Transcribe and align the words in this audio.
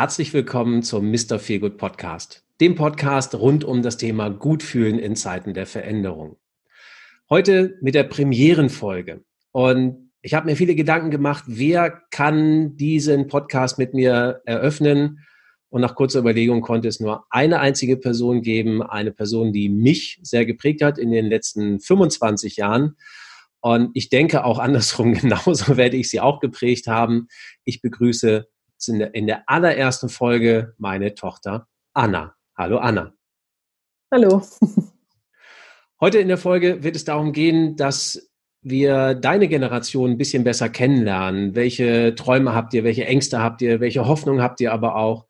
Herzlich 0.00 0.32
willkommen 0.32 0.82
zum 0.82 1.10
Mr. 1.10 1.38
Feelgood 1.38 1.76
Podcast, 1.76 2.42
dem 2.58 2.74
Podcast 2.74 3.34
rund 3.34 3.64
um 3.64 3.82
das 3.82 3.98
Thema 3.98 4.30
Gutfühlen 4.30 4.98
in 4.98 5.14
Zeiten 5.14 5.52
der 5.52 5.66
Veränderung. 5.66 6.38
Heute 7.28 7.76
mit 7.82 7.94
der 7.94 8.04
Premierenfolge. 8.04 9.22
Und 9.52 10.10
ich 10.22 10.32
habe 10.32 10.46
mir 10.46 10.56
viele 10.56 10.74
Gedanken 10.74 11.10
gemacht, 11.10 11.44
wer 11.48 11.90
kann 12.10 12.78
diesen 12.78 13.26
Podcast 13.26 13.76
mit 13.76 13.92
mir 13.92 14.40
eröffnen? 14.46 15.18
Und 15.68 15.82
nach 15.82 15.96
kurzer 15.96 16.20
Überlegung 16.20 16.62
konnte 16.62 16.88
es 16.88 16.98
nur 16.98 17.26
eine 17.28 17.60
einzige 17.60 17.98
Person 17.98 18.40
geben, 18.40 18.82
eine 18.82 19.12
Person, 19.12 19.52
die 19.52 19.68
mich 19.68 20.18
sehr 20.22 20.46
geprägt 20.46 20.80
hat 20.82 20.96
in 20.96 21.10
den 21.10 21.26
letzten 21.26 21.78
25 21.78 22.56
Jahren. 22.56 22.96
Und 23.60 23.90
ich 23.92 24.08
denke 24.08 24.44
auch 24.44 24.60
andersrum 24.60 25.12
genauso 25.20 25.76
werde 25.76 25.98
ich 25.98 26.08
sie 26.08 26.20
auch 26.20 26.40
geprägt 26.40 26.86
haben. 26.86 27.28
Ich 27.64 27.82
begrüße 27.82 28.46
in 28.88 28.98
der, 28.98 29.14
in 29.14 29.26
der 29.26 29.48
allerersten 29.48 30.08
Folge 30.08 30.74
meine 30.78 31.14
Tochter 31.14 31.68
Anna. 31.94 32.34
Hallo 32.56 32.78
Anna. 32.78 33.12
Hallo. 34.12 34.42
Heute 36.00 36.18
in 36.18 36.28
der 36.28 36.38
Folge 36.38 36.82
wird 36.82 36.96
es 36.96 37.04
darum 37.04 37.32
gehen, 37.32 37.76
dass 37.76 38.30
wir 38.62 39.14
deine 39.14 39.48
Generation 39.48 40.10
ein 40.10 40.18
bisschen 40.18 40.44
besser 40.44 40.68
kennenlernen. 40.68 41.54
Welche 41.54 42.14
Träume 42.14 42.54
habt 42.54 42.74
ihr, 42.74 42.84
welche 42.84 43.06
Ängste 43.06 43.40
habt 43.40 43.62
ihr, 43.62 43.80
welche 43.80 44.06
Hoffnung 44.06 44.42
habt 44.42 44.60
ihr 44.60 44.72
aber 44.72 44.96
auch? 44.96 45.26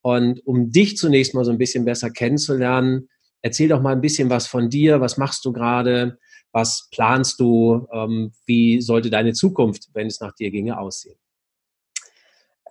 Und 0.00 0.44
um 0.46 0.70
dich 0.70 0.96
zunächst 0.96 1.34
mal 1.34 1.44
so 1.44 1.52
ein 1.52 1.58
bisschen 1.58 1.84
besser 1.84 2.10
kennenzulernen, 2.10 3.08
erzähl 3.40 3.68
doch 3.68 3.80
mal 3.80 3.92
ein 3.92 4.00
bisschen 4.00 4.30
was 4.30 4.46
von 4.46 4.68
dir. 4.68 5.00
Was 5.00 5.16
machst 5.16 5.44
du 5.44 5.52
gerade? 5.52 6.18
Was 6.50 6.88
planst 6.92 7.40
du? 7.40 7.86
Ähm, 7.92 8.32
wie 8.46 8.80
sollte 8.80 9.10
deine 9.10 9.32
Zukunft, 9.32 9.88
wenn 9.94 10.08
es 10.08 10.20
nach 10.20 10.34
dir 10.34 10.50
ginge, 10.50 10.78
aussehen? 10.78 11.16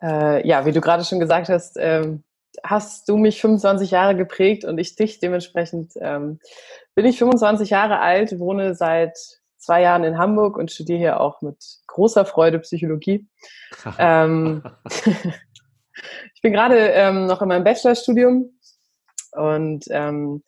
Äh, 0.02 0.48
ja, 0.48 0.66
wie 0.66 0.72
du 0.72 0.82
gerade 0.82 1.04
schon 1.04 1.20
gesagt 1.20 1.50
hast, 1.50 1.78
ähm, 1.80 2.24
hast 2.64 3.08
du 3.08 3.18
mich 3.18 3.42
25 3.42 3.92
Jahre 3.92 4.16
geprägt 4.16 4.66
und 4.66 4.78
ich 4.78 4.96
dich 4.96 5.20
dementsprechend. 5.20 5.94
Ähm, 6.00 6.40
bin 6.96 7.06
ich 7.06 7.18
25 7.18 7.70
Jahre 7.70 8.00
alt, 8.00 8.38
wohne 8.40 8.76
seit 8.76 9.18
zwei 9.58 9.82
Jahren 9.82 10.04
in 10.04 10.18
Hamburg 10.18 10.58
und 10.58 10.72
studiere 10.72 11.00
hier 11.00 11.22
auch 11.22 11.42
mit 11.42 11.58
großer 11.88 12.26
Freude 12.26 12.60
Psychologie. 12.60 13.28
ähm, 13.98 14.64
ich 16.34 16.42
bin 16.42 16.54
gerade 16.54 16.78
ähm, 16.78 17.28
noch 17.28 17.42
in 17.42 17.48
meinem 17.48 17.64
Bachelorstudium 17.64 18.58
und 19.34 19.86
ähm, 19.90 20.44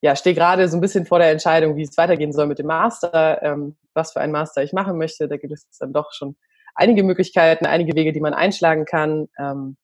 ja, 0.00 0.14
stehe 0.14 0.34
gerade 0.34 0.68
so 0.68 0.76
ein 0.76 0.80
bisschen 0.80 1.06
vor 1.06 1.18
der 1.18 1.30
Entscheidung, 1.30 1.76
wie 1.76 1.82
es 1.82 1.96
weitergehen 1.96 2.32
soll 2.32 2.46
mit 2.46 2.58
dem 2.58 2.66
Master, 2.66 3.42
ähm, 3.42 3.76
was 3.94 4.12
für 4.12 4.20
ein 4.20 4.30
Master 4.30 4.62
ich 4.62 4.72
machen 4.72 4.98
möchte. 4.98 5.26
Da 5.26 5.36
gibt 5.36 5.52
es 5.52 5.66
dann 5.78 5.92
doch 5.92 6.12
schon 6.12 6.36
einige 6.76 7.02
Möglichkeiten, 7.02 7.66
einige 7.66 7.96
Wege, 7.96 8.12
die 8.12 8.20
man 8.20 8.34
einschlagen 8.34 8.84
kann. 8.84 9.28
Ähm, 9.38 9.76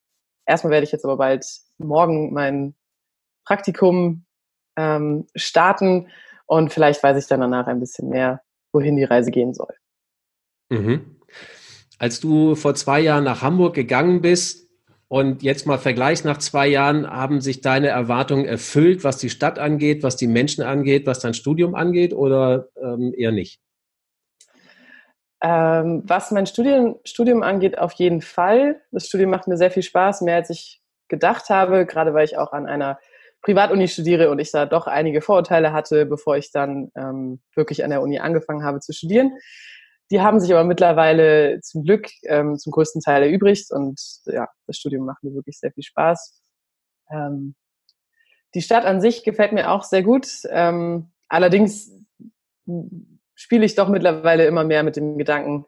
erstmal 0.46 0.70
werde 0.70 0.84
ich 0.84 0.92
jetzt 0.92 1.04
aber 1.04 1.16
bald 1.16 1.44
morgen 1.78 2.32
mein 2.32 2.74
Praktikum 3.44 4.24
ähm, 4.76 5.26
starten 5.34 6.08
und 6.46 6.72
vielleicht 6.72 7.02
weiß 7.02 7.16
ich 7.16 7.26
dann 7.26 7.40
danach 7.40 7.66
ein 7.66 7.80
bisschen 7.80 8.10
mehr, 8.10 8.42
wohin 8.72 8.96
die 8.96 9.04
Reise 9.04 9.30
gehen 9.30 9.54
soll. 9.54 9.74
Mhm. 10.68 11.16
Als 11.98 12.20
du 12.20 12.54
vor 12.54 12.74
zwei 12.74 13.00
Jahren 13.00 13.24
nach 13.24 13.42
Hamburg 13.42 13.74
gegangen 13.74 14.20
bist 14.20 14.68
und 15.08 15.42
jetzt 15.42 15.66
mal 15.66 15.78
vergleichst 15.78 16.24
nach 16.24 16.38
zwei 16.38 16.66
Jahren, 16.68 17.08
haben 17.08 17.40
sich 17.40 17.60
deine 17.60 17.88
Erwartungen 17.88 18.44
erfüllt, 18.44 19.04
was 19.04 19.18
die 19.18 19.30
Stadt 19.30 19.58
angeht, 19.58 20.02
was 20.02 20.16
die 20.16 20.27
Menschen 20.27 20.62
angeht, 20.62 21.06
was 21.06 21.20
dein 21.20 21.34
Studium 21.34 21.74
angeht 21.74 22.12
oder 22.12 22.68
ähm, 22.82 23.14
eher 23.16 23.32
nicht? 23.32 23.61
Ähm, 25.44 26.02
was 26.06 26.30
mein 26.30 26.46
Studium, 26.46 27.00
Studium 27.04 27.42
angeht, 27.42 27.76
auf 27.76 27.92
jeden 27.94 28.20
Fall. 28.20 28.80
Das 28.92 29.08
Studium 29.08 29.30
macht 29.30 29.48
mir 29.48 29.56
sehr 29.56 29.72
viel 29.72 29.82
Spaß, 29.82 30.20
mehr 30.20 30.36
als 30.36 30.50
ich 30.50 30.80
gedacht 31.08 31.50
habe, 31.50 31.84
gerade 31.84 32.14
weil 32.14 32.24
ich 32.24 32.39
auch 32.39 32.52
an 32.52 32.67
einer 32.67 32.98
Privatuni 33.42 33.89
studiere 33.89 34.30
und 34.30 34.39
ich 34.39 34.52
da 34.52 34.67
doch 34.67 34.86
einige 34.86 35.20
Vorurteile 35.20 35.72
hatte, 35.72 36.06
bevor 36.06 36.36
ich 36.36 36.52
dann 36.52 36.92
ähm, 36.96 37.42
wirklich 37.56 37.83
an 37.83 37.90
der 37.90 38.00
Uni 38.00 38.20
angefangen 38.20 38.64
habe 38.64 38.78
zu 38.78 38.92
studieren. 38.92 39.33
Die 40.12 40.20
haben 40.20 40.39
sich 40.39 40.52
aber 40.52 40.62
mittlerweile 40.62 41.61
zum 41.61 41.83
Glück 41.83 42.08
ähm, 42.24 42.56
zum 42.56 42.70
größten 42.70 43.02
Teil 43.02 43.24
erübrigt 43.24 43.72
und 43.72 44.00
ja, 44.27 44.46
das 44.68 44.77
Studium 44.77 45.06
macht 45.06 45.24
mir 45.24 45.34
wirklich 45.34 45.58
sehr 45.58 45.72
viel 45.72 45.83
Spaß. 45.83 46.40
Ähm, 47.11 47.56
die 48.55 48.62
Stadt 48.62 48.84
an 48.84 49.00
sich 49.00 49.24
gefällt 49.24 49.52
mir 49.52 49.70
auch 49.70 49.83
sehr 49.83 50.02
gut. 50.02 50.28
Ähm, 50.50 51.11
allerdings 51.28 51.90
spiele 53.34 53.64
ich 53.64 53.74
doch 53.74 53.88
mittlerweile 53.88 54.46
immer 54.46 54.64
mehr 54.64 54.82
mit 54.82 54.96
dem 54.96 55.18
Gedanken, 55.18 55.66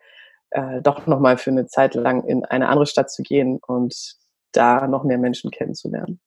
äh, 0.51 0.81
doch 0.83 1.07
nochmal 1.07 1.39
für 1.39 1.51
eine 1.51 1.67
Zeit 1.67 1.95
lang 1.95 2.25
in 2.25 2.45
eine 2.45 2.69
andere 2.69 2.87
Stadt 2.87 3.11
zu 3.11 3.23
gehen 3.23 3.59
und 3.67 4.17
da 4.53 4.87
noch 4.87 5.05
mehr 5.05 5.19
Menschen 5.19 5.51
kennenzulernen. 5.51 6.21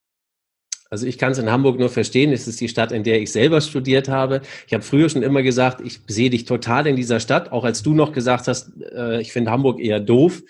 Also 0.90 1.06
ich 1.06 1.18
kann 1.18 1.32
es 1.32 1.38
in 1.38 1.50
Hamburg 1.50 1.78
nur 1.78 1.90
verstehen. 1.90 2.32
Es 2.32 2.48
ist 2.48 2.60
die 2.60 2.68
Stadt, 2.68 2.92
in 2.92 3.04
der 3.04 3.20
ich 3.20 3.30
selber 3.30 3.60
studiert 3.60 4.08
habe. 4.08 4.40
Ich 4.66 4.72
habe 4.72 4.82
früher 4.82 5.08
schon 5.08 5.22
immer 5.22 5.42
gesagt, 5.42 5.82
ich 5.82 6.00
sehe 6.06 6.30
dich 6.30 6.46
total 6.46 6.86
in 6.86 6.96
dieser 6.96 7.20
Stadt. 7.20 7.52
Auch 7.52 7.64
als 7.64 7.82
du 7.82 7.94
noch 7.94 8.12
gesagt 8.12 8.48
hast, 8.48 8.72
äh, 8.92 9.20
ich 9.20 9.32
finde 9.32 9.50
Hamburg 9.50 9.80
eher 9.80 10.00
doof. 10.00 10.40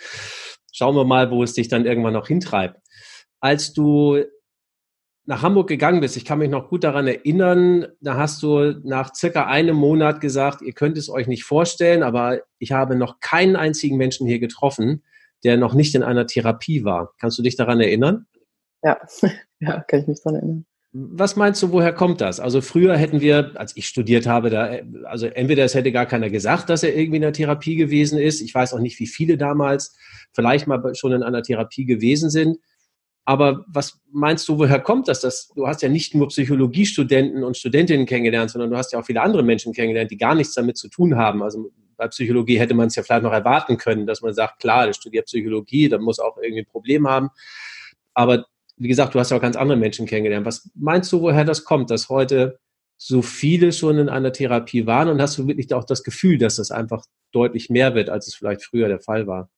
Schauen 0.73 0.95
wir 0.95 1.05
mal, 1.05 1.31
wo 1.31 1.43
es 1.43 1.55
dich 1.55 1.69
dann 1.69 1.87
irgendwann 1.87 2.13
noch 2.13 2.29
hintreibt. 2.29 2.81
Als 3.41 3.73
du 3.73 4.23
nach 5.29 5.43
Hamburg 5.43 5.69
gegangen 5.69 6.01
bist, 6.01 6.17
ich 6.17 6.25
kann 6.25 6.39
mich 6.39 6.49
noch 6.49 6.71
gut 6.71 6.85
daran 6.85 7.07
erinnern, 7.07 7.87
da 8.01 8.17
hast 8.17 8.43
du 8.43 8.73
nach 8.83 9.15
circa 9.15 9.45
einem 9.45 9.77
Monat 9.77 10.23
gesagt, 10.23 10.63
ihr 10.63 10.73
könnt 10.73 10.97
es 10.97 11.11
euch 11.11 11.27
nicht 11.27 11.45
vorstellen, 11.45 12.03
aber 12.03 12.41
ich 12.59 12.73
habe 12.73 12.97
noch 12.97 13.21
keinen 13.21 13.55
einzigen 13.55 13.99
Menschen 13.99 14.27
hier 14.27 14.39
getroffen, 14.39 15.03
der 15.45 15.59
noch 15.59 15.75
nicht 15.75 15.95
in 15.95 16.03
einer 16.03 16.27
Therapie 16.27 16.83
war. 16.83 17.13
Kannst 17.21 17.39
du 17.39 17.43
dich 17.43 17.57
daran 17.57 17.79
erinnern? 17.79 18.25
Ja, 18.83 18.99
ja, 19.61 19.81
kann 19.83 20.01
ich 20.01 20.07
mich 20.07 20.23
daran 20.25 20.37
erinnern. 20.37 20.67
Was 20.93 21.37
meinst 21.37 21.63
du, 21.63 21.73
woher 21.73 21.93
kommt 21.93 22.23
das? 22.23 22.41
Also 22.41 22.63
früher 22.63 22.97
hätten 22.97 23.21
wir, 23.21 23.53
als 23.57 23.77
ich 23.77 23.87
studiert 23.87 24.27
habe, 24.27 24.49
da, 24.49 24.79
also 25.05 25.27
entweder 25.27 25.63
es 25.63 25.75
hätte 25.75 25.93
gar 25.93 26.07
keiner 26.07 26.31
gesagt, 26.31 26.71
dass 26.71 26.83
er 26.83 26.97
irgendwie 26.97 27.17
in 27.17 27.23
der 27.23 27.35
Therapie 27.35 27.77
gewesen 27.77 28.19
ist. 28.19 28.41
Ich 28.41 28.55
weiß 28.55 28.73
auch 28.73 28.81
nicht, 28.81 28.99
wie 28.99 29.07
viele 29.07 29.37
damals 29.37 29.95
vielleicht 30.33 30.67
mal 30.67 30.95
schon 30.95 31.13
in 31.13 31.23
einer 31.23 31.43
Therapie 31.43 31.85
gewesen 31.85 32.31
sind. 32.31 32.57
Aber 33.29 33.67
was 33.67 34.01
meinst 34.11 34.49
du, 34.49 34.59
woher 34.59 34.81
kommt 34.81 35.07
das? 35.07 35.21
das? 35.21 35.53
Du 35.55 35.69
hast 35.69 35.83
ja 35.83 35.91
nicht 35.91 36.15
nur 36.15 36.29
Psychologiestudenten 36.29 37.45
und 37.45 37.59
Studentinnen 37.59 38.07
kennengelernt, 38.07 38.51
sondern 38.51 38.71
du 38.71 38.77
hast 38.79 38.91
ja 38.91 38.99
auch 38.99 39.05
viele 39.05 39.21
andere 39.21 39.43
Menschen 39.43 39.75
kennengelernt, 39.75 40.11
die 40.11 40.17
gar 40.17 40.35
nichts 40.35 40.55
damit 40.55 40.79
zu 40.79 40.89
tun 40.89 41.15
haben. 41.15 41.43
Also 41.43 41.71
bei 41.99 42.09
Psychologie 42.09 42.59
hätte 42.59 42.73
man 42.73 42.87
es 42.87 42.97
ja 42.97 43.03
vielleicht 43.03 43.25
noch 43.25 43.33
erwarten 43.33 43.77
können, 43.77 44.07
dass 44.07 44.23
man 44.23 44.33
sagt, 44.33 44.61
klar, 44.61 44.87
der 44.87 44.95
studiert 44.95 45.27
Psychologie, 45.27 45.91
da 45.91 45.99
muss 45.99 46.21
auch 46.21 46.39
irgendwie 46.39 46.63
ein 46.63 46.73
Problem 46.73 47.07
haben. 47.07 47.29
Aber 48.15 48.47
wie 48.79 48.89
gesagt, 48.89 49.15
du 49.15 49.21
hast 49.21 49.31
ja 49.31 49.37
auch 49.37 49.43
ganz 49.43 49.57
andere 49.57 49.77
Menschen 49.77 50.07
kennengelernt. 50.07 50.47
Was 50.47 50.71
meinst 50.75 51.13
du, 51.13 51.21
woher 51.21 51.45
das 51.45 51.65
kommt, 51.65 51.91
dass 51.91 52.09
heute 52.09 52.59
so 52.97 53.21
viele 53.21 53.73
schon 53.73 53.99
in 53.99 54.09
einer 54.09 54.33
Therapie 54.33 54.87
waren 54.87 55.09
und 55.11 55.21
hast 55.21 55.37
du 55.37 55.47
wirklich 55.47 55.75
auch 55.75 55.85
das 55.85 56.03
Gefühl, 56.03 56.39
dass 56.39 56.57
das 56.57 56.71
einfach 56.71 57.05
deutlich 57.33 57.69
mehr 57.69 57.95
wird, 57.95 58.09
als 58.09 58.27
es 58.27 58.35
vielleicht 58.35 58.65
früher 58.65 58.89
der 58.89 59.01
Fall 59.01 59.27
war? 59.27 59.51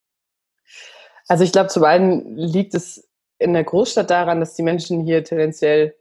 Also 1.28 1.44
ich 1.44 1.52
glaube, 1.52 1.68
zum 1.68 1.84
einen 1.84 2.36
liegt 2.36 2.74
es 2.74 3.09
in 3.40 3.54
der 3.54 3.64
Großstadt 3.64 4.10
daran, 4.10 4.38
dass 4.38 4.54
die 4.54 4.62
Menschen 4.62 5.02
hier 5.04 5.24
tendenziell 5.24 5.96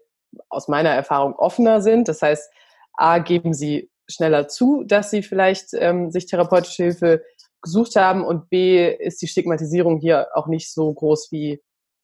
aus 0.50 0.68
meiner 0.68 0.90
Erfahrung 0.90 1.34
offener 1.34 1.82
sind. 1.82 2.08
Das 2.08 2.22
heißt, 2.22 2.52
A, 2.94 3.20
geben 3.20 3.54
sie 3.54 3.90
schneller 4.08 4.48
zu, 4.48 4.84
dass 4.86 5.10
sie 5.10 5.24
vielleicht 5.24 5.74
ähm, 5.74 6.12
sich 6.12 6.26
therapeutische 6.26 6.84
Hilfe 6.84 7.24
gesucht 7.62 7.96
haben 7.96 8.24
und 8.24 8.50
B, 8.50 8.88
ist 8.94 9.22
die 9.22 9.28
Stigmatisierung 9.28 10.00
hier 10.00 10.28
auch 10.34 10.48
nicht 10.48 10.74
so 10.74 10.94
groß 10.94 11.32
wie, 11.32 11.62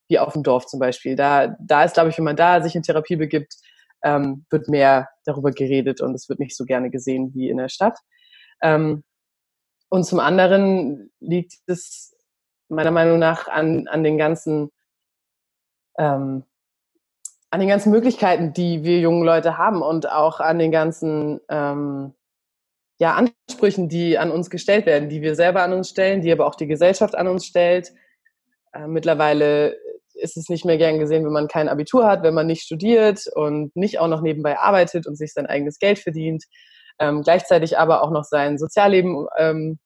wie 0.08 0.20
auf 0.20 0.34
dem 0.34 0.44
Dorf 0.44 0.68
zum 0.68 0.80
Beispiel. 0.80 1.16
Da, 1.16 1.56
da 1.60 1.84
ist, 1.84 1.94
glaube 1.94 2.10
ich, 2.10 2.18
wenn 2.18 2.26
man 2.26 2.36
da 2.36 2.62
sich 2.62 2.76
in 2.76 2.84
Therapie 2.84 3.16
begibt, 3.16 3.56
ähm, 4.04 4.46
wird 4.50 4.70
mehr 4.70 5.10
darüber 5.26 5.52
geredet 5.52 6.02
und 6.02 6.14
es 6.14 6.30
wird 6.30 6.40
nicht 6.40 6.56
so 6.56 6.66
gerne 6.66 6.90
gesehen 6.90 7.34
wie 7.34 7.50
in 7.50 7.58
der 7.58 7.70
Stadt. 7.70 7.98
Ähm, 8.62 9.04
und 9.90 10.06
zum 10.06 10.20
anderen 10.20 11.12
liegt 11.20 11.56
es 11.68 12.16
meiner 12.70 12.92
Meinung 12.92 13.20
nach 13.20 13.48
an, 13.48 13.88
an 13.88 14.04
den 14.04 14.18
ganzen 14.18 14.72
ähm, 15.98 16.44
an 17.52 17.60
den 17.60 17.70
ganzen 17.70 17.92
Möglichkeiten, 17.92 18.54
die 18.54 18.84
wir 18.84 19.00
jungen 19.00 19.24
Leute 19.24 19.58
haben 19.58 19.82
und 19.82 20.10
auch 20.12 20.40
an 20.40 20.60
den 20.60 20.72
ganzen 20.72 21.40
ähm, 21.50 22.14
ja, 22.98 23.16
Ansprüchen, 23.16 23.90
die 23.90 24.18
an 24.18 24.32
uns 24.32 24.50
gestellt 24.50 24.86
werden, 24.86 25.10
die 25.10 25.22
wir 25.22 25.36
selber 25.36 25.64
an 25.64 25.74
uns 25.74 25.90
stellen, 25.90 26.22
die 26.22 26.32
aber 26.32 26.48
auch 26.48 26.56
die 26.56 26.68
Gesellschaft 26.68 27.16
an 27.16 27.28
uns 27.28 27.46
stellt. 27.46 27.94
Äh, 28.74 28.88
mittlerweile 28.88 29.78
ist 30.14 30.38
es 30.38 30.50
nicht 30.50 30.66
mehr 30.66 30.78
gern 30.78 31.00
gesehen, 31.00 31.26
wenn 31.26 31.34
man 31.34 31.48
kein 31.48 31.70
Abitur 31.70 32.08
hat, 32.08 32.24
wenn 32.24 32.34
man 32.34 32.48
nicht 32.48 32.64
studiert 32.64 33.28
und 33.34 33.76
nicht 33.76 34.00
auch 34.00 34.08
noch 34.08 34.22
nebenbei 34.22 34.58
arbeitet 34.58 35.08
und 35.08 35.18
sich 35.18 35.34
sein 35.34 35.46
eigenes 35.46 35.78
Geld 35.80 36.00
verdient, 36.00 36.46
ähm, 37.00 37.22
gleichzeitig 37.22 37.78
aber 37.78 38.02
auch 38.02 38.12
noch 38.12 38.24
sein 38.24 38.58
Sozialleben 38.58 39.28
ähm, 39.38 39.80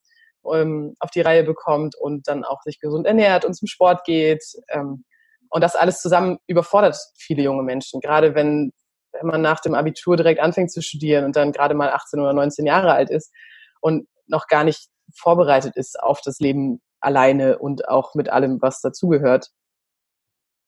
ähm, 0.52 0.96
auf 1.00 1.10
die 1.12 1.22
Reihe 1.22 1.44
bekommt 1.44 1.96
und 1.96 2.28
dann 2.28 2.44
auch 2.44 2.62
sich 2.62 2.80
gesund 2.80 3.08
ernährt 3.08 3.46
und 3.46 3.54
zum 3.54 3.68
Sport 3.68 4.06
geht. 4.06 4.44
Ähm, 4.70 5.04
und 5.50 5.62
das 5.64 5.76
alles 5.76 6.02
zusammen 6.02 6.38
überfordert 6.48 6.98
viele 7.18 7.44
junge 7.44 7.64
Menschen, 7.64 8.02
gerade 8.02 8.36
wenn, 8.36 8.72
wenn 9.12 9.28
man 9.28 9.42
nach 9.42 9.60
dem 9.60 9.76
Abitur 9.76 10.18
direkt 10.18 10.40
anfängt 10.40 10.72
zu 10.72 10.82
studieren 10.82 11.26
und 11.26 11.36
dann 11.36 11.52
gerade 11.52 11.74
mal 11.74 11.90
18 11.90 12.20
oder 12.20 12.34
19 12.34 12.66
Jahre 12.66 12.94
alt 12.94 13.10
ist 13.10 13.34
und 13.82 14.08
noch 14.28 14.48
gar 14.48 14.64
nicht 14.64 14.90
vorbereitet 15.16 15.76
ist 15.76 16.00
auf 16.00 16.22
das 16.22 16.40
Leben 16.40 16.82
alleine 17.00 17.58
und 17.58 17.88
auch 17.88 18.14
mit 18.16 18.30
allem, 18.30 18.62
was 18.62 18.82
dazugehört. 18.82 19.50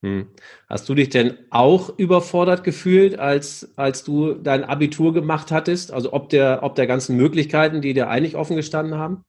Hm. 0.03 0.29
Hast 0.67 0.89
du 0.89 0.95
dich 0.95 1.09
denn 1.09 1.37
auch 1.51 1.95
überfordert 1.97 2.63
gefühlt, 2.63 3.19
als, 3.19 3.71
als 3.75 4.03
du 4.03 4.33
dein 4.33 4.63
Abitur 4.63 5.13
gemacht 5.13 5.51
hattest? 5.51 5.91
Also 5.91 6.11
ob 6.13 6.29
der, 6.29 6.63
ob 6.63 6.73
der 6.73 6.87
ganzen 6.87 7.15
Möglichkeiten, 7.17 7.81
die 7.81 7.93
dir 7.93 8.09
eigentlich 8.09 8.35
offen 8.35 8.55
gestanden 8.55 8.97
haben? 8.97 9.23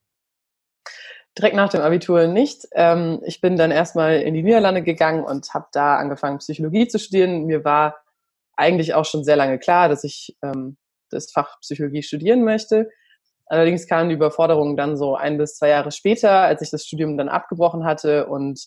Direkt 1.37 1.55
nach 1.55 1.69
dem 1.69 1.81
Abitur 1.81 2.27
nicht. 2.27 2.67
Ähm, 2.73 3.21
ich 3.25 3.41
bin 3.41 3.57
dann 3.57 3.71
erstmal 3.71 4.21
in 4.21 4.33
die 4.33 4.43
Niederlande 4.43 4.83
gegangen 4.83 5.23
und 5.23 5.53
habe 5.53 5.67
da 5.71 5.97
angefangen, 5.97 6.37
Psychologie 6.37 6.87
zu 6.87 6.99
studieren. 6.99 7.45
Mir 7.45 7.63
war 7.65 7.97
eigentlich 8.55 8.93
auch 8.93 9.05
schon 9.05 9.23
sehr 9.23 9.35
lange 9.35 9.57
klar, 9.57 9.89
dass 9.89 10.03
ich 10.03 10.37
ähm, 10.43 10.77
das 11.09 11.31
Fach 11.31 11.59
Psychologie 11.61 12.03
studieren 12.03 12.43
möchte. 12.43 12.89
Allerdings 13.47 13.87
kam 13.87 14.09
die 14.09 14.15
Überforderung 14.15 14.77
dann 14.77 14.95
so 14.95 15.15
ein 15.15 15.37
bis 15.37 15.55
zwei 15.55 15.69
Jahre 15.69 15.91
später, 15.91 16.31
als 16.41 16.61
ich 16.61 16.69
das 16.69 16.85
Studium 16.85 17.17
dann 17.17 17.29
abgebrochen 17.29 17.83
hatte 17.83 18.27
und 18.27 18.59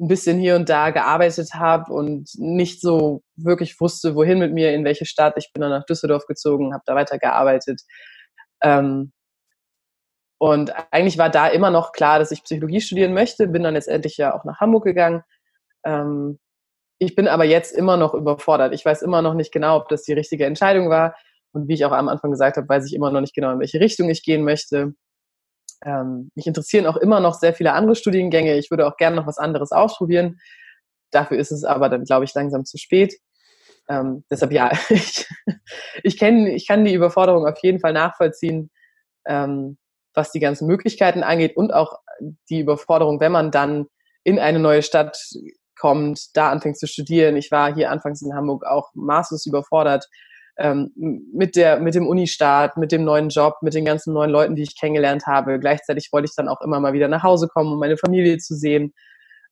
ein 0.00 0.08
bisschen 0.08 0.38
hier 0.38 0.56
und 0.56 0.68
da 0.68 0.90
gearbeitet 0.90 1.54
habe 1.54 1.92
und 1.92 2.28
nicht 2.36 2.80
so 2.80 3.22
wirklich 3.36 3.80
wusste, 3.80 4.14
wohin 4.16 4.38
mit 4.38 4.52
mir, 4.52 4.74
in 4.74 4.84
welche 4.84 5.06
Stadt. 5.06 5.34
Ich 5.36 5.52
bin 5.52 5.60
dann 5.60 5.70
nach 5.70 5.86
Düsseldorf 5.86 6.26
gezogen, 6.26 6.74
habe 6.74 6.82
da 6.86 6.94
weitergearbeitet. 6.94 7.82
Ähm, 8.62 9.12
und 10.42 10.72
eigentlich 10.90 11.18
war 11.18 11.30
da 11.30 11.46
immer 11.46 11.70
noch 11.70 11.92
klar, 11.92 12.18
dass 12.18 12.32
ich 12.32 12.42
Psychologie 12.42 12.80
studieren 12.80 13.14
möchte, 13.14 13.46
bin 13.46 13.62
dann 13.62 13.74
letztendlich 13.74 14.16
ja 14.16 14.34
auch 14.34 14.42
nach 14.42 14.58
Hamburg 14.58 14.82
gegangen. 14.82 15.22
Ähm, 15.84 16.40
ich 16.98 17.14
bin 17.14 17.28
aber 17.28 17.44
jetzt 17.44 17.72
immer 17.72 17.96
noch 17.96 18.12
überfordert. 18.12 18.74
Ich 18.74 18.84
weiß 18.84 19.02
immer 19.02 19.22
noch 19.22 19.34
nicht 19.34 19.52
genau, 19.52 19.76
ob 19.76 19.88
das 19.88 20.02
die 20.02 20.14
richtige 20.14 20.44
Entscheidung 20.44 20.90
war. 20.90 21.14
Und 21.52 21.68
wie 21.68 21.74
ich 21.74 21.84
auch 21.84 21.92
am 21.92 22.08
Anfang 22.08 22.32
gesagt 22.32 22.56
habe, 22.56 22.68
weiß 22.68 22.86
ich 22.86 22.92
immer 22.92 23.12
noch 23.12 23.20
nicht 23.20 23.36
genau, 23.36 23.52
in 23.52 23.60
welche 23.60 23.78
Richtung 23.78 24.10
ich 24.10 24.24
gehen 24.24 24.42
möchte. 24.42 24.94
Ähm, 25.84 26.32
mich 26.34 26.48
interessieren 26.48 26.86
auch 26.86 26.96
immer 26.96 27.20
noch 27.20 27.34
sehr 27.34 27.54
viele 27.54 27.74
andere 27.74 27.94
Studiengänge. 27.94 28.58
Ich 28.58 28.68
würde 28.72 28.88
auch 28.88 28.96
gerne 28.96 29.14
noch 29.14 29.28
was 29.28 29.38
anderes 29.38 29.70
ausprobieren. 29.70 30.40
Dafür 31.12 31.38
ist 31.38 31.52
es 31.52 31.62
aber 31.62 31.88
dann, 31.88 32.02
glaube 32.02 32.24
ich, 32.24 32.34
langsam 32.34 32.64
zu 32.64 32.78
spät. 32.78 33.14
Ähm, 33.88 34.24
deshalb 34.28 34.50
ja, 34.50 34.72
ich, 34.88 35.24
ich, 36.02 36.18
kenn, 36.18 36.48
ich 36.48 36.66
kann 36.66 36.84
die 36.84 36.94
Überforderung 36.94 37.46
auf 37.46 37.60
jeden 37.62 37.78
Fall 37.78 37.92
nachvollziehen. 37.92 38.72
Ähm, 39.24 39.78
was 40.14 40.32
die 40.32 40.40
ganzen 40.40 40.66
Möglichkeiten 40.66 41.22
angeht 41.22 41.56
und 41.56 41.72
auch 41.72 41.98
die 42.48 42.60
Überforderung, 42.60 43.20
wenn 43.20 43.32
man 43.32 43.50
dann 43.50 43.86
in 44.24 44.38
eine 44.38 44.58
neue 44.58 44.82
Stadt 44.82 45.18
kommt, 45.78 46.36
da 46.36 46.50
anfängt 46.50 46.78
zu 46.78 46.86
studieren. 46.86 47.36
Ich 47.36 47.50
war 47.50 47.74
hier 47.74 47.90
anfangs 47.90 48.22
in 48.22 48.34
Hamburg 48.34 48.64
auch 48.64 48.90
maßlos 48.94 49.46
überfordert 49.46 50.06
ähm, 50.56 50.92
mit 50.96 51.56
der 51.56 51.80
mit 51.80 51.94
dem 51.94 52.06
Unistart, 52.06 52.76
mit 52.76 52.92
dem 52.92 53.04
neuen 53.04 53.30
Job, 53.30 53.56
mit 53.62 53.74
den 53.74 53.84
ganzen 53.84 54.12
neuen 54.12 54.30
Leuten, 54.30 54.54
die 54.54 54.62
ich 54.62 54.78
kennengelernt 54.78 55.26
habe. 55.26 55.58
Gleichzeitig 55.58 56.10
wollte 56.12 56.26
ich 56.26 56.36
dann 56.36 56.48
auch 56.48 56.60
immer 56.60 56.78
mal 56.80 56.92
wieder 56.92 57.08
nach 57.08 57.22
Hause 57.22 57.48
kommen, 57.48 57.72
um 57.72 57.78
meine 57.78 57.96
Familie 57.96 58.38
zu 58.38 58.54
sehen. 58.54 58.92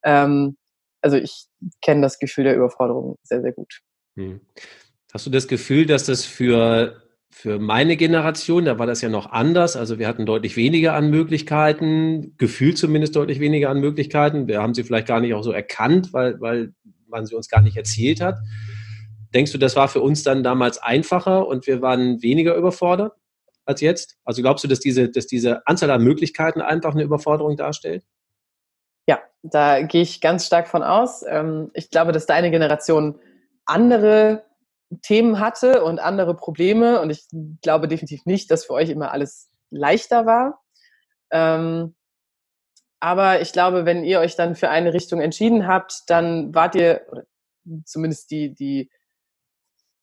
Ähm, 0.04 0.56
also 1.00 1.16
ich 1.16 1.46
kenne 1.82 2.02
das 2.02 2.18
Gefühl 2.18 2.44
der 2.44 2.56
Überforderung 2.56 3.16
sehr 3.22 3.40
sehr 3.40 3.52
gut. 3.52 3.80
Hm. 4.16 4.40
Hast 5.12 5.26
du 5.26 5.30
das 5.30 5.48
Gefühl, 5.48 5.86
dass 5.86 6.04
das 6.04 6.24
für 6.24 7.02
für 7.40 7.58
meine 7.58 7.96
Generation, 7.96 8.66
da 8.66 8.78
war 8.78 8.86
das 8.86 9.00
ja 9.00 9.08
noch 9.08 9.32
anders. 9.32 9.74
Also 9.74 9.98
wir 9.98 10.06
hatten 10.06 10.26
deutlich 10.26 10.58
weniger 10.58 10.92
an 10.92 11.08
Möglichkeiten, 11.08 12.34
gefühlt 12.36 12.76
zumindest 12.76 13.16
deutlich 13.16 13.40
weniger 13.40 13.70
an 13.70 13.80
Möglichkeiten. 13.80 14.46
Wir 14.46 14.60
haben 14.60 14.74
sie 14.74 14.84
vielleicht 14.84 15.06
gar 15.06 15.20
nicht 15.20 15.32
auch 15.32 15.42
so 15.42 15.50
erkannt, 15.50 16.12
weil, 16.12 16.38
weil 16.38 16.74
man 17.08 17.24
sie 17.24 17.34
uns 17.34 17.48
gar 17.48 17.62
nicht 17.62 17.78
erzählt 17.78 18.20
hat. 18.20 18.36
Denkst 19.32 19.52
du, 19.52 19.58
das 19.58 19.74
war 19.74 19.88
für 19.88 20.02
uns 20.02 20.22
dann 20.22 20.42
damals 20.42 20.82
einfacher 20.82 21.48
und 21.48 21.66
wir 21.66 21.80
waren 21.80 22.20
weniger 22.20 22.54
überfordert 22.56 23.14
als 23.64 23.80
jetzt? 23.80 24.18
Also 24.22 24.42
glaubst 24.42 24.62
du, 24.62 24.68
dass 24.68 24.80
diese, 24.80 25.08
dass 25.08 25.26
diese 25.26 25.66
Anzahl 25.66 25.90
an 25.90 26.04
Möglichkeiten 26.04 26.60
einfach 26.60 26.92
eine 26.92 27.04
Überforderung 27.04 27.56
darstellt? 27.56 28.04
Ja, 29.06 29.18
da 29.42 29.80
gehe 29.80 30.02
ich 30.02 30.20
ganz 30.20 30.44
stark 30.44 30.68
von 30.68 30.82
aus. 30.82 31.24
Ähm, 31.26 31.70
ich 31.72 31.88
glaube, 31.88 32.12
dass 32.12 32.26
deine 32.26 32.50
Generation 32.50 33.18
andere 33.64 34.42
Themen 35.02 35.38
hatte 35.38 35.84
und 35.84 36.00
andere 36.00 36.34
Probleme. 36.34 37.00
Und 37.00 37.10
ich 37.10 37.26
glaube 37.62 37.88
definitiv 37.88 38.26
nicht, 38.26 38.50
dass 38.50 38.64
für 38.64 38.74
euch 38.74 38.90
immer 38.90 39.12
alles 39.12 39.48
leichter 39.70 40.26
war. 40.26 40.60
Ähm, 41.30 41.94
aber 42.98 43.40
ich 43.40 43.52
glaube, 43.52 43.86
wenn 43.86 44.04
ihr 44.04 44.20
euch 44.20 44.36
dann 44.36 44.54
für 44.54 44.68
eine 44.68 44.92
Richtung 44.92 45.20
entschieden 45.20 45.66
habt, 45.66 46.02
dann 46.08 46.54
wart 46.54 46.74
ihr, 46.74 47.06
zumindest 47.84 48.30
die, 48.30 48.54
die 48.54 48.90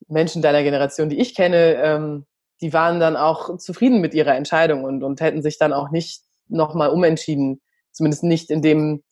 Menschen 0.07 0.41
deiner 0.41 0.63
Generation, 0.63 1.09
die 1.09 1.19
ich 1.19 1.35
kenne, 1.35 1.75
ähm, 1.75 2.25
die 2.61 2.73
waren 2.73 2.99
dann 2.99 3.15
auch 3.15 3.57
zufrieden 3.57 4.01
mit 4.01 4.15
ihrer 4.15 4.35
Entscheidung 4.35 4.83
und, 4.83 5.03
und 5.03 5.21
hätten 5.21 5.43
sich 5.43 5.59
dann 5.59 5.73
auch 5.73 5.91
nicht 5.91 6.23
nochmal 6.47 6.89
umentschieden. 6.89 7.61
Zumindest 7.91 8.23
nicht 8.23 8.49
in 8.49 8.61
dem 8.63 9.03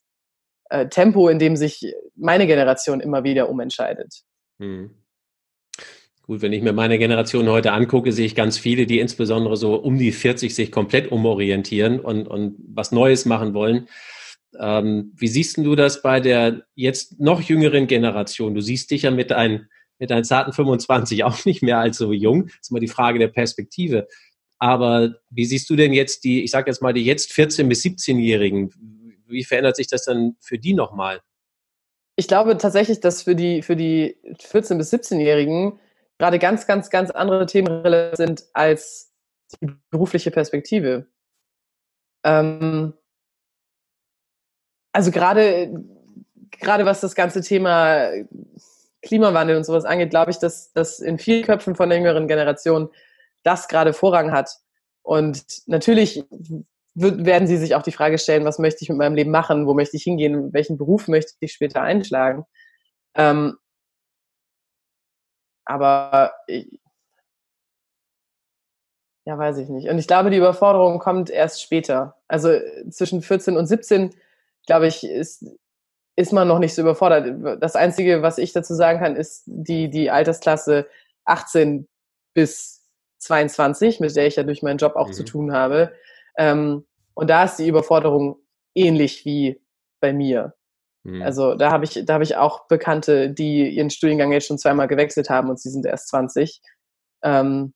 äh, 0.69 0.87
Tempo, 0.87 1.27
in 1.29 1.37
dem 1.37 1.55
sich 1.55 1.93
meine 2.15 2.47
Generation 2.47 3.01
immer 3.01 3.23
wieder 3.23 3.49
umentscheidet. 3.49 4.23
Hm. 4.59 4.95
Gut, 6.25 6.41
wenn 6.41 6.53
ich 6.53 6.63
mir 6.63 6.73
meine 6.73 6.97
Generation 6.97 7.47
heute 7.49 7.71
angucke, 7.71 8.11
sehe 8.11 8.25
ich 8.25 8.33
ganz 8.33 8.57
viele, 8.57 8.87
die 8.87 8.99
insbesondere 8.99 9.57
so 9.57 9.75
um 9.75 9.99
die 9.99 10.11
40 10.11 10.55
sich 10.55 10.71
komplett 10.71 11.11
umorientieren 11.11 11.99
und, 11.99 12.27
und 12.27 12.55
was 12.67 12.91
Neues 12.91 13.25
machen 13.25 13.53
wollen. 13.53 13.87
Ähm, 14.59 15.13
wie 15.15 15.27
siehst 15.27 15.57
du 15.57 15.75
das 15.75 16.01
bei 16.01 16.19
der 16.19 16.63
jetzt 16.73 17.19
noch 17.19 17.41
jüngeren 17.41 17.85
Generation? 17.85 18.55
Du 18.55 18.61
siehst 18.61 18.89
dich 18.89 19.03
ja 19.03 19.11
mit 19.11 19.29
deinen, 19.29 19.69
mit 19.99 20.09
deinen 20.09 20.23
zarten 20.23 20.51
25 20.51 21.23
auch 21.23 21.45
nicht 21.45 21.61
mehr 21.61 21.77
als 21.77 21.97
so 21.97 22.11
jung. 22.11 22.47
Das 22.47 22.55
ist 22.61 22.71
immer 22.71 22.79
die 22.79 22.87
Frage 22.87 23.19
der 23.19 23.27
Perspektive. 23.27 24.07
Aber 24.57 25.15
wie 25.29 25.45
siehst 25.45 25.69
du 25.69 25.75
denn 25.75 25.93
jetzt 25.93 26.23
die, 26.23 26.43
ich 26.43 26.49
sage 26.49 26.71
jetzt 26.71 26.81
mal, 26.81 26.93
die 26.93 27.05
jetzt 27.05 27.31
14- 27.33 27.67
bis 27.67 27.83
17-Jährigen? 27.83 28.71
Wie 29.27 29.43
verändert 29.43 29.75
sich 29.75 29.87
das 29.87 30.05
dann 30.05 30.37
für 30.39 30.57
die 30.57 30.73
nochmal? 30.73 31.21
Ich 32.15 32.27
glaube 32.27 32.57
tatsächlich, 32.57 32.99
dass 32.99 33.21
für 33.21 33.35
die, 33.35 33.61
für 33.61 33.75
die 33.75 34.15
14- 34.39 34.77
bis 34.77 34.91
17-Jährigen 34.91 35.79
gerade 36.17 36.39
ganz, 36.39 36.67
ganz, 36.67 36.89
ganz 36.89 37.11
andere 37.11 37.45
Themen 37.45 37.67
relevant 37.67 38.17
sind 38.17 38.43
als 38.53 39.13
die 39.61 39.69
berufliche 39.89 40.31
Perspektive. 40.31 41.07
Ähm, 42.23 42.93
also 44.93 45.11
gerade, 45.11 45.83
gerade 46.51 46.85
was 46.85 47.01
das 47.01 47.15
ganze 47.15 47.41
Thema 47.41 48.09
Klimawandel 49.01 49.57
und 49.57 49.65
sowas 49.65 49.85
angeht, 49.85 50.09
glaube 50.09 50.31
ich, 50.31 50.39
dass, 50.39 50.71
dass 50.73 50.99
in 50.99 51.19
vielen 51.19 51.43
Köpfen 51.43 51.75
von 51.75 51.89
der 51.89 51.99
jüngeren 51.99 52.27
Generation 52.27 52.89
das 53.43 53.67
gerade 53.67 53.93
Vorrang 53.93 54.31
hat. 54.31 54.49
Und 55.03 55.45
natürlich 55.67 56.23
wird, 56.95 57.25
werden 57.25 57.47
sie 57.47 57.57
sich 57.57 57.75
auch 57.75 57.83
die 57.83 57.91
Frage 57.91 58.17
stellen, 58.17 58.45
was 58.45 58.57
möchte 58.57 58.83
ich 58.83 58.89
mit 58.89 58.97
meinem 58.97 59.15
Leben 59.15 59.31
machen, 59.31 59.67
wo 59.67 59.73
möchte 59.73 59.97
ich 59.97 60.03
hingehen, 60.03 60.51
welchen 60.53 60.77
Beruf 60.77 61.07
möchte 61.07 61.33
ich 61.39 61.53
später 61.53 61.81
einschlagen. 61.81 62.45
Ähm, 63.15 63.57
aber 65.65 66.33
ich, 66.47 66.79
ja, 69.25 69.37
weiß 69.37 69.57
ich 69.57 69.69
nicht. 69.69 69.89
Und 69.89 69.97
ich 69.97 70.07
glaube, 70.07 70.29
die 70.29 70.37
Überforderung 70.37 70.99
kommt 70.99 71.31
erst 71.31 71.61
später. 71.61 72.15
Also 72.27 72.49
zwischen 72.89 73.23
14 73.23 73.57
und 73.57 73.65
17, 73.65 74.13
glaube 74.67 74.87
ich, 74.87 75.03
ist, 75.03 75.45
ist 76.15 76.31
man 76.31 76.47
noch 76.47 76.59
nicht 76.59 76.75
so 76.75 76.83
überfordert. 76.83 77.61
Das 77.61 77.75
Einzige, 77.75 78.21
was 78.21 78.37
ich 78.37 78.53
dazu 78.53 78.75
sagen 78.75 78.99
kann, 78.99 79.15
ist 79.15 79.43
die, 79.47 79.89
die 79.89 80.11
Altersklasse 80.11 80.87
18 81.25 81.87
bis 82.35 82.83
22, 83.17 83.99
mit 83.99 84.15
der 84.15 84.27
ich 84.27 84.35
ja 84.35 84.43
durch 84.43 84.61
meinen 84.61 84.77
Job 84.77 84.95
auch 84.95 85.07
mhm. 85.07 85.13
zu 85.13 85.23
tun 85.23 85.53
habe. 85.53 85.91
Ähm, 86.37 86.85
und 87.15 87.29
da 87.29 87.45
ist 87.45 87.57
die 87.57 87.67
Überforderung 87.67 88.37
ähnlich 88.75 89.25
wie 89.25 89.59
bei 90.01 90.13
mir. 90.13 90.53
Mhm. 91.05 91.21
Also 91.21 91.53
da 91.55 91.71
habe 91.71 91.85
ich, 91.85 92.03
da 92.03 92.15
habe 92.15 92.23
ich 92.23 92.35
auch 92.35 92.67
Bekannte, 92.67 93.29
die 93.29 93.69
ihren 93.69 93.91
Studiengang 93.91 94.31
jetzt 94.31 94.47
schon 94.47 94.57
zweimal 94.57 94.87
gewechselt 94.87 95.29
haben 95.29 95.49
und 95.49 95.59
sie 95.59 95.69
sind 95.69 95.85
erst 95.85 96.09
20. 96.09 96.61
Ähm, 97.23 97.73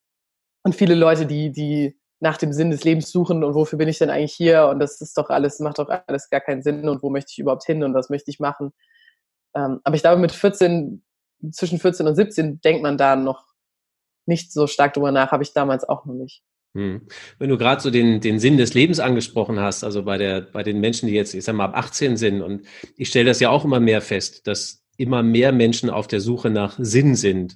und 0.64 0.76
viele 0.76 0.96
Leute, 0.96 1.26
die, 1.26 1.52
die 1.52 1.98
nach 2.20 2.38
dem 2.38 2.52
Sinn 2.52 2.72
des 2.72 2.84
Lebens 2.84 3.12
suchen 3.12 3.44
und 3.44 3.54
wofür 3.54 3.78
bin 3.78 3.88
ich 3.88 4.00
denn 4.00 4.10
eigentlich 4.10 4.34
hier 4.34 4.68
und 4.68 4.80
das 4.80 5.00
ist 5.00 5.18
doch 5.18 5.30
alles, 5.30 5.60
macht 5.60 5.80
doch 5.80 5.90
alles 6.08 6.30
gar 6.30 6.42
keinen 6.42 6.64
Sinn 6.64 6.90
und 6.90 7.04
wo 7.04 7.10
möchte 7.10 7.32
ich 7.32 7.40
überhaupt 7.40 7.64
hin 7.66 7.84
und 7.84 7.94
was 7.94 8.10
möchte 8.10 8.32
ich 8.32 8.40
machen. 8.40 8.74
Ähm, 9.56 9.80
aber 9.84 9.96
ich 9.96 10.02
glaube, 10.02 10.20
mit 10.20 10.32
14, 10.32 11.04
zwischen 11.52 11.80
14 11.80 12.08
und 12.08 12.16
17 12.16 12.62
denkt 12.62 12.82
man 12.82 12.98
da 12.98 13.16
noch 13.16 13.46
nicht 14.26 14.52
so 14.52 14.68
stark 14.68 14.94
drüber 14.94 15.12
nach, 15.12 15.32
habe 15.32 15.44
ich 15.44 15.54
damals 15.54 15.88
auch 15.88 16.06
noch 16.06 16.16
nicht. 16.16 16.44
Hm. 16.76 17.08
Wenn 17.40 17.50
du 17.50 17.58
gerade 17.58 17.82
so 17.82 17.90
den, 17.90 18.22
den 18.22 18.40
Sinn 18.40 18.58
des 18.58 18.74
Lebens 18.74 19.00
angesprochen 19.00 19.60
hast, 19.60 19.84
also 19.84 20.04
bei, 20.04 20.18
der, 20.18 20.42
bei 20.42 20.64
den 20.64 20.80
Menschen, 20.80 21.08
die 21.08 21.16
jetzt, 21.16 21.34
ich 21.34 21.44
sag 21.44 21.56
mal, 21.56 21.66
ab 21.66 21.76
18 21.76 22.16
sind, 22.18 22.42
und 22.42 22.66
ich 22.96 23.10
stelle 23.10 23.26
das 23.26 23.40
ja 23.40 23.50
auch 23.50 23.66
immer 23.66 23.80
mehr 23.80 24.02
fest, 24.02 24.48
dass 24.48 24.84
immer 24.98 25.24
mehr 25.24 25.52
Menschen 25.52 25.90
auf 25.90 26.08
der 26.08 26.20
Suche 26.20 26.50
nach 26.50 26.78
Sinn 26.78 27.16
sind. 27.16 27.56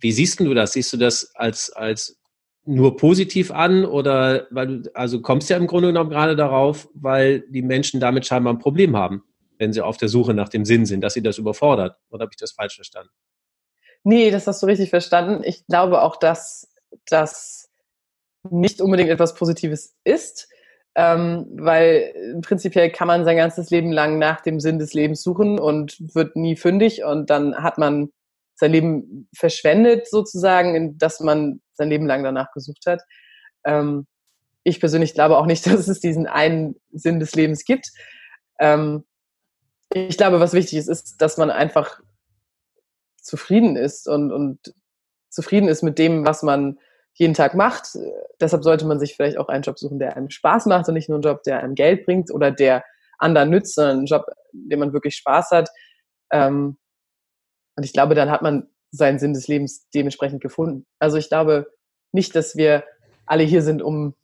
Wie 0.00 0.12
siehst 0.12 0.40
du 0.40 0.52
das? 0.52 0.72
Siehst 0.72 0.92
du 0.92 0.96
das 0.96 1.34
als, 1.34 1.70
als 1.70 2.20
nur 2.66 2.96
positiv 2.96 3.50
an 3.50 3.84
oder 3.84 4.46
weil 4.50 4.66
du, 4.66 4.90
also 4.94 5.20
kommst 5.20 5.48
ja 5.50 5.56
im 5.56 5.66
Grunde 5.66 5.88
genommen 5.88 6.10
gerade 6.10 6.36
darauf, 6.36 6.88
weil 6.94 7.40
die 7.48 7.62
Menschen 7.62 8.00
damit 8.00 8.26
scheinbar 8.26 8.52
ein 8.52 8.58
Problem 8.58 8.96
haben, 8.96 9.22
wenn 9.58 9.72
sie 9.72 9.80
auf 9.80 9.96
der 9.96 10.08
Suche 10.08 10.34
nach 10.34 10.48
dem 10.48 10.64
Sinn 10.64 10.86
sind, 10.86 11.00
dass 11.02 11.14
sie 11.14 11.22
das 11.22 11.38
überfordert. 11.38 11.96
Oder 12.10 12.22
habe 12.22 12.32
ich 12.32 12.38
das 12.38 12.52
falsch 12.52 12.74
verstanden? 12.74 13.12
Nee, 14.02 14.30
das 14.30 14.46
hast 14.46 14.62
du 14.62 14.66
richtig 14.66 14.90
verstanden. 14.90 15.42
Ich 15.44 15.66
glaube 15.66 16.02
auch, 16.02 16.16
dass 16.16 16.73
das 17.06 17.68
nicht 18.50 18.80
unbedingt 18.80 19.10
etwas 19.10 19.34
Positives 19.34 19.94
ist. 20.04 20.48
ähm, 20.96 21.46
weil 21.56 22.38
prinzipiell 22.42 22.90
kann 22.90 23.08
man 23.08 23.24
sein 23.24 23.36
ganzes 23.36 23.70
Leben 23.70 23.90
lang 23.90 24.18
nach 24.18 24.40
dem 24.42 24.60
Sinn 24.60 24.78
des 24.78 24.94
Lebens 24.94 25.22
suchen 25.22 25.58
und 25.58 25.96
wird 26.14 26.36
nie 26.36 26.54
fündig 26.56 27.02
und 27.02 27.30
dann 27.30 27.56
hat 27.56 27.78
man 27.78 28.10
sein 28.54 28.70
Leben 28.70 29.28
verschwendet 29.34 30.08
sozusagen, 30.08 30.76
in 30.76 30.98
dass 30.98 31.18
man 31.20 31.60
sein 31.72 31.88
Leben 31.88 32.06
lang 32.06 32.22
danach 32.22 32.52
gesucht 32.52 32.86
hat. 32.86 33.02
Ähm, 33.64 34.06
ich 34.62 34.80
persönlich 34.80 35.14
glaube 35.14 35.36
auch 35.38 35.46
nicht, 35.46 35.66
dass 35.66 35.88
es 35.88 36.00
diesen 36.00 36.26
einen 36.26 36.76
Sinn 36.92 37.18
des 37.18 37.34
Lebens 37.34 37.64
gibt. 37.64 37.90
Ähm, 38.60 39.04
ich 39.92 40.16
glaube, 40.16 40.40
was 40.40 40.54
wichtig 40.54 40.78
ist, 40.78 40.88
ist, 40.88 41.16
dass 41.18 41.36
man 41.36 41.50
einfach 41.50 42.00
zufrieden 43.20 43.76
ist 43.76 44.08
und, 44.08 44.32
und 44.32 44.74
zufrieden 45.34 45.68
ist 45.68 45.82
mit 45.82 45.98
dem, 45.98 46.24
was 46.24 46.42
man 46.42 46.78
jeden 47.14 47.34
Tag 47.34 47.54
macht. 47.54 47.96
Deshalb 48.40 48.64
sollte 48.64 48.86
man 48.86 48.98
sich 48.98 49.14
vielleicht 49.14 49.38
auch 49.38 49.48
einen 49.48 49.62
Job 49.62 49.78
suchen, 49.78 49.98
der 49.98 50.16
einem 50.16 50.30
Spaß 50.30 50.66
macht 50.66 50.88
und 50.88 50.94
nicht 50.94 51.08
nur 51.08 51.16
einen 51.16 51.22
Job, 51.22 51.42
der 51.44 51.60
einem 51.60 51.74
Geld 51.74 52.04
bringt 52.04 52.32
oder 52.32 52.50
der 52.50 52.84
anderen 53.18 53.50
nützt, 53.50 53.74
sondern 53.74 53.98
einen 53.98 54.06
Job, 54.06 54.26
dem 54.52 54.80
man 54.80 54.92
wirklich 54.92 55.16
Spaß 55.16 55.50
hat. 55.52 55.70
Ähm, 56.30 56.76
und 57.76 57.84
ich 57.84 57.92
glaube, 57.92 58.14
dann 58.14 58.30
hat 58.30 58.42
man 58.42 58.68
seinen 58.90 59.18
Sinn 59.18 59.34
des 59.34 59.48
Lebens 59.48 59.88
dementsprechend 59.90 60.40
gefunden. 60.40 60.86
Also 60.98 61.16
ich 61.16 61.28
glaube 61.28 61.72
nicht, 62.12 62.34
dass 62.36 62.56
wir 62.56 62.84
alle 63.26 63.42
hier 63.42 63.62
sind, 63.62 63.82
um 63.82 64.14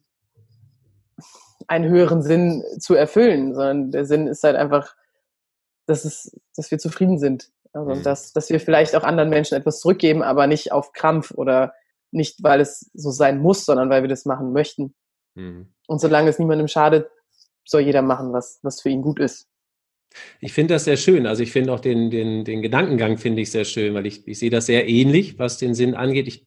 einen 1.66 1.88
höheren 1.88 2.22
Sinn 2.22 2.64
zu 2.78 2.94
erfüllen, 2.94 3.54
sondern 3.54 3.90
der 3.90 4.04
Sinn 4.04 4.26
ist 4.26 4.42
halt 4.44 4.56
einfach, 4.56 4.94
dass, 5.86 6.04
es, 6.04 6.36
dass 6.56 6.70
wir 6.70 6.78
zufrieden 6.78 7.18
sind. 7.18 7.50
Also 7.72 7.94
mhm. 7.94 8.02
dass, 8.02 8.32
dass 8.32 8.50
wir 8.50 8.60
vielleicht 8.60 8.96
auch 8.96 9.04
anderen 9.04 9.30
Menschen 9.30 9.56
etwas 9.56 9.80
zurückgeben, 9.80 10.22
aber 10.22 10.46
nicht 10.46 10.72
auf 10.72 10.92
Krampf 10.92 11.30
oder 11.32 11.72
nicht, 12.10 12.42
weil 12.42 12.60
es 12.60 12.90
so 12.94 13.10
sein 13.10 13.40
muss, 13.40 13.64
sondern 13.64 13.90
weil 13.90 14.02
wir 14.02 14.08
das 14.08 14.24
machen 14.24 14.52
möchten. 14.52 14.94
Mhm. 15.34 15.72
Und 15.86 16.00
solange 16.00 16.30
es 16.30 16.38
niemandem 16.38 16.68
schadet, 16.68 17.08
soll 17.64 17.82
jeder 17.82 18.02
machen, 18.02 18.32
was, 18.32 18.58
was 18.62 18.80
für 18.80 18.88
ihn 18.88 19.02
gut 19.02 19.20
ist. 19.20 19.48
Ich 20.40 20.52
finde 20.52 20.74
das 20.74 20.84
sehr 20.84 20.96
schön. 20.96 21.26
Also 21.26 21.42
ich 21.42 21.52
finde 21.52 21.72
auch 21.72 21.80
den, 21.80 22.10
den, 22.10 22.44
den 22.44 22.62
Gedankengang 22.62 23.16
finde 23.16 23.42
ich 23.42 23.50
sehr 23.52 23.64
schön, 23.64 23.94
weil 23.94 24.06
ich, 24.06 24.26
ich 24.26 24.40
sehe 24.40 24.50
das 24.50 24.66
sehr 24.66 24.88
ähnlich, 24.88 25.38
was 25.38 25.58
den 25.58 25.74
Sinn 25.74 25.94
angeht. 25.94 26.26
Ich 26.26 26.44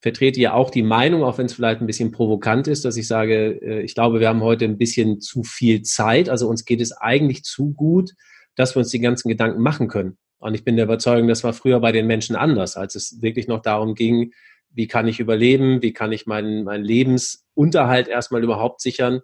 vertrete 0.00 0.40
ja 0.40 0.54
auch 0.54 0.70
die 0.70 0.82
Meinung, 0.82 1.24
auch 1.24 1.38
wenn 1.38 1.46
es 1.46 1.54
vielleicht 1.54 1.80
ein 1.80 1.86
bisschen 1.86 2.12
provokant 2.12 2.68
ist, 2.68 2.84
dass 2.84 2.96
ich 2.96 3.08
sage, 3.08 3.60
äh, 3.62 3.80
ich 3.82 3.94
glaube, 3.94 4.20
wir 4.20 4.28
haben 4.28 4.42
heute 4.42 4.64
ein 4.64 4.78
bisschen 4.78 5.20
zu 5.20 5.42
viel 5.42 5.82
Zeit. 5.82 6.28
Also 6.28 6.48
uns 6.48 6.64
geht 6.64 6.80
es 6.80 6.92
eigentlich 6.92 7.42
zu 7.42 7.72
gut, 7.72 8.12
dass 8.54 8.74
wir 8.76 8.80
uns 8.80 8.90
die 8.90 9.00
ganzen 9.00 9.28
Gedanken 9.28 9.62
machen 9.62 9.88
können. 9.88 10.18
Und 10.42 10.54
ich 10.54 10.64
bin 10.64 10.74
der 10.74 10.86
Überzeugung, 10.86 11.28
das 11.28 11.44
war 11.44 11.52
früher 11.52 11.78
bei 11.78 11.92
den 11.92 12.08
Menschen 12.08 12.34
anders, 12.34 12.76
als 12.76 12.96
es 12.96 13.22
wirklich 13.22 13.46
noch 13.46 13.62
darum 13.62 13.94
ging, 13.94 14.32
wie 14.70 14.88
kann 14.88 15.06
ich 15.06 15.20
überleben, 15.20 15.82
wie 15.82 15.92
kann 15.92 16.10
ich 16.10 16.26
meinen, 16.26 16.64
meinen 16.64 16.82
Lebensunterhalt 16.82 18.08
erstmal 18.08 18.42
überhaupt 18.42 18.80
sichern. 18.80 19.20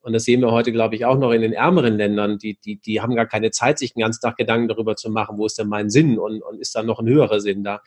Und 0.00 0.12
das 0.12 0.24
sehen 0.24 0.42
wir 0.42 0.50
heute, 0.50 0.70
glaube 0.70 0.94
ich, 0.94 1.06
auch 1.06 1.16
noch 1.16 1.32
in 1.32 1.40
den 1.40 1.54
ärmeren 1.54 1.96
Ländern. 1.96 2.36
Die, 2.36 2.58
die, 2.60 2.78
die 2.78 3.00
haben 3.00 3.14
gar 3.14 3.24
keine 3.24 3.50
Zeit, 3.50 3.78
sich 3.78 3.94
den 3.94 4.02
ganzen 4.02 4.20
Tag 4.20 4.36
Gedanken 4.36 4.68
darüber 4.68 4.94
zu 4.94 5.08
machen, 5.08 5.38
wo 5.38 5.46
ist 5.46 5.58
denn 5.58 5.68
mein 5.68 5.88
Sinn 5.88 6.18
und, 6.18 6.42
und 6.42 6.60
ist 6.60 6.74
da 6.74 6.82
noch 6.82 7.00
ein 7.00 7.08
höherer 7.08 7.40
Sinn 7.40 7.64
da. 7.64 7.80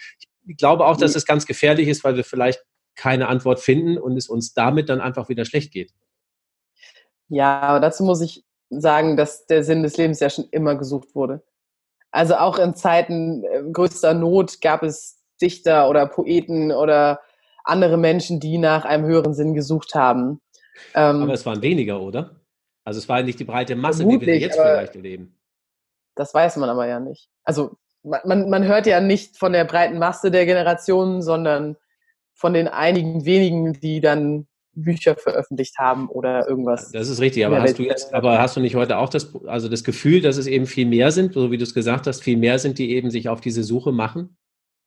Ich 0.48 0.58
glaube 0.58 0.88
auch, 0.88 0.98
dass 0.98 1.16
es 1.16 1.28
ganz 1.28 1.46
gefährlich 1.46 1.88
ist, 1.88 2.04
weil 2.04 2.16
wir 2.16 2.24
vielleicht 2.24 2.64
keine 2.96 3.28
Antwort 3.28 3.60
finden 3.60 4.00
und 4.00 4.18
es 4.18 4.28
uns 4.28 4.56
damit 4.56 4.90
dann 4.90 5.02
einfach 5.02 5.30
wieder 5.30 5.46
schlecht 5.46 5.72
geht. 5.72 5.92
Ja, 7.28 7.60
aber 7.60 7.80
dazu 7.80 8.04
muss 8.04 8.22
ich 8.22 8.44
sagen, 8.72 9.18
dass 9.18 9.46
der 9.46 9.64
Sinn 9.64 9.84
des 9.84 9.98
Lebens 9.98 10.20
ja 10.20 10.32
schon 10.32 10.46
immer 10.50 10.74
gesucht 10.74 11.14
wurde. 11.14 11.44
Also 12.12 12.36
auch 12.36 12.60
in 12.60 12.76
Zeiten 12.76 13.44
äh, 13.44 13.64
größter 13.72 14.14
Not 14.14 14.62
gab 14.62 14.84
es 14.84 15.22
Dichter 15.42 15.90
oder 15.90 16.06
Poeten 16.06 16.72
oder 16.72 17.22
andere 17.64 17.98
Menschen, 17.98 18.40
die 18.40 18.58
nach 18.58 18.86
einem 18.86 19.06
höheren 19.06 19.34
Sinn 19.34 19.54
gesucht 19.54 19.96
haben. 19.96 20.42
Ähm, 20.94 21.24
aber 21.24 21.34
es 21.34 21.46
waren 21.46 21.62
weniger, 21.62 22.02
oder? 22.02 22.42
Also 22.84 23.00
es 23.00 23.08
war 23.08 23.22
nicht 23.22 23.40
die 23.40 23.46
breite 23.46 23.76
Masse, 23.76 24.08
wie 24.08 24.20
wir 24.20 24.40
jetzt 24.40 24.60
vielleicht 24.60 24.96
erleben. 24.96 25.38
Das 26.16 26.34
weiß 26.34 26.58
man 26.58 26.70
aber 26.70 26.88
ja 26.88 27.00
nicht. 27.00 27.30
Also 27.44 27.78
man, 28.04 28.50
man 28.50 28.64
hört 28.66 28.88
ja 28.88 29.00
nicht 29.00 29.38
von 29.38 29.54
der 29.54 29.66
breiten 29.66 30.00
Masse 30.00 30.32
der 30.32 30.46
Generationen, 30.46 31.22
sondern 31.22 31.78
von 32.34 32.54
den 32.54 32.68
einigen 32.68 33.26
wenigen, 33.26 33.74
die 33.74 34.02
dann 34.02 34.48
Bücher 34.74 35.16
veröffentlicht 35.16 35.78
haben 35.78 36.10
oder 36.10 36.48
irgendwas. 36.48 36.92
Das 36.92 37.10
ist 37.10 37.20
richtig, 37.20 37.46
aber 37.46 37.62
hast 37.62 37.78
du 37.78 37.84
jetzt, 37.84 38.14
aber 38.14 38.40
hast 38.40 38.56
du 38.56 38.62
nicht 38.62 38.76
heute 38.76 38.98
auch 38.98 39.10
das, 39.10 39.36
also 39.46 39.68
das 39.68 39.84
Gefühl, 39.84 40.22
dass 40.22 40.38
es 40.38 40.48
eben 40.48 40.66
viel 40.66 40.86
mehr 40.86 41.12
sind, 41.12 41.34
so 41.34 41.52
wie 41.52 41.58
du 41.58 41.64
es 41.64 41.74
gesagt 41.74 42.08
hast, 42.08 42.24
viel 42.24 42.38
mehr 42.38 42.60
sind, 42.60 42.78
die 42.80 42.92
eben 42.92 43.10
sich 43.12 43.30
auf 43.30 43.42
diese 43.42 43.64
Suche 43.64 43.92
machen? 43.92 44.38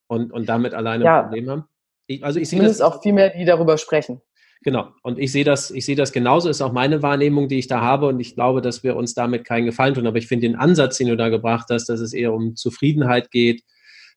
und, 0.07 0.33
und 0.33 0.49
damit 0.49 0.75
alleine 0.75 1.05
ja. 1.05 1.19
ein 1.19 1.25
Problem 1.25 1.51
haben. 1.51 1.65
Ich, 2.07 2.25
also 2.25 2.39
ich 2.39 2.49
sehe 2.49 2.63
das 2.63 2.81
auch 2.81 3.03
viel 3.03 3.13
mehr, 3.13 3.31
die 3.31 3.45
darüber 3.45 3.79
sprechen. 3.79 4.21
Genau. 4.63 4.89
Und 5.03 5.19
ich 5.19 5.33
sehe 5.33 5.45
das, 5.45 5.71
ich 5.71 5.85
sehe 5.85 5.97
das 5.97 6.13
genauso, 6.13 6.49
ist 6.49 6.63
auch 6.63 6.73
meine 6.73 7.03
Wahrnehmung, 7.03 7.49
die 7.49 7.59
ich 7.59 7.67
da 7.67 7.81
habe. 7.81 8.07
Und 8.07 8.21
ich 8.21 8.35
glaube, 8.35 8.63
dass 8.63 8.83
wir 8.83 8.97
uns 8.97 9.15
damit 9.15 9.45
keinen 9.45 9.67
Gefallen 9.67 9.95
tun. 9.95 10.07
Aber 10.07 10.17
ich 10.17 10.27
finde 10.27 10.47
den 10.47 10.57
Ansatz, 10.57 10.97
den 10.99 11.09
du 11.09 11.17
da 11.17 11.29
gebracht 11.29 11.67
hast, 11.71 11.87
dass 11.89 12.01
es 12.01 12.13
eher 12.13 12.33
um 12.33 12.57
Zufriedenheit 12.57 13.31
geht, 13.31 13.63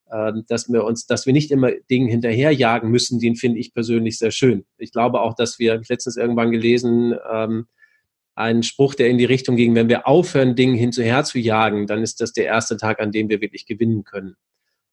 dass 0.09 0.69
wir 0.69 0.85
uns, 0.85 1.05
dass 1.05 1.25
wir 1.25 1.33
nicht 1.33 1.51
immer 1.51 1.71
Dinge 1.89 2.09
hinterherjagen 2.09 2.89
müssen, 2.89 3.19
den 3.19 3.35
finde 3.35 3.59
ich 3.59 3.73
persönlich 3.73 4.17
sehr 4.17 4.31
schön. 4.31 4.65
Ich 4.77 4.91
glaube 4.91 5.21
auch, 5.21 5.35
dass 5.35 5.59
wir, 5.59 5.81
letztens 5.89 6.17
irgendwann 6.17 6.51
gelesen, 6.51 7.15
ähm, 7.29 7.67
einen 8.35 8.63
Spruch, 8.63 8.93
der 8.93 9.09
in 9.09 9.17
die 9.17 9.25
Richtung 9.25 9.55
ging, 9.55 9.73
wenn 9.75 9.89
wir 9.89 10.07
aufhören, 10.07 10.55
Dingen 10.55 10.75
hinterher 10.75 11.23
zu 11.23 11.39
jagen, 11.39 11.87
dann 11.87 12.03
ist 12.03 12.21
das 12.21 12.33
der 12.33 12.45
erste 12.45 12.77
Tag, 12.77 12.99
an 12.99 13.11
dem 13.11 13.29
wir 13.29 13.41
wirklich 13.41 13.65
gewinnen 13.65 14.03
können. 14.03 14.35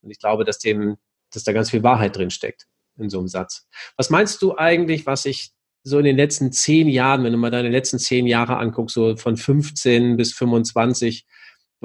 Und 0.01 0.11
ich 0.11 0.19
glaube, 0.19 0.45
dass 0.45 0.59
dem, 0.59 0.97
dass 1.31 1.45
da 1.45 1.53
ganz 1.53 1.71
viel 1.71 1.83
Wahrheit 1.83 2.17
drin 2.17 2.31
steckt 2.31 2.67
in 2.97 3.11
so 3.11 3.19
einem 3.19 3.29
Satz. 3.29 3.67
Was 3.97 4.09
meinst 4.09 4.41
du 4.41 4.57
eigentlich, 4.57 5.05
was 5.07 5.27
ich 5.27 5.53
so 5.83 5.99
in 5.99 6.07
den 6.07 6.17
letzten 6.17 6.53
zehn 6.53 6.89
Jahren, 6.89 7.23
wenn 7.23 7.33
du 7.33 7.39
mal 7.39 7.51
deine 7.51 7.69
letzten 7.69 7.99
zehn 7.99 8.27
Jahre 8.27 8.57
anguckst, 8.57 8.95
so 8.95 9.17
von 9.17 9.37
15 9.37 10.17
bis 10.17 10.33
25, 10.33 11.27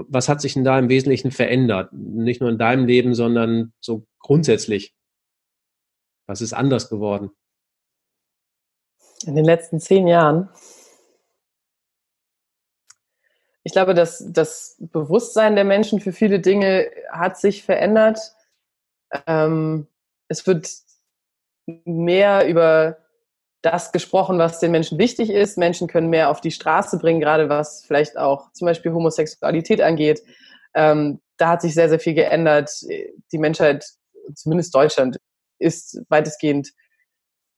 was 0.08 0.30
hat 0.30 0.42
sich 0.42 0.54
denn 0.54 0.64
da 0.64 0.78
im 0.80 0.90
Wesentlichen 0.90 1.32
verändert? 1.32 1.92
Nicht 1.94 2.42
nur 2.42 2.50
in 2.50 2.58
deinem 2.58 2.86
Leben, 2.86 3.14
sondern 3.14 3.74
so 3.80 4.06
grundsätzlich. 4.20 4.96
Was 6.28 6.42
ist 6.42 6.54
anders 6.54 6.90
geworden? 6.90 7.32
In 9.26 9.36
den 9.36 9.46
letzten 9.46 9.80
zehn 9.80 10.08
Jahren? 10.08 10.50
Ich 13.64 13.74
glaube, 13.74 13.94
dass 13.94 14.24
das 14.28 14.78
Bewusstsein 14.80 15.56
der 15.56 15.66
Menschen 15.66 16.00
für 16.00 16.14
viele 16.14 16.40
Dinge 16.40 16.90
hat 17.12 17.38
sich 17.38 17.64
verändert. 17.64 18.20
Ähm, 19.28 19.88
es 20.28 20.48
wird 20.48 20.70
mehr 21.86 22.48
über 22.48 22.98
das 23.62 23.92
gesprochen, 23.92 24.40
was 24.40 24.60
den 24.60 24.72
Menschen 24.72 24.98
wichtig 24.98 25.30
ist. 25.30 25.58
Menschen 25.58 25.88
können 25.88 26.10
mehr 26.10 26.30
auf 26.30 26.42
die 26.42 26.52
Straße 26.52 26.98
bringen, 26.98 27.20
gerade 27.20 27.50
was 27.50 27.84
vielleicht 27.86 28.18
auch 28.18 28.52
zum 28.54 28.66
Beispiel 28.66 28.94
Homosexualität 28.94 29.82
angeht. 29.82 30.24
Ähm, 30.74 31.20
da 31.38 31.50
hat 31.50 31.62
sich 31.62 31.74
sehr, 31.74 31.90
sehr 31.90 32.00
viel 32.00 32.14
geändert. 32.14 32.72
Die 33.32 33.38
Menschheit, 33.38 33.86
zumindest 34.36 34.74
Deutschland, 34.74 35.18
ist 35.58 36.02
weitestgehend 36.10 36.72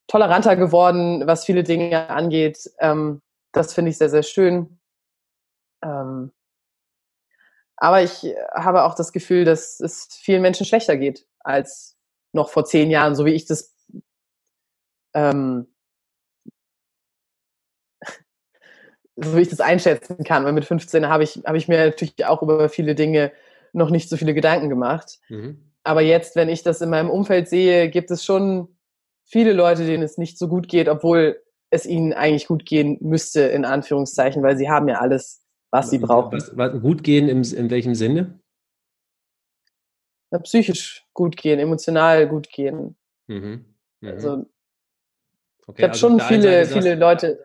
toleranter 0.08 0.56
geworden, 0.56 1.26
was 1.26 1.44
viele 1.44 1.62
Dinge 1.62 2.10
angeht. 2.10 2.70
Ähm, 2.80 3.22
das 3.52 3.72
finde 3.72 3.90
ich 3.90 3.98
sehr, 3.98 4.10
sehr 4.10 4.22
schön. 4.22 4.80
Ähm, 5.84 6.32
aber 7.76 8.02
ich 8.02 8.34
habe 8.52 8.84
auch 8.84 8.94
das 8.94 9.12
Gefühl, 9.12 9.44
dass 9.44 9.80
es 9.80 10.08
vielen 10.10 10.42
Menschen 10.42 10.66
schlechter 10.66 10.96
geht 10.96 11.26
als 11.40 11.96
noch 12.32 12.50
vor 12.50 12.64
zehn 12.64 12.90
Jahren, 12.90 13.14
so 13.14 13.24
wie 13.24 13.32
ich 13.32 13.44
das 13.44 13.74
ähm, 15.14 15.71
so 19.24 19.36
wie 19.36 19.42
ich 19.42 19.48
das 19.48 19.60
einschätzen 19.60 20.24
kann, 20.24 20.44
weil 20.44 20.52
mit 20.52 20.64
15 20.64 21.08
habe 21.08 21.24
ich, 21.24 21.40
habe 21.46 21.58
ich 21.58 21.68
mir 21.68 21.86
natürlich 21.86 22.26
auch 22.26 22.42
über 22.42 22.68
viele 22.68 22.94
Dinge 22.94 23.32
noch 23.72 23.90
nicht 23.90 24.08
so 24.08 24.16
viele 24.16 24.34
Gedanken 24.34 24.68
gemacht. 24.68 25.18
Mhm. 25.28 25.58
Aber 25.84 26.02
jetzt, 26.02 26.36
wenn 26.36 26.48
ich 26.48 26.62
das 26.62 26.80
in 26.80 26.90
meinem 26.90 27.10
Umfeld 27.10 27.48
sehe, 27.48 27.88
gibt 27.88 28.10
es 28.10 28.24
schon 28.24 28.68
viele 29.24 29.52
Leute, 29.52 29.86
denen 29.86 30.02
es 30.02 30.18
nicht 30.18 30.38
so 30.38 30.48
gut 30.48 30.68
geht, 30.68 30.88
obwohl 30.88 31.40
es 31.70 31.86
ihnen 31.86 32.12
eigentlich 32.12 32.46
gut 32.46 32.66
gehen 32.66 32.98
müsste, 33.00 33.42
in 33.42 33.64
Anführungszeichen, 33.64 34.42
weil 34.42 34.56
sie 34.56 34.68
haben 34.68 34.88
ja 34.88 35.00
alles 35.00 35.42
was 35.72 35.90
sie 35.90 35.98
brauchen. 35.98 36.32
Was, 36.38 36.56
was, 36.56 36.80
gut 36.80 37.02
gehen 37.02 37.28
im, 37.28 37.42
in 37.42 37.70
welchem 37.70 37.94
Sinne? 37.94 38.38
Ja, 40.30 40.38
psychisch 40.38 41.06
gut 41.14 41.36
gehen, 41.36 41.58
emotional 41.58 42.28
gut 42.28 42.50
gehen. 42.50 42.96
Mhm. 43.26 43.64
Mhm. 44.00 44.08
Also, 44.08 44.46
okay, 45.66 45.78
ich 45.78 45.82
habe 45.82 45.92
also 45.92 46.08
schon 46.08 46.20
viele, 46.20 46.66
viele 46.66 46.94
Leute. 46.94 47.44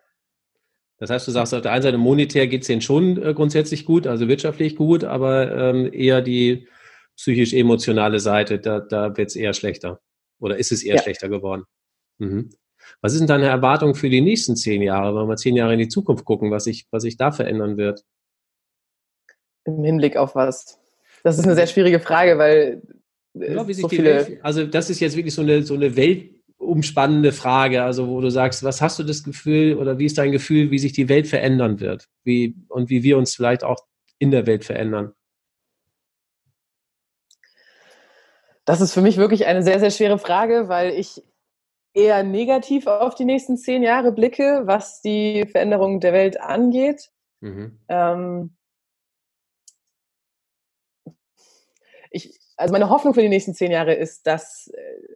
Das 0.99 1.09
heißt, 1.09 1.27
du 1.27 1.31
sagst 1.31 1.53
auf 1.53 1.61
der 1.61 1.71
einen 1.71 1.83
Seite, 1.83 1.97
monetär 1.97 2.47
geht 2.47 2.61
es 2.61 2.67
denen 2.67 2.81
schon 2.81 3.21
äh, 3.21 3.33
grundsätzlich 3.33 3.85
gut, 3.85 4.07
also 4.07 4.27
wirtschaftlich 4.27 4.75
gut, 4.75 5.03
aber 5.03 5.55
ähm, 5.55 5.93
eher 5.93 6.21
die 6.21 6.67
psychisch-emotionale 7.15 8.19
Seite, 8.19 8.59
da, 8.59 8.79
da 8.79 9.15
wird 9.15 9.29
es 9.29 9.35
eher 9.35 9.53
schlechter. 9.53 9.99
Oder 10.39 10.57
ist 10.57 10.71
es 10.71 10.83
eher 10.83 10.95
ja. 10.95 11.01
schlechter 11.01 11.29
geworden? 11.29 11.63
Mhm. 12.19 12.49
Was 13.01 13.13
ist 13.13 13.19
denn 13.19 13.27
deine 13.27 13.47
Erwartung 13.47 13.95
für 13.95 14.09
die 14.09 14.21
nächsten 14.21 14.55
zehn 14.55 14.81
Jahre, 14.81 15.19
wenn 15.19 15.27
wir 15.27 15.35
zehn 15.35 15.55
Jahre 15.55 15.73
in 15.73 15.79
die 15.79 15.87
Zukunft 15.87 16.25
gucken, 16.25 16.51
was 16.51 16.63
sich, 16.63 16.87
was 16.91 17.03
sich 17.03 17.17
da 17.17 17.31
verändern 17.31 17.77
wird? 17.77 18.03
Im 19.65 19.83
Hinblick 19.83 20.15
auf 20.15 20.35
was? 20.35 20.79
Das 21.23 21.37
ist 21.37 21.45
eine 21.45 21.55
sehr 21.55 21.67
schwierige 21.67 21.99
Frage, 21.99 22.37
weil 22.37 22.81
ja, 23.33 23.73
so 23.73 23.89
viele. 23.89 24.27
Welt, 24.27 24.39
also 24.43 24.65
das 24.65 24.89
ist 24.89 24.99
jetzt 24.99 25.15
wirklich 25.15 25.33
so 25.33 25.41
eine, 25.41 25.63
so 25.63 25.73
eine 25.73 25.95
Welt, 25.95 26.36
umspannende 26.67 27.31
Frage, 27.31 27.83
also 27.83 28.07
wo 28.07 28.21
du 28.21 28.29
sagst, 28.29 28.63
was 28.63 28.81
hast 28.81 28.99
du 28.99 29.03
das 29.03 29.23
Gefühl 29.23 29.77
oder 29.77 29.97
wie 29.97 30.05
ist 30.05 30.17
dein 30.17 30.31
Gefühl, 30.31 30.71
wie 30.71 30.79
sich 30.79 30.93
die 30.93 31.09
Welt 31.09 31.27
verändern 31.27 31.79
wird 31.79 32.09
wie, 32.23 32.55
und 32.69 32.89
wie 32.89 33.03
wir 33.03 33.17
uns 33.17 33.35
vielleicht 33.35 33.63
auch 33.63 33.85
in 34.19 34.31
der 34.31 34.45
Welt 34.45 34.65
verändern? 34.65 35.13
Das 38.65 38.81
ist 38.81 38.93
für 38.93 39.01
mich 39.01 39.17
wirklich 39.17 39.45
eine 39.45 39.63
sehr, 39.63 39.79
sehr 39.79 39.91
schwere 39.91 40.19
Frage, 40.19 40.67
weil 40.67 40.91
ich 40.91 41.23
eher 41.93 42.21
negativ 42.23 42.85
auf 42.85 43.15
die 43.15 43.25
nächsten 43.25 43.57
zehn 43.57 43.81
Jahre 43.81 44.11
blicke, 44.11 44.63
was 44.65 45.01
die 45.01 45.47
Veränderung 45.49 45.99
der 45.99 46.13
Welt 46.13 46.39
angeht. 46.39 47.09
Mhm. 47.39 47.79
Ähm, 47.87 48.57
ich, 52.11 52.37
also 52.57 52.71
meine 52.73 52.89
Hoffnung 52.89 53.13
für 53.13 53.21
die 53.21 53.29
nächsten 53.29 53.53
zehn 53.53 53.71
Jahre 53.71 53.93
ist, 53.93 54.27
dass 54.27 54.67
äh, 54.67 55.15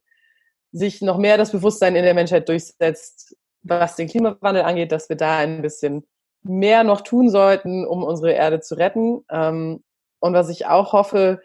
sich 0.71 1.01
noch 1.01 1.17
mehr 1.17 1.37
das 1.37 1.51
Bewusstsein 1.51 1.95
in 1.95 2.03
der 2.03 2.13
Menschheit 2.13 2.47
durchsetzt, 2.47 3.35
was 3.63 3.95
den 3.95 4.07
Klimawandel 4.07 4.63
angeht, 4.63 4.91
dass 4.91 5.09
wir 5.09 5.17
da 5.17 5.37
ein 5.37 5.61
bisschen 5.61 6.07
mehr 6.43 6.83
noch 6.83 7.01
tun 7.01 7.29
sollten, 7.29 7.85
um 7.85 8.03
unsere 8.03 8.33
Erde 8.33 8.61
zu 8.61 8.75
retten. 8.75 9.23
Ähm, 9.29 9.83
und 10.19 10.33
was 10.33 10.49
ich 10.49 10.65
auch 10.65 10.93
hoffe 10.93 11.41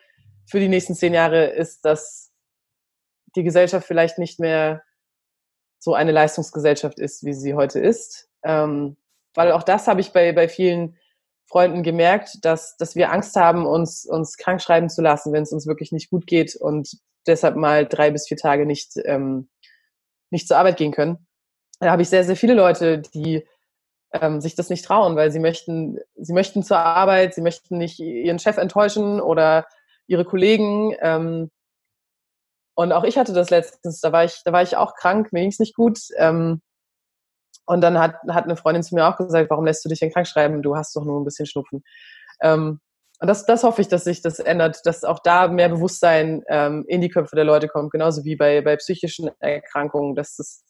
für 0.46 0.60
die 0.60 0.68
nächsten 0.68 0.94
zehn 0.94 1.12
Jahre 1.12 1.46
ist, 1.46 1.84
dass 1.84 2.30
die 3.34 3.42
Gesellschaft 3.42 3.86
vielleicht 3.86 4.18
nicht 4.18 4.40
mehr 4.40 4.82
so 5.78 5.94
eine 5.94 6.12
Leistungsgesellschaft 6.12 6.98
ist, 6.98 7.24
wie 7.24 7.34
sie 7.34 7.54
heute 7.54 7.80
ist. 7.80 8.28
Ähm, 8.42 8.96
weil 9.34 9.52
auch 9.52 9.62
das 9.62 9.86
habe 9.86 10.00
ich 10.00 10.12
bei, 10.12 10.32
bei 10.32 10.48
vielen 10.48 10.96
Freunden 11.46 11.82
gemerkt, 11.82 12.44
dass, 12.44 12.76
dass 12.76 12.96
wir 12.96 13.12
Angst 13.12 13.36
haben, 13.36 13.66
uns, 13.66 14.06
uns 14.06 14.36
krank 14.36 14.62
schreiben 14.62 14.88
zu 14.88 15.02
lassen, 15.02 15.32
wenn 15.32 15.42
es 15.42 15.52
uns 15.52 15.66
wirklich 15.66 15.92
nicht 15.92 16.10
gut 16.10 16.26
geht 16.26 16.56
und 16.56 16.98
deshalb 17.26 17.56
mal 17.56 17.86
drei 17.86 18.10
bis 18.10 18.26
vier 18.28 18.36
Tage 18.36 18.66
nicht, 18.66 18.92
ähm, 19.04 19.48
nicht 20.30 20.48
zur 20.48 20.58
Arbeit 20.58 20.76
gehen 20.76 20.92
können. 20.92 21.26
Da 21.80 21.90
habe 21.90 22.02
ich 22.02 22.08
sehr, 22.08 22.24
sehr 22.24 22.36
viele 22.36 22.54
Leute, 22.54 22.98
die 22.98 23.46
ähm, 24.12 24.40
sich 24.40 24.54
das 24.54 24.70
nicht 24.70 24.84
trauen, 24.84 25.16
weil 25.16 25.30
sie 25.30 25.40
möchten, 25.40 25.98
sie 26.16 26.32
möchten 26.32 26.62
zur 26.62 26.78
Arbeit, 26.78 27.34
sie 27.34 27.42
möchten 27.42 27.78
nicht 27.78 27.98
ihren 27.98 28.38
Chef 28.38 28.56
enttäuschen 28.56 29.20
oder 29.20 29.66
ihre 30.06 30.24
Kollegen. 30.24 30.94
Ähm, 31.00 31.50
und 32.74 32.92
auch 32.92 33.04
ich 33.04 33.18
hatte 33.18 33.32
das 33.32 33.50
letztens, 33.50 34.00
da 34.00 34.12
war 34.12 34.24
ich, 34.24 34.42
da 34.44 34.52
war 34.52 34.62
ich 34.62 34.76
auch 34.76 34.94
krank, 34.94 35.32
mir 35.32 35.40
ging 35.40 35.50
es 35.50 35.58
nicht 35.58 35.74
gut. 35.74 35.98
Ähm, 36.16 36.60
und 37.66 37.80
dann 37.80 37.98
hat, 37.98 38.16
hat 38.28 38.44
eine 38.44 38.56
Freundin 38.56 38.82
zu 38.82 38.94
mir 38.94 39.06
auch 39.06 39.16
gesagt, 39.16 39.50
warum 39.50 39.66
lässt 39.66 39.84
du 39.84 39.88
dich 39.88 39.98
denn 39.98 40.12
krank 40.12 40.28
schreiben? 40.28 40.62
Du 40.62 40.76
hast 40.76 40.94
doch 40.94 41.04
nur 41.04 41.20
ein 41.20 41.24
bisschen 41.24 41.46
Schnupfen. 41.46 41.82
Ähm, 42.40 42.80
und 43.18 43.28
das, 43.28 43.46
das 43.46 43.62
hoffe 43.62 43.80
ich, 43.80 43.88
dass 43.88 44.04
sich 44.04 44.20
das 44.20 44.38
ändert, 44.38 44.84
dass 44.84 45.04
auch 45.04 45.20
da 45.20 45.48
mehr 45.48 45.68
Bewusstsein 45.68 46.42
ähm, 46.48 46.84
in 46.86 47.00
die 47.00 47.08
Köpfe 47.08 47.34
der 47.34 47.44
Leute 47.44 47.68
kommt, 47.68 47.90
genauso 47.90 48.24
wie 48.24 48.36
bei, 48.36 48.60
bei 48.60 48.76
psychischen 48.76 49.30
Erkrankungen, 49.40 50.14
dass 50.14 50.38
es 50.38 50.64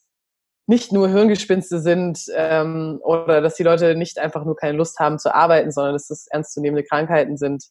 nicht 0.65 0.91
nur 0.91 1.09
Hirngespinste 1.09 1.79
sind 1.79 2.25
ähm, 2.33 2.99
oder 3.01 3.41
dass 3.41 3.55
die 3.55 3.63
Leute 3.63 3.95
nicht 3.95 4.19
einfach 4.19 4.45
nur 4.45 4.55
keine 4.55 4.77
Lust 4.77 4.99
haben 4.99 5.19
zu 5.19 5.33
arbeiten, 5.33 5.71
sondern 5.71 5.93
dass 5.93 6.07
das 6.07 6.27
ernstzunehmende 6.27 6.83
Krankheiten 6.83 7.37
sind. 7.37 7.65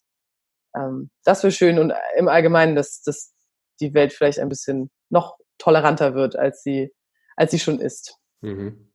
Ähm, 0.75 1.11
das 1.25 1.43
wäre 1.43 1.53
schön 1.53 1.79
und 1.79 1.93
im 2.19 2.29
Allgemeinen, 2.29 2.75
dass, 2.75 3.03
dass 3.03 3.35
die 3.81 3.95
Welt 3.95 4.13
vielleicht 4.13 4.41
ein 4.41 4.49
bisschen 4.49 4.91
noch 5.11 5.37
toleranter 5.59 6.15
wird, 6.15 6.37
als 6.37 6.63
sie, 6.63 6.93
als 7.37 7.51
sie 7.51 7.59
schon 7.59 7.81
ist. 7.81 8.19
Mhm. 8.41 8.93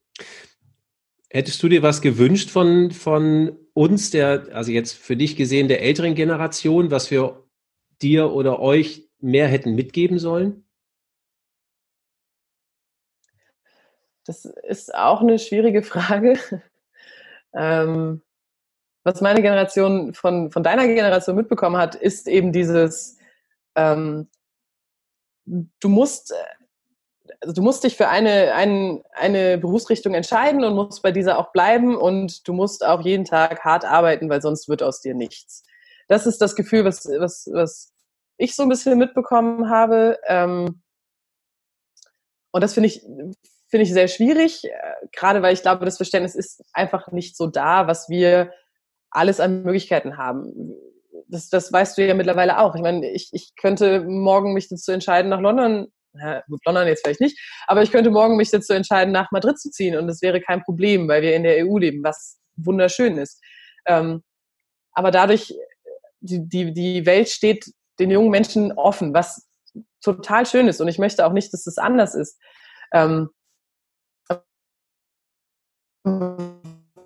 Hättest 1.30 1.62
du 1.64 1.70
dir 1.70 1.82
was 1.82 2.02
gewünscht 2.02 2.50
von, 2.50 2.92
von 2.92 3.58
uns, 3.74 4.12
der, 4.12 4.48
also 4.54 4.72
jetzt 4.72 4.94
für 4.94 5.16
dich 5.16 5.36
gesehen, 5.36 5.68
der 5.68 5.82
älteren 5.82 6.16
Generation, 6.16 6.92
was 6.92 7.12
wir 7.12 7.44
dir 8.02 8.32
oder 8.32 8.60
euch 8.60 9.10
mehr 9.20 9.48
hätten 9.48 9.76
mitgeben 9.76 10.20
sollen? 10.20 10.66
Das 14.26 14.46
ist 14.46 14.94
auch 14.94 15.22
eine 15.22 15.40
schwierige 15.40 15.84
Frage. 15.84 16.38
ähm, 17.54 18.22
was 19.04 19.22
meine 19.22 19.42
Generation 19.42 20.14
von, 20.14 20.52
von 20.52 20.64
deiner 20.64 20.86
Generation 20.88 21.36
mitbekommen 21.36 21.78
hat, 21.78 21.96
ist 21.96 22.28
eben 22.28 22.52
dieses, 22.52 23.18
ähm, 23.76 24.28
du 25.46 25.90
musst, 25.90 26.34
also 27.40 27.54
du 27.54 27.62
musst 27.62 27.84
dich 27.84 27.96
für 27.96 28.08
eine, 28.10 28.54
ein, 28.54 29.02
eine 29.14 29.58
Berufsrichtung 29.58 30.14
entscheiden 30.14 30.64
und 30.64 30.76
musst 30.76 31.02
bei 31.02 31.12
dieser 31.12 31.38
auch 31.40 31.52
bleiben 31.52 31.96
und 31.96 32.48
du 32.48 32.54
musst 32.54 32.86
auch 32.86 33.02
jeden 33.02 33.26
Tag 33.26 33.64
hart 33.64 33.86
arbeiten, 33.86 34.30
weil 34.30 34.42
sonst 34.42 34.70
wird 34.70 34.84
aus 34.84 35.02
dir 35.02 35.16
nichts. 35.16 35.64
Das 36.08 36.28
ist 36.28 36.42
das 36.42 36.56
Gefühl, 36.56 36.86
was, 36.86 37.06
was, 37.06 37.50
was 37.52 37.94
ich 38.38 38.56
so 38.56 38.64
ein 38.64 38.70
bisschen 38.70 38.98
mitbekommen 38.98 39.70
habe. 39.70 40.18
Ähm, 40.28 40.82
und 42.52 42.62
das 42.62 42.74
finde 42.74 42.88
ich, 42.88 43.02
finde 43.02 43.84
ich 43.84 43.94
sehr 43.94 44.08
schwierig, 44.08 44.66
äh, 44.66 44.72
gerade 45.14 45.42
weil 45.42 45.54
ich 45.54 45.62
glaube, 45.62 45.86
das 45.86 45.98
Verständnis 45.98 46.36
ist 46.36 46.64
einfach 46.74 47.12
nicht 47.12 47.38
so 47.38 47.48
da, 47.48 47.88
was 47.88 48.10
wir 48.10 48.52
alles 49.10 49.40
an 49.40 49.64
Möglichkeiten 49.64 50.18
haben 50.18 50.76
das, 51.32 51.50
das 51.50 51.72
weißt 51.72 51.98
du 51.98 52.06
ja 52.06 52.14
mittlerweile 52.14 52.60
auch. 52.60 52.76
Ich 52.76 52.82
meine, 52.82 53.10
ich, 53.10 53.30
ich 53.32 53.56
könnte 53.56 54.02
morgen 54.02 54.54
mich 54.54 54.68
dazu 54.68 54.92
entscheiden, 54.92 55.30
nach 55.30 55.40
London, 55.40 55.92
na, 56.14 56.42
gut, 56.48 56.60
London 56.66 56.88
jetzt 56.88 57.04
vielleicht 57.04 57.22
nicht, 57.22 57.40
aber 57.68 57.84
ich 57.84 57.92
könnte 57.92 58.12
morgen 58.12 58.38
mich 58.38 58.52
dazu 58.52 58.74
entscheiden, 58.74 59.12
nach 59.12 59.32
Madrid 59.32 59.60
zu 59.60 59.70
ziehen 59.70 59.98
und 59.98 60.08
das 60.08 60.22
wäre 60.22 60.42
kein 60.42 60.62
Problem, 60.64 61.08
weil 61.08 61.22
wir 61.22 61.36
in 61.36 61.44
der 61.44 61.66
EU 61.66 61.78
leben, 61.78 62.04
was 62.04 62.40
wunderschön 62.56 63.18
ist. 63.18 63.42
Ähm, 63.86 64.24
aber 64.94 65.12
dadurch, 65.12 65.54
die, 66.20 66.48
die, 66.48 66.74
die 66.74 67.06
Welt 67.06 67.30
steht 67.30 67.66
den 68.00 68.12
jungen 68.12 68.30
Menschen 68.30 68.72
offen, 68.74 69.14
was 69.14 69.48
total 70.02 70.46
schön 70.46 70.68
ist 70.68 70.82
und 70.82 70.88
ich 70.88 71.00
möchte 71.00 71.26
auch 71.26 71.34
nicht, 71.34 71.54
dass 71.54 71.64
das 71.64 71.78
anders 71.78 72.16
ist. 72.16 72.40
Ähm, 72.94 73.30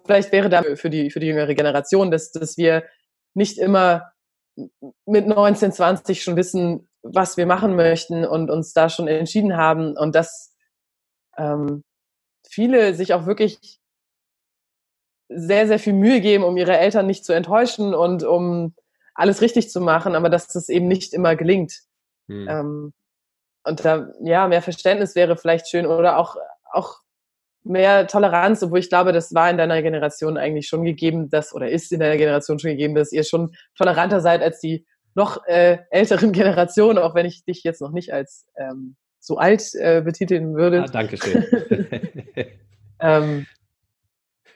vielleicht 0.06 0.32
wäre 0.32 0.50
da 0.50 0.64
für 0.76 0.90
die, 0.90 1.12
für 1.12 1.20
die 1.20 1.28
jüngere 1.28 1.54
Generation, 1.54 2.12
dass, 2.12 2.32
dass 2.32 2.58
wir 2.58 2.86
nicht 3.34 3.58
immer 3.58 4.12
mit 5.06 5.28
19, 5.28 5.72
20 5.72 6.24
schon 6.24 6.36
wissen, 6.36 6.90
was 7.02 7.38
wir 7.38 7.46
machen 7.46 7.76
möchten 7.76 8.26
und 8.26 8.50
uns 8.50 8.74
da 8.74 8.90
schon 8.90 9.08
entschieden 9.08 9.58
haben 9.58 9.96
und 9.98 10.16
dass 10.16 10.54
ähm, 11.38 11.84
viele 12.48 12.94
sich 12.94 13.14
auch 13.14 13.26
wirklich 13.26 13.80
sehr, 15.30 15.68
sehr 15.68 15.80
viel 15.80 15.94
Mühe 15.94 16.22
geben, 16.22 16.44
um 16.44 16.58
ihre 16.58 16.78
Eltern 16.78 17.08
nicht 17.08 17.26
zu 17.26 17.34
enttäuschen 17.34 17.94
und 17.94 18.24
um 18.24 18.76
alles 19.14 19.42
richtig 19.42 19.70
zu 19.70 19.82
machen, 19.82 20.16
aber 20.16 20.30
dass 20.30 20.48
das 20.48 20.70
eben 20.70 20.88
nicht 20.88 21.14
immer 21.14 21.36
gelingt. 21.36 21.82
Hm. 22.28 22.48
Ähm, 22.48 22.94
und 23.64 23.84
da, 23.84 24.12
ja, 24.22 24.48
mehr 24.48 24.62
Verständnis 24.62 25.16
wäre 25.16 25.38
vielleicht 25.38 25.68
schön 25.70 25.88
oder 25.88 26.18
auch, 26.18 26.36
auch 26.72 27.00
mehr 27.66 28.08
Toleranz, 28.08 28.64
obwohl 28.64 28.80
ich 28.80 28.90
glaube, 28.90 29.12
das 29.12 29.34
war 29.34 29.50
in 29.50 29.58
deiner 29.58 29.82
Generation 29.82 30.38
eigentlich 30.38 30.68
schon 30.68 30.84
gegeben, 30.84 31.30
dass, 31.30 31.54
oder 31.54 31.70
ist 31.70 31.92
in 31.92 32.00
deiner 32.00 32.18
Generation 32.18 32.60
schon 32.60 32.72
gegeben, 32.72 32.96
dass 32.96 33.12
ihr 33.12 33.24
schon 33.24 33.56
toleranter 33.78 34.22
seid 34.22 34.42
als 34.42 34.60
die 34.60 34.86
noch 35.16 35.46
äh, 35.48 35.80
älteren 35.90 36.32
Generationen, 36.34 37.00
auch 37.00 37.16
wenn 37.16 37.26
ich 37.26 37.44
dich 37.44 37.64
jetzt 37.64 37.82
noch 37.82 37.92
nicht 37.92 38.14
als 38.14 38.48
ähm, 38.58 38.96
so 39.20 39.38
alt 39.38 39.74
äh, 39.74 40.02
betiteln 40.02 40.56
würde. 40.56 40.84
Ah, 40.84 40.88
Dankeschön. 40.88 41.46
ähm, 43.00 43.48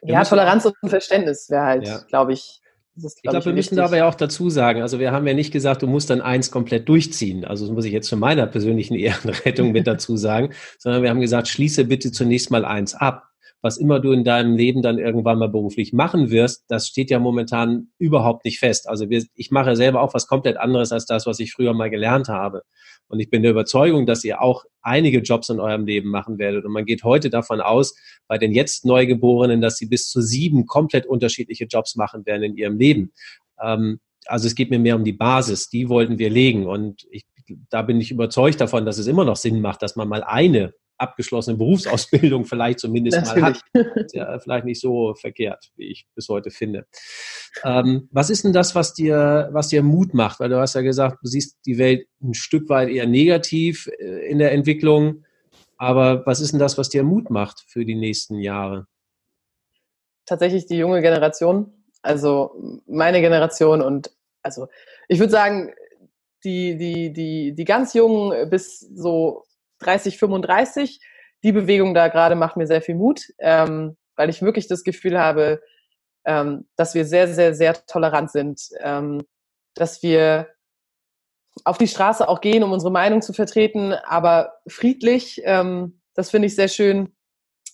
ja, 0.02 0.24
Toleranz 0.24 0.66
und 0.66 0.90
Verständnis 0.90 1.50
wäre 1.50 1.64
halt, 1.64 1.88
ja. 1.88 2.00
glaube 2.08 2.34
ich, 2.34 2.62
glaub 3.00 3.14
ich 3.16 3.30
glaube, 3.30 3.46
wir 3.46 3.54
müssen 3.54 3.76
dabei 3.76 3.98
ja 3.98 4.08
auch 4.08 4.16
dazu 4.16 4.50
sagen, 4.50 4.82
also 4.82 5.00
wir 5.00 5.12
haben 5.12 5.26
ja 5.28 5.34
nicht 5.34 5.52
gesagt, 5.52 5.82
du 5.82 5.88
musst 5.88 6.10
dann 6.10 6.22
eins 6.22 6.52
komplett 6.52 6.88
durchziehen. 6.90 7.46
Also 7.46 7.66
das 7.66 7.74
muss 7.74 7.86
ich 7.86 7.94
jetzt 7.94 8.08
zu 8.08 8.18
meiner 8.18 8.48
persönlichen 8.48 8.96
Ehrenrettung 8.96 9.72
mit 9.72 9.88
dazu 9.88 10.18
sagen, 10.18 10.54
sondern 10.78 11.04
wir 11.04 11.10
haben 11.10 11.22
gesagt, 11.22 11.48
schließe 11.48 11.86
bitte 11.86 12.12
zunächst 12.12 12.52
mal 12.52 12.66
eins 12.66 12.96
ab. 12.96 13.29
Was 13.62 13.78
immer 13.78 14.00
du 14.00 14.12
in 14.12 14.24
deinem 14.24 14.56
Leben 14.56 14.82
dann 14.82 15.00
irgendwann 15.00 15.38
mal 15.38 15.50
beruflich 15.50 15.92
machen 15.92 16.30
wirst, 16.30 16.64
das 16.70 16.88
steht 16.88 17.10
ja 17.10 17.20
momentan 17.20 17.90
überhaupt 17.98 18.46
nicht 18.46 18.60
fest. 18.60 18.88
Also 18.88 19.10
wir, 19.10 19.24
ich 19.36 19.52
mache 19.52 19.76
selber 19.76 20.02
auch 20.02 20.14
was 20.14 20.28
komplett 20.28 20.58
anderes 20.58 20.92
als 20.92 21.06
das, 21.06 21.26
was 21.26 21.40
ich 21.40 21.52
früher 21.52 21.74
mal 21.74 21.90
gelernt 21.90 22.30
habe. 22.30 22.64
Und 23.10 23.20
ich 23.20 23.30
bin 23.30 23.42
der 23.42 23.52
Überzeugung, 23.52 24.06
dass 24.06 24.24
ihr 24.24 24.42
auch 24.42 24.64
einige 24.82 25.20
Jobs 25.20 25.50
in 25.50 25.60
eurem 25.60 25.86
Leben 25.86 26.10
machen 26.10 26.38
werdet. 26.38 26.64
Und 26.64 26.72
man 26.72 26.86
geht 26.86 27.04
heute 27.04 27.30
davon 27.30 27.60
aus, 27.60 27.96
bei 28.28 28.38
den 28.38 28.54
jetzt 28.54 28.86
Neugeborenen, 28.86 29.62
dass 29.62 29.78
sie 29.78 29.88
bis 29.88 30.10
zu 30.10 30.22
sieben 30.22 30.66
komplett 30.66 31.06
unterschiedliche 31.06 31.66
Jobs 31.66 31.96
machen 31.96 32.26
werden 32.26 32.44
in 32.44 32.56
ihrem 32.56 32.78
Leben. 32.78 33.12
Ähm, 33.62 34.00
also 34.26 34.48
es 34.48 34.56
geht 34.56 34.70
mir 34.70 34.80
mehr 34.80 34.96
um 34.96 35.04
die 35.04 35.14
Basis, 35.14 35.70
die 35.70 35.90
wollten 35.90 36.20
wir 36.20 36.30
legen. 36.30 36.68
Und 36.68 37.08
ich, 37.10 37.26
da 37.70 37.82
bin 37.82 38.00
ich 38.00 38.12
überzeugt 38.12 38.62
davon, 38.62 38.86
dass 38.86 39.00
es 39.00 39.08
immer 39.08 39.26
noch 39.26 39.38
Sinn 39.38 39.60
macht, 39.60 39.82
dass 39.82 39.96
man 39.96 40.08
mal 40.08 40.24
eine 40.24 40.74
abgeschlossene 41.00 41.58
Berufsausbildung 41.58 42.46
vielleicht 42.46 42.80
zumindest 42.80 43.26
mal 43.26 43.42
hat. 43.42 43.62
Ist 43.96 44.16
ja 44.16 44.38
vielleicht 44.40 44.66
nicht 44.66 44.82
so 44.82 45.16
verkehrt, 45.16 45.72
wie 45.76 45.92
ich 45.92 46.08
bis 46.16 46.30
heute 46.30 46.52
finde. 46.52 46.86
Ähm, 47.64 48.10
was 48.12 48.30
ist 48.30 48.44
denn 48.44 48.54
das, 48.54 48.76
was 48.76 48.94
dir, 48.94 49.50
was 49.52 49.70
dir 49.70 49.82
Mut 49.82 50.14
macht? 50.14 50.40
Weil 50.40 50.50
du 50.50 50.60
hast 50.60 50.76
ja 50.76 50.82
gesagt, 50.82 51.20
du 51.24 51.28
siehst 51.28 51.58
die 51.66 51.78
Welt 51.78 52.08
ein 52.22 52.34
Stück 52.34 52.70
weit 52.70 52.90
eher 52.90 53.08
negativ 53.08 53.90
äh, 54.00 54.30
in 54.30 54.40
der 54.40 54.52
Entwicklung. 54.52 55.24
Aber 55.78 56.26
was 56.26 56.42
ist 56.42 56.52
denn 56.52 56.60
das, 56.60 56.78
was 56.78 56.90
dir 56.90 57.04
Mut 57.04 57.30
macht 57.30 57.64
für 57.68 57.86
die 57.86 57.96
nächsten 57.96 58.40
Jahre? 58.40 58.88
Tatsächlich 60.26 60.66
die 60.68 60.78
junge 60.78 61.02
Generation, 61.02 61.74
also 62.02 62.82
meine 62.86 63.22
Generation 63.22 63.82
und 63.82 64.12
also 64.44 64.68
ich 65.08 65.20
würde 65.20 65.32
sagen, 65.32 65.72
die, 66.44 66.78
die, 66.78 67.12
die, 67.12 67.54
die 67.54 67.66
ganz 67.66 67.94
Jungen 67.94 68.50
bis 68.50 68.80
so 68.80 69.44
30, 69.80 70.18
35. 70.18 71.00
Die 71.44 71.52
Bewegung 71.52 71.94
da 71.94 72.08
gerade 72.08 72.36
macht 72.36 72.58
mir 72.58 72.68
sehr 72.68 72.82
viel 72.82 72.96
Mut, 72.96 73.22
ähm, 73.40 73.98
weil 74.16 74.30
ich 74.30 74.42
wirklich 74.42 74.68
das 74.68 74.84
Gefühl 74.84 75.20
habe, 75.20 75.62
ähm, 76.26 76.68
dass 76.76 76.96
wir 76.96 77.06
sehr, 77.06 77.28
sehr, 77.28 77.56
sehr 77.56 77.86
tolerant 77.86 78.32
sind, 78.32 78.62
ähm, 78.82 79.24
dass 79.76 80.04
wir 80.04 80.50
auf 81.64 81.78
die 81.78 81.88
Straße 81.88 82.28
auch 82.28 82.42
gehen, 82.42 82.64
um 82.64 82.72
unsere 82.72 82.92
Meinung 82.92 83.22
zu 83.22 83.34
vertreten, 83.34 83.94
aber 83.94 84.54
friedlich. 84.68 85.42
Ähm, 85.44 86.02
das 86.14 86.30
finde 86.30 86.48
ich 86.48 86.56
sehr 86.56 86.68
schön, 86.68 87.16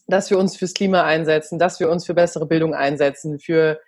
dass 0.08 0.30
wir 0.30 0.38
uns 0.38 0.56
fürs 0.56 0.74
Klima 0.74 1.04
einsetzen, 1.04 1.60
dass 1.60 1.80
wir 1.80 1.90
uns 1.90 2.06
für 2.06 2.14
bessere 2.14 2.46
Bildung 2.46 2.74
einsetzen, 2.74 3.40
für 3.40 3.80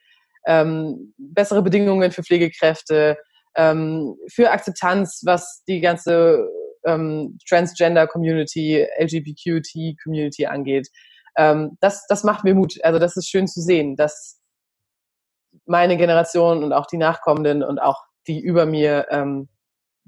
ähm, 0.45 1.13
bessere 1.17 1.61
Bedingungen 1.61 2.11
für 2.11 2.23
Pflegekräfte, 2.23 3.17
ähm, 3.55 4.17
für 4.27 4.51
Akzeptanz, 4.51 5.21
was 5.25 5.63
die 5.67 5.81
ganze 5.81 6.47
ähm, 6.87 7.37
Transgender-Community, 7.47 8.87
LGBTQ-Community 8.99 10.47
angeht. 10.47 10.89
Ähm, 11.37 11.77
das, 11.81 12.07
das 12.07 12.23
macht 12.23 12.43
mir 12.43 12.55
Mut. 12.55 12.83
Also 12.83 12.97
das 12.97 13.15
ist 13.17 13.29
schön 13.29 13.47
zu 13.47 13.61
sehen, 13.61 13.95
dass 13.95 14.39
meine 15.65 15.97
Generation 15.97 16.63
und 16.63 16.73
auch 16.73 16.87
die 16.87 16.97
Nachkommenden 16.97 17.63
und 17.63 17.79
auch 17.79 18.03
die 18.27 18.39
über 18.39 18.65
mir 18.65 19.07
ähm, 19.09 19.49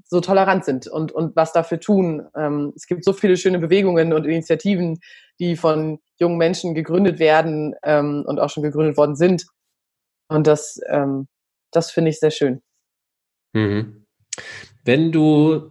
so 0.04 0.20
tolerant 0.20 0.64
sind 0.64 0.88
und, 0.88 1.12
und 1.12 1.36
was 1.36 1.52
dafür 1.52 1.78
tun. 1.78 2.26
Ähm, 2.34 2.72
es 2.74 2.86
gibt 2.86 3.04
so 3.04 3.12
viele 3.12 3.36
schöne 3.36 3.58
Bewegungen 3.58 4.12
und 4.12 4.24
Initiativen, 4.24 4.98
die 5.38 5.56
von 5.56 6.00
jungen 6.18 6.36
Menschen 6.36 6.74
gegründet 6.74 7.18
werden 7.18 7.74
ähm, 7.84 8.24
und 8.26 8.40
auch 8.40 8.50
schon 8.50 8.62
gegründet 8.62 8.96
worden 8.96 9.14
sind. 9.14 9.46
Und 10.28 10.46
das, 10.46 10.80
ähm, 10.88 11.28
das 11.70 11.90
finde 11.90 12.10
ich 12.10 12.18
sehr 12.18 12.30
schön. 12.30 12.62
Mhm. 13.52 14.06
Wenn 14.84 15.12
du 15.12 15.70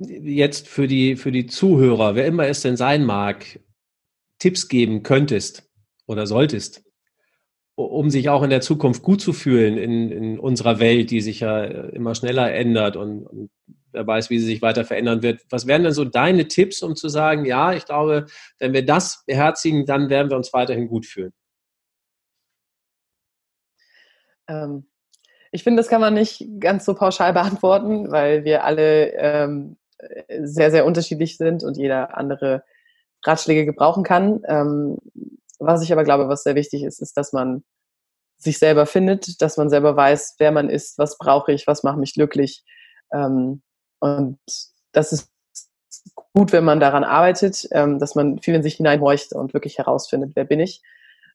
jetzt 0.00 0.68
für 0.68 0.86
die, 0.86 1.16
für 1.16 1.32
die 1.32 1.46
Zuhörer, 1.46 2.14
wer 2.14 2.26
immer 2.26 2.46
es 2.46 2.62
denn 2.62 2.76
sein 2.76 3.04
mag, 3.04 3.60
Tipps 4.38 4.68
geben 4.68 5.02
könntest 5.02 5.68
oder 6.06 6.26
solltest, 6.26 6.82
um 7.74 8.10
sich 8.10 8.28
auch 8.28 8.42
in 8.42 8.50
der 8.50 8.62
Zukunft 8.62 9.02
gut 9.02 9.20
zu 9.20 9.32
fühlen 9.32 9.76
in, 9.76 10.10
in 10.10 10.38
unserer 10.38 10.80
Welt, 10.80 11.10
die 11.10 11.20
sich 11.20 11.40
ja 11.40 11.64
immer 11.64 12.14
schneller 12.14 12.52
ändert 12.52 12.96
und, 12.96 13.26
und 13.26 13.50
wer 13.92 14.06
weiß, 14.06 14.30
wie 14.30 14.38
sie 14.38 14.46
sich 14.46 14.62
weiter 14.62 14.84
verändern 14.84 15.22
wird. 15.22 15.42
Was 15.50 15.66
wären 15.66 15.82
denn 15.82 15.92
so 15.92 16.04
deine 16.04 16.48
Tipps, 16.48 16.82
um 16.82 16.96
zu 16.96 17.08
sagen, 17.08 17.44
ja, 17.44 17.72
ich 17.72 17.84
glaube, 17.84 18.26
wenn 18.58 18.72
wir 18.72 18.84
das 18.84 19.24
beherzigen, 19.26 19.84
dann 19.84 20.08
werden 20.08 20.30
wir 20.30 20.36
uns 20.36 20.52
weiterhin 20.52 20.88
gut 20.88 21.06
fühlen? 21.06 21.32
Ähm, 24.48 24.86
ich 25.52 25.64
finde, 25.64 25.80
das 25.80 25.88
kann 25.88 26.00
man 26.00 26.14
nicht 26.14 26.46
ganz 26.58 26.84
so 26.84 26.94
pauschal 26.94 27.32
beantworten, 27.34 28.10
weil 28.10 28.44
wir 28.44 28.64
alle 28.64 29.12
ähm, 29.14 29.76
sehr, 30.42 30.70
sehr 30.70 30.86
unterschiedlich 30.86 31.36
sind 31.36 31.64
und 31.64 31.76
jeder 31.76 32.16
andere 32.16 32.64
Ratschläge 33.24 33.64
gebrauchen 33.64 34.04
kann. 34.04 34.42
Ähm, 34.46 34.98
was 35.58 35.82
ich 35.82 35.92
aber 35.92 36.04
glaube, 36.04 36.28
was 36.28 36.42
sehr 36.42 36.54
wichtig 36.54 36.84
ist, 36.84 37.00
ist, 37.00 37.16
dass 37.16 37.32
man 37.32 37.64
sich 38.38 38.58
selber 38.58 38.86
findet, 38.86 39.42
dass 39.42 39.58
man 39.58 39.68
selber 39.68 39.96
weiß, 39.96 40.36
wer 40.38 40.50
man 40.50 40.70
ist, 40.70 40.98
was 40.98 41.18
brauche 41.18 41.52
ich, 41.52 41.66
was 41.66 41.82
macht 41.82 41.98
mich 41.98 42.14
glücklich. 42.14 42.64
Ähm, 43.12 43.62
und 44.00 44.38
das 44.92 45.12
ist 45.12 45.30
gut, 46.32 46.52
wenn 46.52 46.64
man 46.64 46.80
daran 46.80 47.04
arbeitet, 47.04 47.68
ähm, 47.72 47.98
dass 47.98 48.14
man 48.14 48.38
viel 48.40 48.54
in 48.54 48.62
sich 48.62 48.76
hineinhorcht 48.76 49.34
und 49.34 49.52
wirklich 49.52 49.78
herausfindet, 49.78 50.32
wer 50.34 50.44
bin 50.44 50.60
ich. 50.60 50.82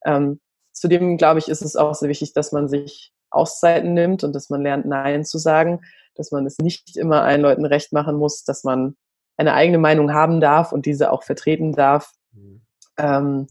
Ähm, 0.05 0.39
zudem, 0.71 1.17
glaube 1.17 1.39
ich, 1.39 1.47
ist 1.47 1.61
es 1.61 1.75
auch 1.75 1.93
sehr 1.93 2.09
wichtig, 2.09 2.33
dass 2.33 2.51
man 2.51 2.67
sich 2.67 3.13
Auszeiten 3.29 3.93
nimmt 3.93 4.23
und 4.23 4.33
dass 4.33 4.49
man 4.49 4.61
lernt, 4.61 4.85
Nein 4.85 5.25
zu 5.25 5.37
sagen, 5.37 5.81
dass 6.15 6.31
man 6.31 6.45
es 6.45 6.57
nicht 6.59 6.95
immer 6.97 7.23
allen 7.23 7.41
Leuten 7.41 7.65
recht 7.65 7.91
machen 7.91 8.15
muss, 8.15 8.43
dass 8.43 8.63
man 8.63 8.95
eine 9.37 9.53
eigene 9.53 9.77
Meinung 9.77 10.13
haben 10.13 10.39
darf 10.39 10.71
und 10.71 10.85
diese 10.85 11.11
auch 11.11 11.23
vertreten 11.23 11.73
darf. 11.73 12.11
Mhm. 12.31 12.61
Ähm, 12.97 13.47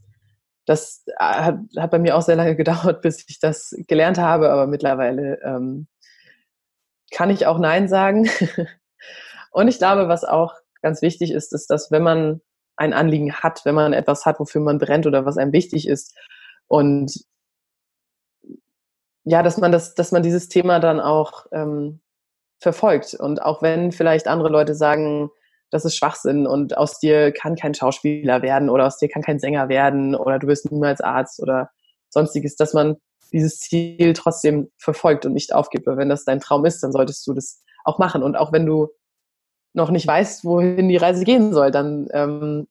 das 0.67 1.05
äh, 1.07 1.25
hat, 1.25 1.59
hat, 1.77 1.91
bei 1.91 1.99
mir 1.99 2.17
auch 2.17 2.23
sehr 2.23 2.37
lange 2.37 2.57
gedauert, 2.57 3.03
bis 3.03 3.25
ich 3.29 3.39
das 3.39 3.75
gelernt 3.87 4.19
habe, 4.19 4.51
aber 4.51 4.67
mittlerweile 4.67 5.41
ähm, 5.43 5.87
kann 7.11 7.31
ich 7.31 7.47
auch 7.47 7.59
Nein 7.59 7.89
sagen. 7.89 8.29
und 9.51 9.69
ich 9.69 9.79
glaube, 9.79 10.09
was 10.09 10.25
auch 10.25 10.55
ganz 10.83 11.03
wichtig 11.03 11.33
ist, 11.33 11.53
ist, 11.53 11.69
dass 11.69 11.91
wenn 11.91 12.03
man 12.03 12.41
ein 12.77 12.93
Anliegen 12.93 13.33
hat, 13.35 13.65
wenn 13.65 13.75
man 13.75 13.93
etwas 13.93 14.27
hat, 14.27 14.41
wofür 14.41 14.61
man 14.61 14.79
brennt 14.79 15.07
oder 15.07 15.25
was 15.25 15.39
einem 15.39 15.53
wichtig 15.53 15.87
ist 15.87 16.17
und 16.67 17.25
ja, 19.25 19.43
dass 19.43 19.59
man 19.59 19.73
das, 19.73 19.95
dass 19.95 20.13
man 20.13 20.23
dieses 20.23 20.49
Thema 20.49 20.81
dann 20.81 21.01
auch 21.01 21.47
ähm, 21.53 22.01
verfolgt 22.61 23.15
und 23.15 23.43
auch 23.43 23.63
wenn 23.63 23.93
vielleicht 23.93 24.29
andere 24.29 24.49
Leute 24.49 24.75
sagen, 24.75 25.31
das 25.71 25.85
ist 25.85 25.97
Schwachsinn 25.97 26.47
und 26.47 26.77
aus 26.77 27.01
dir 27.01 27.33
kann 27.33 27.57
kein 27.57 27.75
Schauspieler 27.75 28.43
werden 28.43 28.71
oder 28.71 28.87
aus 28.87 28.99
dir 28.99 29.09
kann 29.09 29.23
kein 29.23 29.41
Sänger 29.41 29.69
werden 29.69 30.15
oder 30.15 30.39
du 30.39 30.47
wirst 30.47 30.71
niemals 30.71 31.01
Arzt 31.01 31.43
oder 31.43 31.71
sonstiges, 32.11 32.57
dass 32.57 32.75
man 32.75 32.97
dieses 33.33 33.59
Ziel 33.59 34.13
trotzdem 34.13 34.71
verfolgt 34.79 35.27
und 35.27 35.33
nicht 35.33 35.53
aufgibt. 35.53 35.87
Weil 35.87 35.97
wenn 35.97 36.09
das 36.09 36.25
dein 36.25 36.41
Traum 36.41 36.65
ist, 36.65 36.83
dann 36.83 36.93
solltest 36.93 37.27
du 37.27 37.35
das 37.35 37.63
auch 37.85 37.99
machen. 37.99 38.23
Und 38.23 38.37
auch 38.37 38.53
wenn 38.53 38.65
du 38.65 38.89
noch 39.73 39.91
nicht 39.91 40.07
weißt, 40.07 40.45
wohin 40.45 40.89
die 40.89 40.97
Reise 40.97 41.25
gehen 41.25 41.53
soll, 41.53 41.73
dann 41.73 42.07
ähm, 42.13 42.69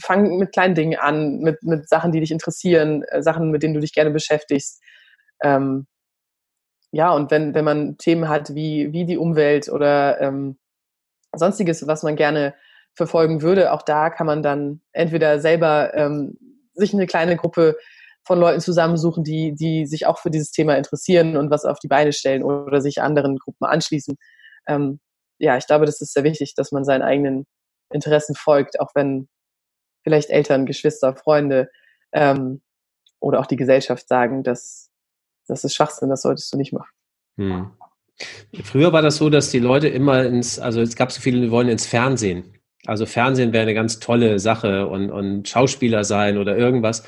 fang 0.00 0.38
mit 0.38 0.52
kleinen 0.52 0.74
Dingen 0.74 0.98
an, 0.98 1.40
mit, 1.40 1.62
mit 1.62 1.88
Sachen, 1.88 2.12
die 2.12 2.20
dich 2.20 2.30
interessieren, 2.30 3.02
äh, 3.08 3.22
Sachen, 3.22 3.50
mit 3.50 3.62
denen 3.62 3.74
du 3.74 3.80
dich 3.80 3.92
gerne 3.92 4.10
beschäftigst. 4.10 4.80
Ähm, 5.44 5.86
ja, 6.90 7.12
und 7.12 7.30
wenn, 7.30 7.54
wenn 7.54 7.64
man 7.64 7.98
Themen 7.98 8.28
hat 8.28 8.54
wie, 8.54 8.92
wie 8.92 9.04
die 9.04 9.18
Umwelt 9.18 9.68
oder 9.68 10.20
ähm, 10.20 10.58
sonstiges, 11.34 11.86
was 11.86 12.02
man 12.02 12.16
gerne 12.16 12.54
verfolgen 12.94 13.42
würde, 13.42 13.72
auch 13.72 13.82
da 13.82 14.10
kann 14.10 14.26
man 14.26 14.42
dann 14.42 14.80
entweder 14.92 15.40
selber 15.40 15.92
ähm, 15.94 16.38
sich 16.74 16.94
eine 16.94 17.06
kleine 17.06 17.36
Gruppe 17.36 17.76
von 18.24 18.38
Leuten 18.38 18.60
zusammensuchen, 18.60 19.24
die, 19.24 19.54
die 19.54 19.86
sich 19.86 20.06
auch 20.06 20.18
für 20.18 20.30
dieses 20.30 20.50
Thema 20.50 20.76
interessieren 20.76 21.36
und 21.36 21.50
was 21.50 21.64
auf 21.64 21.78
die 21.78 21.88
Beine 21.88 22.12
stellen 22.12 22.42
oder 22.42 22.80
sich 22.80 23.02
anderen 23.02 23.38
Gruppen 23.38 23.66
anschließen. 23.66 24.16
Ähm, 24.66 25.00
ja, 25.38 25.56
ich 25.56 25.66
glaube, 25.66 25.86
das 25.86 26.00
ist 26.00 26.12
sehr 26.14 26.24
wichtig, 26.24 26.54
dass 26.54 26.72
man 26.72 26.84
seinen 26.84 27.02
eigenen 27.02 27.46
Interessen 27.90 28.34
folgt, 28.34 28.80
auch 28.80 28.92
wenn 28.94 29.28
vielleicht 30.04 30.30
Eltern, 30.30 30.64
Geschwister, 30.64 31.16
Freunde 31.16 31.70
ähm, 32.12 32.62
oder 33.20 33.40
auch 33.40 33.46
die 33.46 33.56
Gesellschaft 33.56 34.08
sagen, 34.08 34.42
dass 34.42 34.90
das 35.46 35.64
ist 35.64 35.74
Schwachsinn, 35.74 36.08
das 36.08 36.22
solltest 36.22 36.52
du 36.52 36.58
nicht 36.58 36.72
machen. 36.72 36.90
Hm. 37.36 37.70
Früher 38.62 38.92
war 38.92 39.02
das 39.02 39.16
so, 39.16 39.28
dass 39.28 39.50
die 39.50 39.58
Leute 39.58 39.88
immer 39.88 40.24
ins, 40.24 40.58
also 40.58 40.80
es 40.80 40.94
gab 40.94 41.10
so 41.10 41.20
viele, 41.20 41.40
die 41.40 41.50
wollen 41.50 41.68
ins 41.68 41.86
Fernsehen. 41.86 42.54
Also 42.86 43.06
Fernsehen 43.06 43.52
wäre 43.52 43.62
eine 43.62 43.74
ganz 43.74 43.98
tolle 43.98 44.38
Sache 44.38 44.86
und, 44.86 45.10
und 45.10 45.48
Schauspieler 45.48 46.04
sein 46.04 46.38
oder 46.38 46.56
irgendwas. 46.56 47.04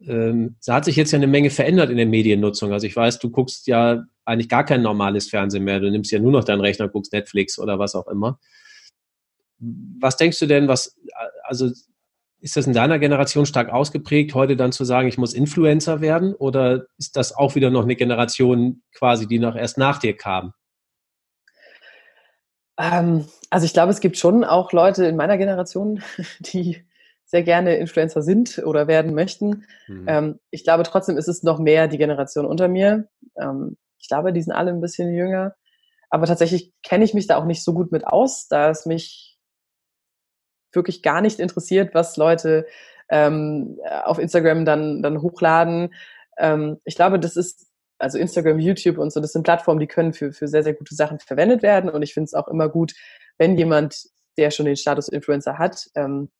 Ähm, 0.00 0.56
da 0.64 0.74
hat 0.74 0.86
sich 0.86 0.96
jetzt 0.96 1.12
ja 1.12 1.18
eine 1.18 1.26
Menge 1.26 1.50
verändert 1.50 1.90
in 1.90 1.96
der 1.96 2.06
Mediennutzung. 2.06 2.72
Also 2.72 2.86
ich 2.86 2.96
weiß, 2.96 3.18
du 3.18 3.30
guckst 3.30 3.66
ja 3.66 4.04
eigentlich 4.24 4.48
gar 4.48 4.64
kein 4.64 4.82
normales 4.82 5.28
Fernsehen 5.28 5.64
mehr. 5.64 5.80
Du 5.80 5.90
nimmst 5.90 6.10
ja 6.10 6.18
nur 6.18 6.32
noch 6.32 6.44
deinen 6.44 6.60
Rechner, 6.60 6.88
guckst 6.88 7.12
Netflix 7.12 7.58
oder 7.58 7.78
was 7.78 7.94
auch 7.94 8.08
immer. 8.08 8.40
Was 10.00 10.16
denkst 10.16 10.38
du 10.40 10.46
denn, 10.46 10.68
was, 10.68 10.96
also 11.44 11.70
ist 12.44 12.58
das 12.58 12.66
in 12.66 12.74
deiner 12.74 12.98
Generation 12.98 13.46
stark 13.46 13.70
ausgeprägt, 13.70 14.34
heute 14.34 14.54
dann 14.54 14.70
zu 14.70 14.84
sagen, 14.84 15.08
ich 15.08 15.16
muss 15.16 15.32
Influencer 15.32 16.02
werden? 16.02 16.34
Oder 16.34 16.84
ist 16.98 17.16
das 17.16 17.34
auch 17.34 17.54
wieder 17.54 17.70
noch 17.70 17.84
eine 17.84 17.96
Generation 17.96 18.82
quasi, 18.94 19.26
die 19.26 19.38
noch 19.38 19.56
erst 19.56 19.78
nach 19.78 19.98
dir 19.98 20.14
kam? 20.14 20.52
Ähm, 22.78 23.24
also 23.48 23.64
ich 23.64 23.72
glaube, 23.72 23.92
es 23.92 24.00
gibt 24.00 24.18
schon 24.18 24.44
auch 24.44 24.72
Leute 24.72 25.06
in 25.06 25.16
meiner 25.16 25.38
Generation, 25.38 26.02
die 26.40 26.84
sehr 27.24 27.42
gerne 27.42 27.76
Influencer 27.76 28.22
sind 28.22 28.58
oder 28.58 28.88
werden 28.88 29.14
möchten. 29.14 29.64
Mhm. 29.88 30.04
Ähm, 30.06 30.40
ich 30.50 30.64
glaube 30.64 30.82
trotzdem 30.82 31.16
ist 31.16 31.28
es 31.28 31.44
noch 31.44 31.58
mehr 31.58 31.88
die 31.88 31.96
Generation 31.96 32.44
unter 32.44 32.68
mir. 32.68 33.08
Ähm, 33.40 33.78
ich 33.98 34.08
glaube, 34.08 34.34
die 34.34 34.42
sind 34.42 34.52
alle 34.52 34.70
ein 34.70 34.82
bisschen 34.82 35.14
jünger. 35.14 35.54
Aber 36.10 36.26
tatsächlich 36.26 36.74
kenne 36.82 37.04
ich 37.06 37.14
mich 37.14 37.26
da 37.26 37.38
auch 37.38 37.46
nicht 37.46 37.64
so 37.64 37.72
gut 37.72 37.90
mit 37.90 38.06
aus, 38.06 38.48
da 38.48 38.68
es 38.68 38.84
mich 38.84 39.33
wirklich 40.74 41.02
gar 41.02 41.20
nicht 41.20 41.38
interessiert, 41.38 41.94
was 41.94 42.16
Leute 42.16 42.66
ähm, 43.08 43.78
auf 44.04 44.18
Instagram 44.18 44.64
dann, 44.64 45.02
dann 45.02 45.22
hochladen. 45.22 45.94
Ähm, 46.38 46.80
ich 46.84 46.96
glaube, 46.96 47.18
das 47.18 47.36
ist, 47.36 47.66
also 47.98 48.18
Instagram, 48.18 48.58
YouTube 48.58 48.98
und 48.98 49.12
so, 49.12 49.20
das 49.20 49.32
sind 49.32 49.44
Plattformen, 49.44 49.80
die 49.80 49.86
können 49.86 50.12
für, 50.12 50.32
für 50.32 50.48
sehr, 50.48 50.62
sehr 50.62 50.74
gute 50.74 50.94
Sachen 50.94 51.18
verwendet 51.20 51.62
werden. 51.62 51.90
Und 51.90 52.02
ich 52.02 52.14
finde 52.14 52.26
es 52.26 52.34
auch 52.34 52.48
immer 52.48 52.68
gut, 52.68 52.94
wenn 53.38 53.56
jemand, 53.56 54.04
der 54.36 54.50
schon 54.50 54.66
den 54.66 54.76
Status 54.76 55.08
Influencer 55.08 55.58
hat, 55.58 55.88
ähm, 55.94 56.30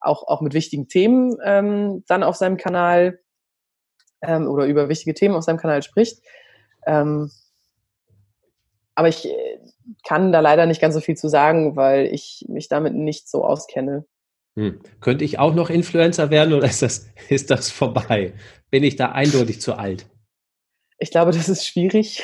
auch, 0.00 0.26
auch 0.26 0.40
mit 0.40 0.54
wichtigen 0.54 0.88
Themen 0.88 1.36
ähm, 1.44 2.04
dann 2.06 2.22
auf 2.22 2.36
seinem 2.36 2.56
Kanal 2.56 3.20
ähm, 4.22 4.48
oder 4.48 4.66
über 4.66 4.88
wichtige 4.88 5.14
Themen 5.14 5.34
auf 5.34 5.44
seinem 5.44 5.58
Kanal 5.58 5.82
spricht. 5.82 6.22
Ähm, 6.86 7.30
aber 8.94 9.08
ich 9.08 9.28
kann 10.06 10.32
da 10.32 10.40
leider 10.40 10.66
nicht 10.66 10.80
ganz 10.80 10.94
so 10.94 11.00
viel 11.00 11.16
zu 11.16 11.28
sagen, 11.28 11.76
weil 11.76 12.06
ich 12.06 12.44
mich 12.48 12.68
damit 12.68 12.94
nicht 12.94 13.28
so 13.28 13.44
auskenne. 13.44 14.04
Hm. 14.56 14.80
Könnte 15.00 15.24
ich 15.24 15.38
auch 15.38 15.54
noch 15.54 15.70
Influencer 15.70 16.30
werden 16.30 16.54
oder 16.54 16.66
ist 16.66 16.82
das, 16.82 17.08
ist 17.28 17.50
das 17.50 17.70
vorbei? 17.70 18.32
Bin 18.70 18.84
ich 18.84 18.96
da 18.96 19.12
eindeutig 19.12 19.60
zu 19.60 19.74
alt? 19.74 20.06
Ich 20.98 21.10
glaube, 21.10 21.32
das 21.32 21.48
ist 21.48 21.66
schwierig. 21.66 22.22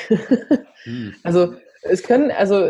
Hm. 0.83 1.15
Also 1.23 1.53
es 1.81 2.03
können, 2.03 2.31
also 2.31 2.69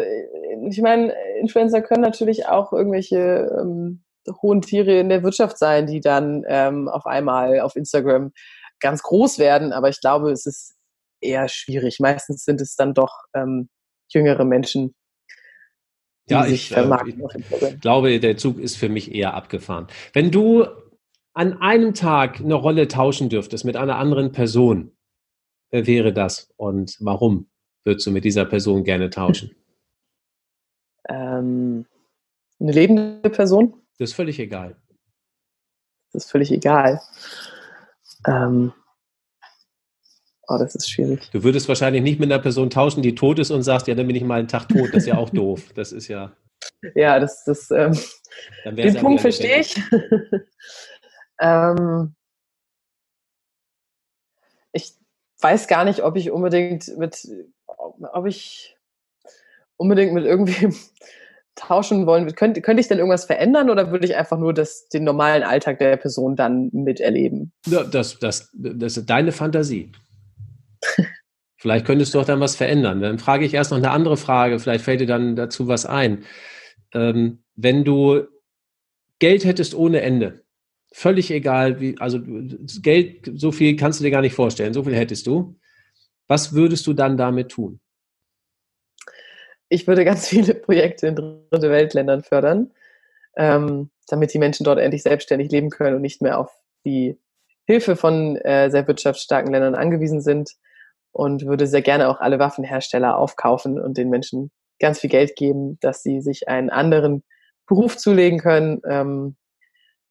ich 0.69 0.81
meine, 0.81 1.13
Influencer 1.39 1.81
können 1.81 2.01
natürlich 2.01 2.47
auch 2.47 2.73
irgendwelche 2.73 3.51
ähm, 3.59 4.03
hohen 4.41 4.61
Tiere 4.61 4.99
in 4.99 5.09
der 5.09 5.23
Wirtschaft 5.23 5.57
sein, 5.57 5.85
die 5.85 6.01
dann 6.01 6.43
ähm, 6.47 6.87
auf 6.87 7.05
einmal 7.05 7.59
auf 7.59 7.75
Instagram 7.75 8.31
ganz 8.79 9.03
groß 9.03 9.37
werden. 9.37 9.71
Aber 9.71 9.89
ich 9.89 10.01
glaube, 10.01 10.31
es 10.31 10.45
ist 10.45 10.75
eher 11.21 11.47
schwierig. 11.47 11.99
Meistens 11.99 12.43
sind 12.43 12.61
es 12.61 12.75
dann 12.75 12.93
doch 12.93 13.25
ähm, 13.35 13.69
jüngere 14.09 14.45
Menschen, 14.45 14.95
die 16.29 16.33
ja, 16.33 16.43
sich 16.43 16.53
ich, 16.53 16.69
vermarkten. 16.69 17.21
Äh, 17.21 17.73
ich 17.73 17.81
glaube, 17.81 18.19
der 18.19 18.37
Zug 18.37 18.59
ist 18.59 18.77
für 18.77 18.89
mich 18.89 19.13
eher 19.13 19.33
abgefahren. 19.33 19.87
Wenn 20.13 20.31
du 20.31 20.65
an 21.33 21.61
einem 21.61 21.93
Tag 21.93 22.39
eine 22.39 22.55
Rolle 22.55 22.87
tauschen 22.87 23.29
dürftest 23.29 23.63
mit 23.63 23.77
einer 23.77 23.97
anderen 23.97 24.31
Person, 24.31 24.91
wer 25.69 25.85
wäre 25.85 26.13
das 26.13 26.49
und 26.57 26.97
warum 26.99 27.49
würdest 27.83 28.07
du 28.07 28.11
mit 28.11 28.25
dieser 28.25 28.45
Person 28.45 28.83
gerne 28.83 29.09
tauschen? 29.09 29.55
Ähm, 31.09 31.85
eine 32.59 32.71
lebende 32.73 33.29
Person? 33.29 33.81
Das 33.97 34.09
ist 34.09 34.15
völlig 34.15 34.39
egal. 34.39 34.75
Das 36.11 36.25
ist 36.25 36.31
völlig 36.31 36.51
egal. 36.51 37.01
Ähm, 38.27 38.73
oh, 40.47 40.57
das 40.57 40.75
ist 40.75 40.89
schwierig. 40.89 41.29
Du 41.31 41.43
würdest 41.43 41.67
wahrscheinlich 41.67 42.01
nicht 42.01 42.19
mit 42.19 42.31
einer 42.31 42.41
Person 42.41 42.69
tauschen, 42.69 43.01
die 43.01 43.15
tot 43.15 43.39
ist 43.39 43.51
und 43.51 43.63
sagst, 43.63 43.87
ja, 43.87 43.95
dann 43.95 44.07
bin 44.07 44.15
ich 44.15 44.23
mal 44.23 44.39
einen 44.39 44.47
Tag 44.47 44.69
tot. 44.69 44.89
Das 44.93 45.03
ist 45.03 45.07
ja 45.07 45.17
auch 45.17 45.29
doof. 45.31 45.71
Das 45.75 45.91
ist 45.91 46.07
ja. 46.07 46.31
Ja, 46.95 47.19
das, 47.19 47.43
das 47.43 47.71
ähm, 47.71 47.97
den 48.65 48.95
Punkt 48.95 49.21
verstehe 49.21 49.61
ich. 49.61 49.75
ähm, 51.39 52.15
ich 54.71 54.93
weiß 55.39 55.67
gar 55.67 55.85
nicht, 55.85 56.03
ob 56.03 56.15
ich 56.15 56.31
unbedingt 56.31 56.97
mit, 56.97 57.27
ob 57.65 58.25
ich 58.25 58.75
unbedingt 59.77 60.13
mit 60.13 60.25
irgendwem 60.25 60.75
tauschen 61.55 62.05
wollen, 62.05 62.33
könnte, 62.35 62.61
könnte 62.61 62.81
ich 62.81 62.87
denn 62.87 62.99
irgendwas 62.99 63.25
verändern 63.25 63.69
oder 63.69 63.91
würde 63.91 64.05
ich 64.05 64.15
einfach 64.15 64.37
nur 64.37 64.53
das, 64.53 64.89
den 64.89 65.03
normalen 65.03 65.43
Alltag 65.43 65.79
der 65.79 65.97
Person 65.97 66.35
dann 66.35 66.69
miterleben? 66.71 67.51
Ja, 67.65 67.83
das, 67.83 68.19
das, 68.19 68.51
das 68.53 68.97
ist 68.97 69.09
deine 69.09 69.31
Fantasie. 69.31 69.91
Vielleicht 71.57 71.85
könntest 71.85 72.13
du 72.13 72.19
auch 72.19 72.25
dann 72.25 72.39
was 72.39 72.55
verändern. 72.55 73.01
Dann 73.01 73.19
frage 73.19 73.45
ich 73.45 73.53
erst 73.53 73.71
noch 73.71 73.77
eine 73.77 73.91
andere 73.91 74.17
Frage, 74.17 74.59
vielleicht 74.59 74.85
fällt 74.85 75.01
dir 75.01 75.07
dann 75.07 75.35
dazu 75.35 75.67
was 75.67 75.85
ein. 75.85 76.23
Ähm, 76.93 77.43
wenn 77.55 77.83
du 77.83 78.23
Geld 79.19 79.45
hättest 79.45 79.75
ohne 79.75 80.01
Ende, 80.01 80.43
völlig 80.91 81.31
egal, 81.31 81.81
wie, 81.81 81.95
also 81.99 82.19
Geld, 82.81 83.31
so 83.35 83.51
viel 83.51 83.75
kannst 83.75 83.99
du 83.99 84.03
dir 84.03 84.11
gar 84.11 84.21
nicht 84.21 84.35
vorstellen, 84.35 84.73
so 84.73 84.83
viel 84.83 84.95
hättest 84.95 85.27
du. 85.27 85.55
Was 86.27 86.53
würdest 86.53 86.85
du 86.87 86.93
dann 86.93 87.17
damit 87.17 87.49
tun? 87.49 87.79
ich 89.69 89.87
würde 89.87 90.05
ganz 90.05 90.27
viele 90.29 90.53
Projekte 90.53 91.07
in 91.07 91.15
dritte 91.15 91.69
Weltländern 91.69 92.23
fördern, 92.23 92.71
ähm, 93.35 93.89
damit 94.07 94.33
die 94.33 94.39
Menschen 94.39 94.63
dort 94.63 94.79
endlich 94.79 95.03
selbstständig 95.03 95.51
leben 95.51 95.69
können 95.69 95.95
und 95.95 96.01
nicht 96.01 96.21
mehr 96.21 96.39
auf 96.39 96.51
die 96.85 97.19
Hilfe 97.65 97.95
von 97.95 98.37
äh, 98.37 98.69
sehr 98.69 98.87
wirtschaftsstarken 98.87 99.51
Ländern 99.51 99.75
angewiesen 99.75 100.21
sind 100.21 100.51
und 101.17 101.47
würde 101.47 101.65
sehr 101.65 101.81
gerne 101.81 102.09
auch 102.09 102.19
alle 102.19 102.37
Waffenhersteller 102.37 103.17
aufkaufen 103.17 103.79
und 103.79 103.97
den 103.97 104.11
Menschen 104.11 104.51
ganz 104.79 104.99
viel 104.99 105.09
Geld 105.09 105.35
geben, 105.35 105.79
dass 105.79 106.03
sie 106.03 106.21
sich 106.21 106.47
einen 106.47 106.69
anderen 106.69 107.23
Beruf 107.65 107.97
zulegen 107.97 108.37
können 108.37 108.81
ähm, 108.87 109.35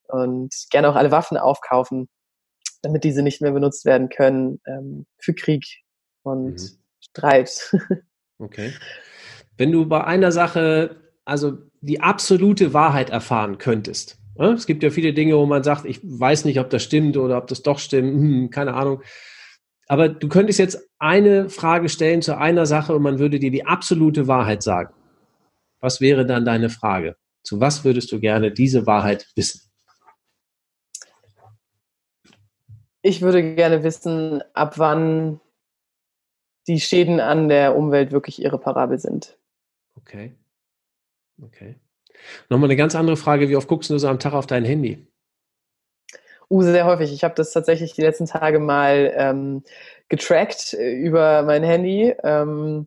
und 0.08 0.52
gerne 0.70 0.88
auch 0.88 0.96
alle 0.96 1.12
Waffen 1.12 1.36
aufkaufen, 1.36 2.08
damit 2.82 3.04
diese 3.04 3.22
nicht 3.22 3.40
mehr 3.40 3.52
benutzt 3.52 3.84
werden 3.84 4.08
können 4.08 4.60
ähm, 4.66 5.06
für 5.16 5.32
Krieg 5.32 5.64
und 6.22 6.60
mhm. 6.60 6.78
Streit. 7.00 7.74
Okay. 8.38 8.70
Wenn 9.56 9.72
du 9.72 9.86
bei 9.86 10.04
einer 10.04 10.30
Sache 10.30 10.96
also 11.24 11.56
die 11.80 12.02
absolute 12.02 12.74
Wahrheit 12.74 13.08
erfahren 13.08 13.56
könntest. 13.56 14.18
Ne? 14.36 14.48
Es 14.48 14.66
gibt 14.66 14.82
ja 14.82 14.90
viele 14.90 15.14
Dinge, 15.14 15.38
wo 15.38 15.46
man 15.46 15.62
sagt, 15.62 15.86
ich 15.86 16.00
weiß 16.02 16.44
nicht, 16.44 16.60
ob 16.60 16.68
das 16.68 16.82
stimmt 16.82 17.16
oder 17.16 17.38
ob 17.38 17.46
das 17.46 17.62
doch 17.62 17.78
stimmt, 17.78 18.12
hm, 18.12 18.50
keine 18.50 18.74
Ahnung. 18.74 19.00
Aber 19.88 20.10
du 20.10 20.28
könntest 20.28 20.58
jetzt 20.58 20.85
eine 20.98 21.50
Frage 21.50 21.88
stellen 21.88 22.22
zu 22.22 22.36
einer 22.36 22.66
Sache 22.66 22.94
und 22.94 23.02
man 23.02 23.18
würde 23.18 23.38
dir 23.38 23.50
die 23.50 23.66
absolute 23.66 24.26
Wahrheit 24.26 24.62
sagen. 24.62 24.94
Was 25.80 26.00
wäre 26.00 26.26
dann 26.26 26.44
deine 26.44 26.70
Frage? 26.70 27.16
Zu 27.42 27.60
was 27.60 27.84
würdest 27.84 28.10
du 28.12 28.20
gerne 28.20 28.50
diese 28.50 28.86
Wahrheit 28.86 29.26
wissen? 29.36 29.60
Ich 33.02 33.22
würde 33.22 33.54
gerne 33.54 33.84
wissen, 33.84 34.42
ab 34.52 34.78
wann 34.78 35.40
die 36.66 36.80
Schäden 36.80 37.20
an 37.20 37.48
der 37.48 37.76
Umwelt 37.76 38.10
wirklich 38.10 38.42
irreparabel 38.42 38.98
sind. 38.98 39.38
Okay. 39.94 40.34
Okay. 41.40 41.76
Nochmal 42.48 42.68
eine 42.68 42.76
ganz 42.76 42.94
andere 42.94 43.16
Frage. 43.16 43.48
Wie 43.48 43.56
oft 43.56 43.68
guckst 43.68 43.90
du 43.90 43.98
so 43.98 44.08
am 44.08 44.18
Tag 44.18 44.32
auf 44.32 44.46
dein 44.46 44.64
Handy? 44.64 45.06
Uh, 46.48 46.62
sehr 46.62 46.86
häufig. 46.86 47.12
Ich 47.12 47.24
habe 47.24 47.34
das 47.34 47.52
tatsächlich 47.52 47.94
die 47.94 48.02
letzten 48.02 48.26
Tage 48.26 48.58
mal 48.58 49.12
ähm, 49.16 49.62
getrackt 50.08 50.74
äh, 50.74 50.92
über 50.92 51.42
mein 51.42 51.62
Handy 51.62 52.14
ähm, 52.22 52.86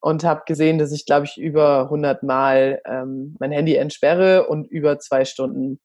und 0.00 0.24
habe 0.24 0.42
gesehen, 0.46 0.78
dass 0.78 0.92
ich, 0.92 1.04
glaube 1.04 1.26
ich, 1.26 1.38
über 1.38 1.84
100 1.84 2.22
Mal 2.22 2.80
ähm, 2.86 3.36
mein 3.38 3.52
Handy 3.52 3.74
entsperre 3.74 4.46
und 4.46 4.66
über 4.66 4.98
zwei 4.98 5.24
Stunden 5.24 5.80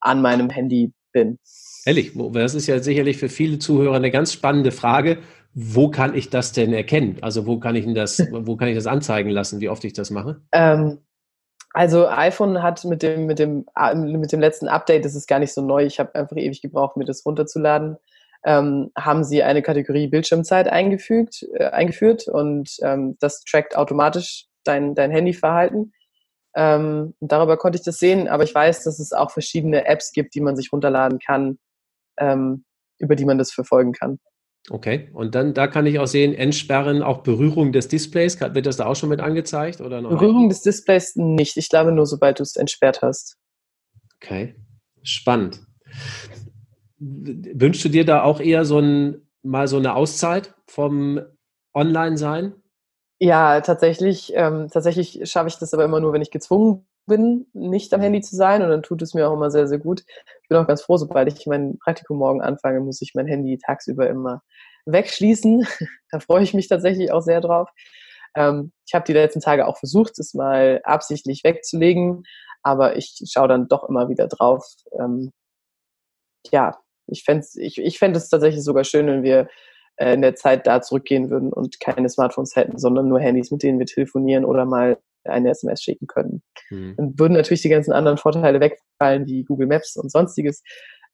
an 0.00 0.22
meinem 0.22 0.50
Handy 0.50 0.92
bin. 1.12 1.38
Ehrlich, 1.84 2.12
das 2.32 2.54
ist 2.54 2.66
ja 2.66 2.78
sicherlich 2.80 3.16
für 3.16 3.28
viele 3.28 3.58
Zuhörer 3.58 3.96
eine 3.96 4.10
ganz 4.10 4.32
spannende 4.32 4.70
Frage 4.70 5.18
wo 5.60 5.90
kann 5.90 6.14
ich 6.14 6.30
das 6.30 6.52
denn 6.52 6.72
erkennen? 6.72 7.18
Also 7.20 7.46
wo 7.46 7.58
kann 7.58 7.74
ich 7.74 7.92
das, 7.92 8.20
wo 8.30 8.56
kann 8.56 8.68
ich 8.68 8.76
das 8.76 8.86
anzeigen 8.86 9.30
lassen, 9.30 9.60
wie 9.60 9.68
oft 9.68 9.84
ich 9.84 9.92
das 9.92 10.10
mache? 10.10 10.40
Ähm, 10.52 10.98
also 11.72 12.08
iPhone 12.08 12.62
hat 12.62 12.84
mit 12.84 13.02
dem, 13.02 13.26
mit 13.26 13.38
dem, 13.38 13.66
mit 13.94 14.32
dem 14.32 14.40
letzten 14.40 14.68
Update, 14.68 15.04
das 15.04 15.14
ist 15.14 15.26
gar 15.26 15.38
nicht 15.38 15.52
so 15.52 15.62
neu, 15.62 15.84
ich 15.84 16.00
habe 16.00 16.14
einfach 16.14 16.36
ewig 16.36 16.62
gebraucht, 16.62 16.96
mir 16.96 17.04
das 17.04 17.24
runterzuladen, 17.24 17.96
ähm, 18.44 18.90
haben 18.96 19.24
sie 19.24 19.42
eine 19.42 19.62
Kategorie 19.62 20.06
Bildschirmzeit 20.06 20.68
eingefügt, 20.68 21.46
äh, 21.54 21.66
eingeführt 21.66 22.28
und 22.28 22.76
ähm, 22.82 23.16
das 23.20 23.42
trackt 23.44 23.76
automatisch 23.76 24.46
dein, 24.64 24.94
dein 24.94 25.10
Handyverhalten. 25.10 25.92
Ähm, 26.54 27.14
darüber 27.20 27.56
konnte 27.56 27.78
ich 27.78 27.84
das 27.84 27.98
sehen, 27.98 28.28
aber 28.28 28.44
ich 28.44 28.54
weiß, 28.54 28.84
dass 28.84 28.98
es 28.98 29.12
auch 29.12 29.30
verschiedene 29.30 29.86
Apps 29.86 30.12
gibt, 30.12 30.34
die 30.34 30.40
man 30.40 30.56
sich 30.56 30.72
runterladen 30.72 31.18
kann, 31.18 31.58
ähm, 32.18 32.64
über 32.98 33.16
die 33.16 33.24
man 33.24 33.38
das 33.38 33.52
verfolgen 33.52 33.92
kann. 33.92 34.18
Okay, 34.70 35.08
und 35.14 35.34
dann 35.34 35.54
da 35.54 35.66
kann 35.66 35.86
ich 35.86 35.98
auch 35.98 36.06
sehen, 36.06 36.34
entsperren 36.34 37.02
auch 37.02 37.22
Berührung 37.22 37.72
des 37.72 37.88
Displays. 37.88 38.38
Wird 38.40 38.66
das 38.66 38.76
da 38.76 38.86
auch 38.86 38.96
schon 38.96 39.08
mit 39.08 39.20
angezeigt? 39.20 39.80
Oder 39.80 40.02
Berührung 40.02 40.48
des 40.48 40.62
Displays 40.62 41.16
nicht. 41.16 41.56
Ich 41.56 41.68
glaube 41.68 41.92
nur, 41.92 42.06
sobald 42.06 42.38
du 42.38 42.42
es 42.42 42.56
entsperrt 42.56 43.00
hast. 43.00 43.38
Okay, 44.16 44.56
spannend. 45.02 45.60
Wünschst 46.98 47.84
du 47.84 47.88
dir 47.88 48.04
da 48.04 48.22
auch 48.22 48.40
eher 48.40 48.64
so 48.64 48.78
ein, 48.78 49.28
mal 49.42 49.68
so 49.68 49.78
eine 49.78 49.94
Auszeit 49.94 50.54
vom 50.66 51.20
Online-Sein? 51.72 52.54
Ja, 53.20 53.60
tatsächlich. 53.60 54.32
Ähm, 54.34 54.68
tatsächlich 54.70 55.20
schaffe 55.24 55.48
ich 55.48 55.56
das 55.56 55.72
aber 55.72 55.84
immer 55.84 56.00
nur, 56.00 56.12
wenn 56.12 56.22
ich 56.22 56.30
gezwungen 56.30 56.87
bin, 57.08 57.46
nicht 57.52 57.92
am 57.92 58.00
Handy 58.00 58.20
zu 58.20 58.36
sein. 58.36 58.62
Und 58.62 58.68
dann 58.68 58.82
tut 58.82 59.02
es 59.02 59.14
mir 59.14 59.28
auch 59.28 59.34
immer 59.34 59.50
sehr, 59.50 59.66
sehr 59.66 59.78
gut. 59.78 60.04
Ich 60.42 60.48
bin 60.48 60.58
auch 60.58 60.66
ganz 60.66 60.82
froh, 60.82 60.96
sobald 60.96 61.32
ich 61.32 61.46
mein 61.46 61.78
Praktikum 61.78 62.18
morgen 62.18 62.40
anfange, 62.40 62.80
muss 62.80 63.02
ich 63.02 63.14
mein 63.14 63.26
Handy 63.26 63.58
tagsüber 63.58 64.08
immer 64.08 64.42
wegschließen. 64.86 65.66
da 66.10 66.20
freue 66.20 66.44
ich 66.44 66.54
mich 66.54 66.68
tatsächlich 66.68 67.10
auch 67.10 67.22
sehr 67.22 67.40
drauf. 67.40 67.68
Ähm, 68.36 68.72
ich 68.86 68.94
habe 68.94 69.04
die 69.04 69.12
letzten 69.12 69.40
Tage 69.40 69.66
auch 69.66 69.78
versucht, 69.78 70.18
es 70.18 70.34
mal 70.34 70.80
absichtlich 70.84 71.42
wegzulegen, 71.44 72.24
aber 72.62 72.96
ich 72.96 73.18
schaue 73.30 73.48
dann 73.48 73.68
doch 73.68 73.88
immer 73.88 74.08
wieder 74.08 74.28
drauf. 74.28 74.64
Ähm, 74.98 75.32
ja, 76.52 76.78
ich 77.06 77.24
fände 77.24 77.46
ich, 77.56 77.78
ich 77.78 77.98
fänd 77.98 78.16
es 78.16 78.28
tatsächlich 78.28 78.62
sogar 78.62 78.84
schön, 78.84 79.06
wenn 79.06 79.22
wir 79.22 79.48
äh, 79.96 80.14
in 80.14 80.22
der 80.22 80.36
Zeit 80.36 80.66
da 80.66 80.80
zurückgehen 80.80 81.30
würden 81.30 81.52
und 81.52 81.80
keine 81.80 82.08
Smartphones 82.08 82.56
hätten, 82.56 82.78
sondern 82.78 83.08
nur 83.08 83.20
Handys, 83.20 83.50
mit 83.50 83.62
denen 83.62 83.78
wir 83.78 83.86
telefonieren 83.86 84.44
oder 84.44 84.64
mal 84.64 84.98
eine 85.28 85.50
SMS 85.50 85.82
schicken 85.82 86.06
können. 86.06 86.42
Mhm. 86.70 86.94
Dann 86.96 87.18
würden 87.18 87.34
natürlich 87.34 87.62
die 87.62 87.68
ganzen 87.68 87.92
anderen 87.92 88.18
Vorteile 88.18 88.60
wegfallen, 88.60 89.26
wie 89.26 89.44
Google 89.44 89.66
Maps 89.66 89.96
und 89.96 90.10
sonstiges. 90.10 90.62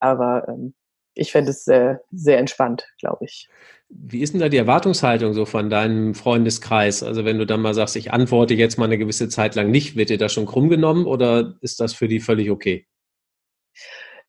Aber 0.01 0.49
ähm, 0.49 0.75
ich 1.15 1.33
fände 1.33 1.51
es 1.51 1.65
sehr, 1.65 2.01
sehr 2.11 2.39
entspannt, 2.39 2.87
glaube 2.99 3.25
ich. 3.25 3.49
Wie 3.89 4.21
ist 4.21 4.33
denn 4.33 4.41
da 4.41 4.49
die 4.49 4.57
Erwartungshaltung 4.57 5.33
so 5.33 5.45
von 5.45 5.71
deinem 5.71 6.15
Freundeskreis? 6.15 7.03
Also 7.03 7.25
wenn 7.25 7.39
du 7.39 7.47
dann 7.47 7.61
mal 7.61 7.75
sagst, 7.75 7.97
ich 7.97 8.13
antworte 8.13 8.55
jetzt 8.55 8.79
mal 8.79 8.87
eine 8.87 8.99
gewisse 8.99 9.29
Zeit 9.29 9.55
lang 9.55 9.71
nicht, 9.71 9.97
wird 9.97 10.11
dir 10.11 10.19
das 10.19 10.33
schon 10.33 10.47
krumm 10.47 10.69
genommen 10.69 11.07
oder 11.07 11.55
ist 11.61 11.81
das 11.81 11.95
für 11.95 12.09
die 12.09 12.21
völlig 12.21 12.51
okay? 12.51 12.87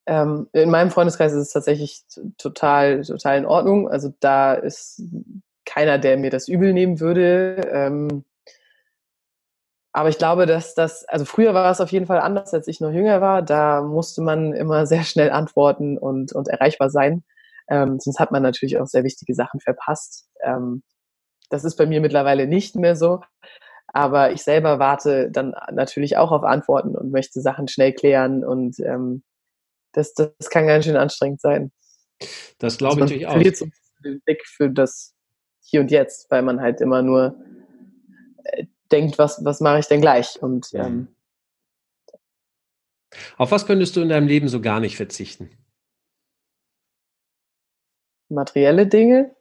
Ähm, 0.05 0.47
in 0.53 0.69
meinem 0.69 0.91
Freundeskreis 0.91 1.33
ist 1.33 1.47
es 1.47 1.53
tatsächlich 1.53 2.03
total, 2.37 3.01
total 3.01 3.39
in 3.39 3.45
Ordnung. 3.45 3.89
Also 3.89 4.13
da 4.19 4.53
ist 4.53 5.01
keiner, 5.65 5.97
der 5.97 6.17
mir 6.17 6.29
das 6.29 6.47
übel 6.47 6.73
nehmen 6.73 6.99
würde. 6.99 7.67
Ähm, 7.71 8.23
aber 9.95 10.09
ich 10.09 10.17
glaube, 10.17 10.45
dass 10.45 10.75
das, 10.75 11.05
also 11.05 11.23
früher 11.23 11.53
war 11.53 11.71
es 11.71 11.79
auf 11.79 11.89
jeden 11.89 12.05
Fall 12.05 12.19
anders, 12.19 12.53
als 12.53 12.67
ich 12.67 12.81
noch 12.81 12.91
jünger 12.91 13.21
war. 13.21 13.41
Da 13.41 13.81
musste 13.81 14.21
man 14.21 14.51
immer 14.51 14.85
sehr 14.85 15.03
schnell 15.05 15.29
antworten 15.29 15.97
und, 15.97 16.33
und 16.33 16.49
erreichbar 16.49 16.89
sein. 16.89 17.23
Ähm, 17.69 17.97
sonst 18.01 18.19
hat 18.19 18.29
man 18.29 18.43
natürlich 18.43 18.77
auch 18.77 18.87
sehr 18.87 19.05
wichtige 19.05 19.33
Sachen 19.33 19.61
verpasst. 19.61 20.27
Ähm, 20.43 20.83
das 21.49 21.63
ist 21.63 21.77
bei 21.77 21.85
mir 21.85 22.01
mittlerweile 22.01 22.45
nicht 22.45 22.75
mehr 22.75 22.97
so. 22.97 23.21
Aber 23.87 24.33
ich 24.33 24.43
selber 24.43 24.79
warte 24.79 25.31
dann 25.31 25.55
natürlich 25.71 26.17
auch 26.17 26.33
auf 26.33 26.43
Antworten 26.43 26.97
und 26.97 27.13
möchte 27.13 27.39
Sachen 27.39 27.69
schnell 27.69 27.93
klären 27.93 28.43
und 28.43 28.77
ähm, 28.81 29.23
das, 29.93 30.13
das 30.13 30.49
kann 30.49 30.67
ganz 30.67 30.83
schön 30.83 30.97
anstrengend 30.97 31.39
sein. 31.39 31.71
Das 32.59 32.77
glaube 32.77 33.01
also 33.01 33.15
ich 33.15 33.21
natürlich 33.21 33.61
auch. 33.61 33.67
den 34.03 34.19
Blick 34.25 34.45
für 34.45 34.69
das 34.69 35.15
Hier 35.61 35.79
und 35.79 35.89
Jetzt, 35.89 36.29
weil 36.29 36.41
man 36.41 36.59
halt 36.59 36.81
immer 36.81 37.01
nur 37.01 37.37
äh, 38.43 38.65
denkt, 38.91 39.17
was, 39.17 39.43
was 39.43 39.61
mache 39.61 39.79
ich 39.79 39.87
denn 39.87 40.01
gleich? 40.01 40.41
Und 40.41 40.69
ähm, 40.73 41.07
auf 43.37 43.51
was 43.51 43.65
könntest 43.65 43.95
du 43.95 44.01
in 44.01 44.09
deinem 44.09 44.27
Leben 44.27 44.47
so 44.47 44.61
gar 44.61 44.79
nicht 44.79 44.97
verzichten? 44.97 45.49
Materielle 48.29 48.87
Dinge. 48.87 49.35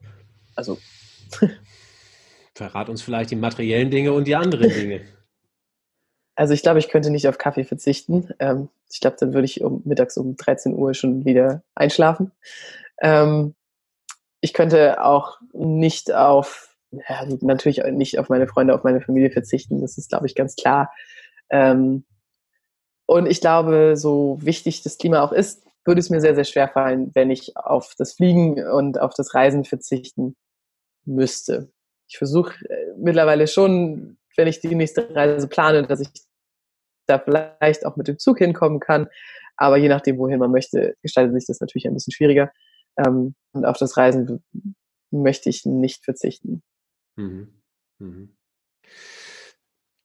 Also. 0.54 0.78
Verrat 2.54 2.88
uns 2.88 3.02
vielleicht 3.02 3.30
die 3.30 3.36
materiellen 3.36 3.90
Dinge 3.90 4.12
und 4.12 4.26
die 4.26 4.36
anderen 4.36 4.70
Dinge. 4.70 5.00
Also 6.36 6.52
ich 6.52 6.62
glaube, 6.62 6.80
ich 6.80 6.88
könnte 6.88 7.10
nicht 7.10 7.28
auf 7.28 7.38
Kaffee 7.38 7.62
verzichten. 7.62 8.34
Ähm, 8.40 8.68
ich 8.90 8.98
glaube, 8.98 9.16
dann 9.20 9.34
würde 9.34 9.44
ich 9.44 9.62
um, 9.62 9.82
mittags 9.84 10.16
um 10.16 10.34
13 10.36 10.74
Uhr 10.74 10.92
schon 10.92 11.24
wieder 11.24 11.62
einschlafen. 11.76 12.32
Ähm, 13.00 13.54
ich 14.40 14.52
könnte 14.52 15.04
auch 15.04 15.38
nicht 15.52 16.12
auf, 16.12 16.73
ja, 17.08 17.26
natürlich 17.40 17.82
nicht 17.92 18.18
auf 18.18 18.28
meine 18.28 18.46
Freunde, 18.46 18.74
auf 18.74 18.84
meine 18.84 19.00
Familie 19.00 19.30
verzichten. 19.30 19.80
Das 19.80 19.98
ist, 19.98 20.10
glaube 20.10 20.26
ich, 20.26 20.34
ganz 20.34 20.56
klar. 20.56 20.92
Ähm, 21.50 22.04
und 23.06 23.26
ich 23.26 23.40
glaube, 23.40 23.96
so 23.96 24.38
wichtig 24.40 24.82
das 24.82 24.98
Klima 24.98 25.22
auch 25.22 25.32
ist, 25.32 25.64
würde 25.84 26.00
es 26.00 26.10
mir 26.10 26.20
sehr, 26.20 26.34
sehr 26.34 26.44
schwer 26.44 26.68
fallen, 26.68 27.10
wenn 27.14 27.30
ich 27.30 27.56
auf 27.56 27.94
das 27.98 28.14
Fliegen 28.14 28.66
und 28.66 28.98
auf 29.00 29.12
das 29.14 29.34
Reisen 29.34 29.64
verzichten 29.64 30.36
müsste. 31.04 31.70
Ich 32.08 32.18
versuche 32.18 32.54
äh, 32.68 32.92
mittlerweile 32.96 33.46
schon, 33.46 34.18
wenn 34.36 34.48
ich 34.48 34.60
die 34.60 34.74
nächste 34.74 35.14
Reise 35.14 35.48
plane, 35.48 35.86
dass 35.86 36.00
ich 36.00 36.08
da 37.06 37.18
vielleicht 37.18 37.84
auch 37.84 37.96
mit 37.96 38.08
dem 38.08 38.18
Zug 38.18 38.38
hinkommen 38.38 38.80
kann. 38.80 39.08
Aber 39.56 39.76
je 39.76 39.88
nachdem, 39.88 40.18
wohin 40.18 40.38
man 40.38 40.50
möchte, 40.50 40.96
gestaltet 41.02 41.34
sich 41.34 41.46
das 41.46 41.60
natürlich 41.60 41.86
ein 41.86 41.94
bisschen 41.94 42.12
schwieriger. 42.12 42.50
Ähm, 42.96 43.34
und 43.52 43.64
auf 43.64 43.76
das 43.76 43.96
Reisen 43.96 44.42
möchte 45.10 45.48
ich 45.48 45.64
nicht 45.64 46.04
verzichten. 46.04 46.62
Mhm. 47.16 47.48
Mhm. 47.98 48.36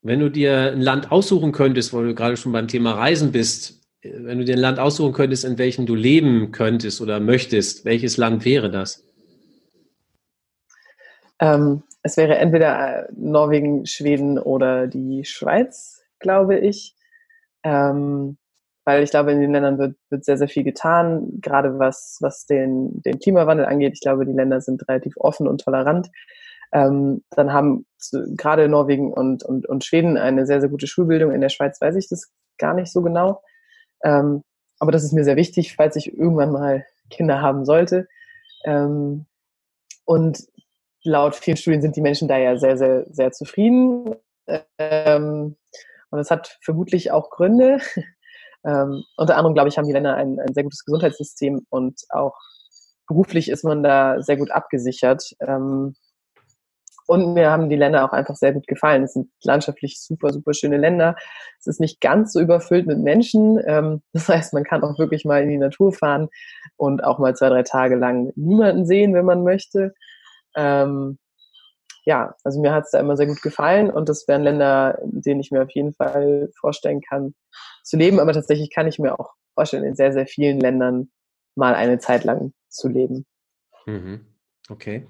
Wenn 0.02 0.20
du 0.20 0.30
dir 0.30 0.72
ein 0.72 0.80
Land 0.80 1.12
aussuchen 1.12 1.52
könntest, 1.52 1.92
wo 1.92 2.02
du 2.02 2.14
gerade 2.14 2.36
schon 2.36 2.52
beim 2.52 2.68
Thema 2.68 2.92
Reisen 2.92 3.32
bist, 3.32 3.80
wenn 4.02 4.38
du 4.38 4.44
dir 4.44 4.54
ein 4.54 4.60
Land 4.60 4.78
aussuchen 4.78 5.12
könntest, 5.12 5.44
in 5.44 5.58
welchem 5.58 5.84
du 5.84 5.94
leben 5.94 6.52
könntest 6.52 7.00
oder 7.02 7.20
möchtest, 7.20 7.84
welches 7.84 8.16
Land 8.16 8.44
wäre 8.46 8.70
das? 8.70 9.04
Ähm, 11.38 11.82
es 12.02 12.16
wäre 12.16 12.36
entweder 12.38 13.08
äh, 13.08 13.12
Norwegen, 13.14 13.84
Schweden 13.86 14.38
oder 14.38 14.86
die 14.86 15.24
Schweiz, 15.24 16.02
glaube 16.18 16.58
ich. 16.58 16.94
Ähm, 17.62 18.38
weil 18.84 19.02
ich 19.02 19.10
glaube, 19.10 19.32
in 19.32 19.40
den 19.40 19.52
Ländern 19.52 19.78
wird, 19.78 19.96
wird 20.08 20.24
sehr, 20.24 20.38
sehr 20.38 20.48
viel 20.48 20.64
getan, 20.64 21.40
gerade 21.40 21.78
was, 21.78 22.16
was 22.20 22.46
den, 22.46 23.02
den 23.02 23.18
Klimawandel 23.18 23.66
angeht. 23.66 23.92
Ich 23.94 24.00
glaube, 24.00 24.24
die 24.24 24.32
Länder 24.32 24.62
sind 24.62 24.88
relativ 24.88 25.16
offen 25.18 25.46
und 25.46 25.60
tolerant. 25.60 26.08
Ähm, 26.72 27.22
dann 27.30 27.52
haben 27.52 27.86
gerade 28.36 28.68
Norwegen 28.68 29.12
und, 29.12 29.42
und, 29.42 29.66
und 29.66 29.84
Schweden 29.84 30.16
eine 30.16 30.46
sehr, 30.46 30.60
sehr 30.60 30.70
gute 30.70 30.86
Schulbildung. 30.86 31.32
In 31.32 31.40
der 31.40 31.48
Schweiz 31.48 31.80
weiß 31.80 31.96
ich 31.96 32.08
das 32.08 32.30
gar 32.58 32.74
nicht 32.74 32.92
so 32.92 33.02
genau. 33.02 33.42
Ähm, 34.02 34.42
aber 34.78 34.92
das 34.92 35.04
ist 35.04 35.12
mir 35.12 35.24
sehr 35.24 35.36
wichtig, 35.36 35.74
falls 35.76 35.96
ich 35.96 36.12
irgendwann 36.16 36.52
mal 36.52 36.84
Kinder 37.10 37.42
haben 37.42 37.64
sollte. 37.64 38.08
Ähm, 38.64 39.26
und 40.04 40.46
laut 41.02 41.34
vielen 41.34 41.56
Studien 41.56 41.82
sind 41.82 41.96
die 41.96 42.00
Menschen 42.00 42.28
da 42.28 42.38
ja 42.38 42.56
sehr, 42.56 42.76
sehr, 42.76 43.06
sehr 43.10 43.32
zufrieden. 43.32 44.16
Ähm, 44.78 45.56
und 46.10 46.18
es 46.18 46.30
hat 46.30 46.58
vermutlich 46.62 47.10
auch 47.10 47.30
Gründe. 47.30 47.78
Ähm, 48.62 49.04
unter 49.16 49.38
anderem, 49.38 49.54
glaube 49.54 49.70
ich, 49.70 49.78
haben 49.78 49.86
die 49.86 49.92
Länder 49.94 50.16
ein, 50.16 50.38
ein 50.38 50.52
sehr 50.52 50.64
gutes 50.64 50.84
Gesundheitssystem 50.84 51.64
und 51.70 52.02
auch 52.10 52.36
beruflich 53.06 53.48
ist 53.48 53.64
man 53.64 53.82
da 53.82 54.20
sehr 54.20 54.36
gut 54.36 54.50
abgesichert. 54.50 55.34
Ähm, 55.40 55.94
und 57.10 57.34
mir 57.34 57.50
haben 57.50 57.68
die 57.68 57.76
Länder 57.76 58.04
auch 58.04 58.12
einfach 58.12 58.36
sehr 58.36 58.52
gut 58.52 58.68
gefallen. 58.68 59.02
Es 59.02 59.14
sind 59.14 59.28
landschaftlich 59.42 60.00
super, 60.00 60.32
super 60.32 60.54
schöne 60.54 60.76
Länder. 60.76 61.16
Es 61.58 61.66
ist 61.66 61.80
nicht 61.80 62.00
ganz 62.00 62.32
so 62.32 62.38
überfüllt 62.40 62.86
mit 62.86 63.00
Menschen. 63.00 63.60
Ähm, 63.66 64.02
das 64.12 64.28
heißt, 64.28 64.54
man 64.54 64.62
kann 64.62 64.84
auch 64.84 64.96
wirklich 64.96 65.24
mal 65.24 65.42
in 65.42 65.48
die 65.48 65.58
Natur 65.58 65.92
fahren 65.92 66.28
und 66.76 67.02
auch 67.02 67.18
mal 67.18 67.34
zwei, 67.34 67.48
drei 67.48 67.64
Tage 67.64 67.96
lang 67.96 68.32
niemanden 68.36 68.86
sehen, 68.86 69.12
wenn 69.12 69.24
man 69.24 69.42
möchte. 69.42 69.92
Ähm, 70.54 71.18
ja, 72.04 72.36
also 72.44 72.60
mir 72.60 72.72
hat 72.72 72.84
es 72.84 72.92
da 72.92 73.00
immer 73.00 73.16
sehr 73.16 73.26
gut 73.26 73.42
gefallen 73.42 73.90
und 73.90 74.08
das 74.08 74.28
wären 74.28 74.44
Länder, 74.44 75.00
in 75.02 75.20
denen 75.20 75.40
ich 75.40 75.50
mir 75.50 75.62
auf 75.64 75.70
jeden 75.72 75.92
Fall 75.92 76.50
vorstellen 76.60 77.00
kann 77.00 77.34
zu 77.82 77.96
leben. 77.96 78.20
Aber 78.20 78.32
tatsächlich 78.32 78.70
kann 78.72 78.86
ich 78.86 79.00
mir 79.00 79.18
auch 79.18 79.32
vorstellen, 79.54 79.82
in 79.82 79.96
sehr, 79.96 80.12
sehr 80.12 80.28
vielen 80.28 80.60
Ländern 80.60 81.10
mal 81.56 81.74
eine 81.74 81.98
Zeit 81.98 82.22
lang 82.22 82.52
zu 82.68 82.86
leben. 82.86 83.26
Mhm. 83.86 84.29
Okay. 84.70 85.06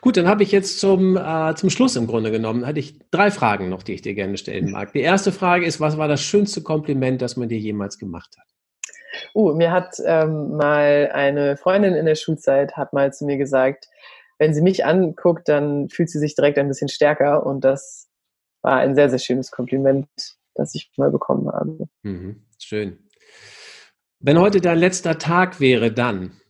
Gut, 0.00 0.16
dann 0.16 0.26
habe 0.26 0.42
ich 0.42 0.50
jetzt 0.50 0.80
zum, 0.80 1.16
äh, 1.16 1.54
zum 1.56 1.68
Schluss 1.68 1.94
im 1.94 2.06
Grunde 2.06 2.30
genommen, 2.30 2.66
hatte 2.66 2.80
ich 2.80 2.98
drei 3.10 3.30
Fragen 3.30 3.68
noch, 3.68 3.82
die 3.82 3.92
ich 3.92 4.02
dir 4.02 4.14
gerne 4.14 4.38
stellen 4.38 4.70
mag. 4.70 4.94
Die 4.94 5.00
erste 5.00 5.30
Frage 5.30 5.66
ist, 5.66 5.78
was 5.78 5.98
war 5.98 6.08
das 6.08 6.22
schönste 6.22 6.62
Kompliment, 6.62 7.20
das 7.20 7.36
man 7.36 7.48
dir 7.50 7.58
jemals 7.58 7.98
gemacht 7.98 8.34
hat? 8.38 8.46
Uh, 9.34 9.54
mir 9.54 9.70
hat 9.70 9.96
ähm, 10.04 10.56
mal 10.56 11.10
eine 11.12 11.56
Freundin 11.56 11.94
in 11.94 12.06
der 12.06 12.14
Schulzeit 12.14 12.76
hat 12.76 12.92
mal 12.92 13.12
zu 13.12 13.26
mir 13.26 13.36
gesagt, 13.36 13.88
wenn 14.38 14.54
sie 14.54 14.62
mich 14.62 14.84
anguckt, 14.84 15.48
dann 15.48 15.88
fühlt 15.88 16.10
sie 16.10 16.18
sich 16.18 16.34
direkt 16.34 16.58
ein 16.58 16.68
bisschen 16.68 16.88
stärker 16.88 17.46
und 17.46 17.62
das 17.62 18.08
war 18.62 18.78
ein 18.78 18.94
sehr, 18.94 19.10
sehr 19.10 19.18
schönes 19.18 19.50
Kompliment, 19.50 20.08
das 20.54 20.74
ich 20.74 20.90
mal 20.96 21.10
bekommen 21.10 21.48
habe. 21.52 21.88
Mhm, 22.02 22.42
schön. 22.58 22.98
Wenn 24.18 24.38
heute 24.38 24.60
dein 24.60 24.78
letzter 24.78 25.18
Tag 25.18 25.60
wäre, 25.60 25.92
dann? 25.92 26.40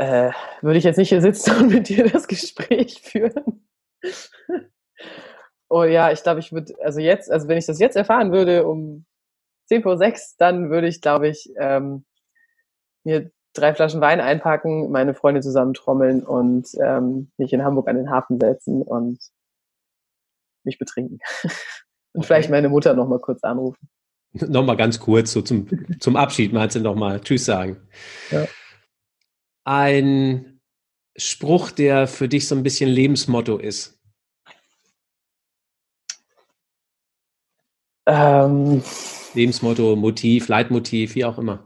Äh, 0.00 0.32
würde 0.62 0.78
ich 0.78 0.84
jetzt 0.84 0.96
nicht 0.96 1.10
hier 1.10 1.20
sitzen 1.20 1.54
und 1.60 1.68
mit 1.68 1.90
dir 1.90 2.08
das 2.08 2.26
Gespräch 2.26 3.02
führen. 3.02 3.66
oh 5.68 5.84
ja, 5.84 6.10
ich 6.10 6.22
glaube, 6.22 6.40
ich 6.40 6.52
würde, 6.52 6.72
also 6.82 7.00
jetzt, 7.00 7.30
also 7.30 7.48
wenn 7.48 7.58
ich 7.58 7.66
das 7.66 7.78
jetzt 7.78 7.96
erfahren 7.96 8.32
würde 8.32 8.66
um 8.66 9.04
10 9.66 9.82
vor 9.82 9.98
6, 9.98 10.36
dann 10.38 10.70
würde 10.70 10.88
ich, 10.88 11.02
glaube 11.02 11.28
ich, 11.28 11.52
ähm, 11.58 12.06
mir 13.04 13.30
drei 13.52 13.74
Flaschen 13.74 14.00
Wein 14.00 14.22
einpacken, 14.22 14.90
meine 14.90 15.12
Freunde 15.12 15.42
zusammentrommeln 15.42 16.22
und 16.22 16.68
ähm, 16.82 17.30
mich 17.36 17.52
in 17.52 17.62
Hamburg 17.62 17.86
an 17.86 17.96
den 17.96 18.10
Hafen 18.10 18.40
setzen 18.40 18.80
und 18.80 19.18
mich 20.64 20.78
betrinken. 20.78 21.18
und 22.14 22.24
vielleicht 22.24 22.48
meine 22.48 22.70
Mutter 22.70 22.94
noch 22.94 23.06
mal 23.06 23.20
kurz 23.20 23.44
anrufen. 23.44 23.90
Nochmal 24.32 24.78
ganz 24.78 24.98
kurz, 24.98 25.32
so 25.32 25.42
zum, 25.42 25.68
zum 26.00 26.16
Abschied, 26.16 26.54
meinst 26.54 26.74
du 26.74 26.80
nochmal 26.80 27.20
Tschüss 27.20 27.44
sagen. 27.44 27.86
Ja. 28.30 28.46
Ein 29.70 30.60
Spruch, 31.16 31.70
der 31.70 32.08
für 32.08 32.28
dich 32.28 32.48
so 32.48 32.56
ein 32.56 32.64
bisschen 32.64 32.90
Lebensmotto 32.90 33.56
ist. 33.56 34.00
Ähm, 38.04 38.82
Lebensmotto, 39.34 39.94
Motiv, 39.94 40.48
Leitmotiv, 40.48 41.14
wie 41.14 41.24
auch 41.24 41.38
immer 41.38 41.64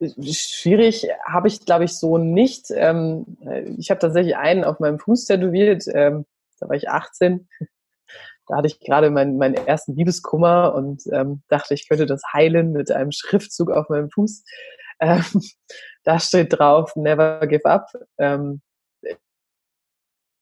schwierig 0.00 1.08
habe 1.26 1.48
ich, 1.48 1.64
glaube 1.64 1.84
ich, 1.84 1.92
so 1.92 2.18
nicht. 2.18 2.66
Ähm, 2.70 3.36
ich 3.78 3.90
habe 3.90 4.00
tatsächlich 4.00 4.36
einen 4.36 4.64
auf 4.64 4.78
meinem 4.78 4.98
Fuß 4.98 5.24
tätowiert. 5.24 5.84
Ähm, 5.92 6.24
da 6.60 6.68
war 6.68 6.76
ich 6.76 6.88
18. 6.88 7.48
Da 8.46 8.56
hatte 8.56 8.68
ich 8.68 8.80
gerade 8.80 9.10
meinen, 9.10 9.36
meinen 9.36 9.54
ersten 9.54 9.94
Liebeskummer 9.94 10.74
und 10.74 11.02
ähm, 11.12 11.42
dachte, 11.48 11.74
ich 11.74 11.88
könnte 11.88 12.06
das 12.06 12.22
heilen 12.32 12.72
mit 12.72 12.90
einem 12.90 13.12
Schriftzug 13.12 13.70
auf 13.70 13.88
meinem 13.88 14.10
Fuß. 14.10 14.44
Ähm, 15.00 15.24
da 16.04 16.18
steht 16.18 16.58
drauf, 16.58 16.94
never 16.96 17.46
give 17.46 17.64
up. 17.64 17.90
Ähm, 18.18 18.60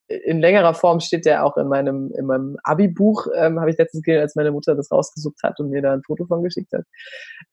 in 0.08 0.40
längerer 0.40 0.74
Form 0.74 1.00
steht 1.00 1.26
der 1.26 1.44
auch 1.44 1.56
in 1.56 1.68
meinem, 1.68 2.12
in 2.16 2.26
meinem 2.26 2.56
Abi-Buch, 2.62 3.26
ähm, 3.34 3.58
habe 3.58 3.70
ich 3.70 3.78
letztens 3.78 4.04
gesehen, 4.04 4.20
als 4.20 4.36
meine 4.36 4.52
Mutter 4.52 4.76
das 4.76 4.90
rausgesucht 4.92 5.42
hat 5.42 5.58
und 5.58 5.70
mir 5.70 5.82
da 5.82 5.92
ein 5.92 6.02
Foto 6.04 6.26
von 6.26 6.44
geschickt 6.44 6.72
hat. 6.72 6.84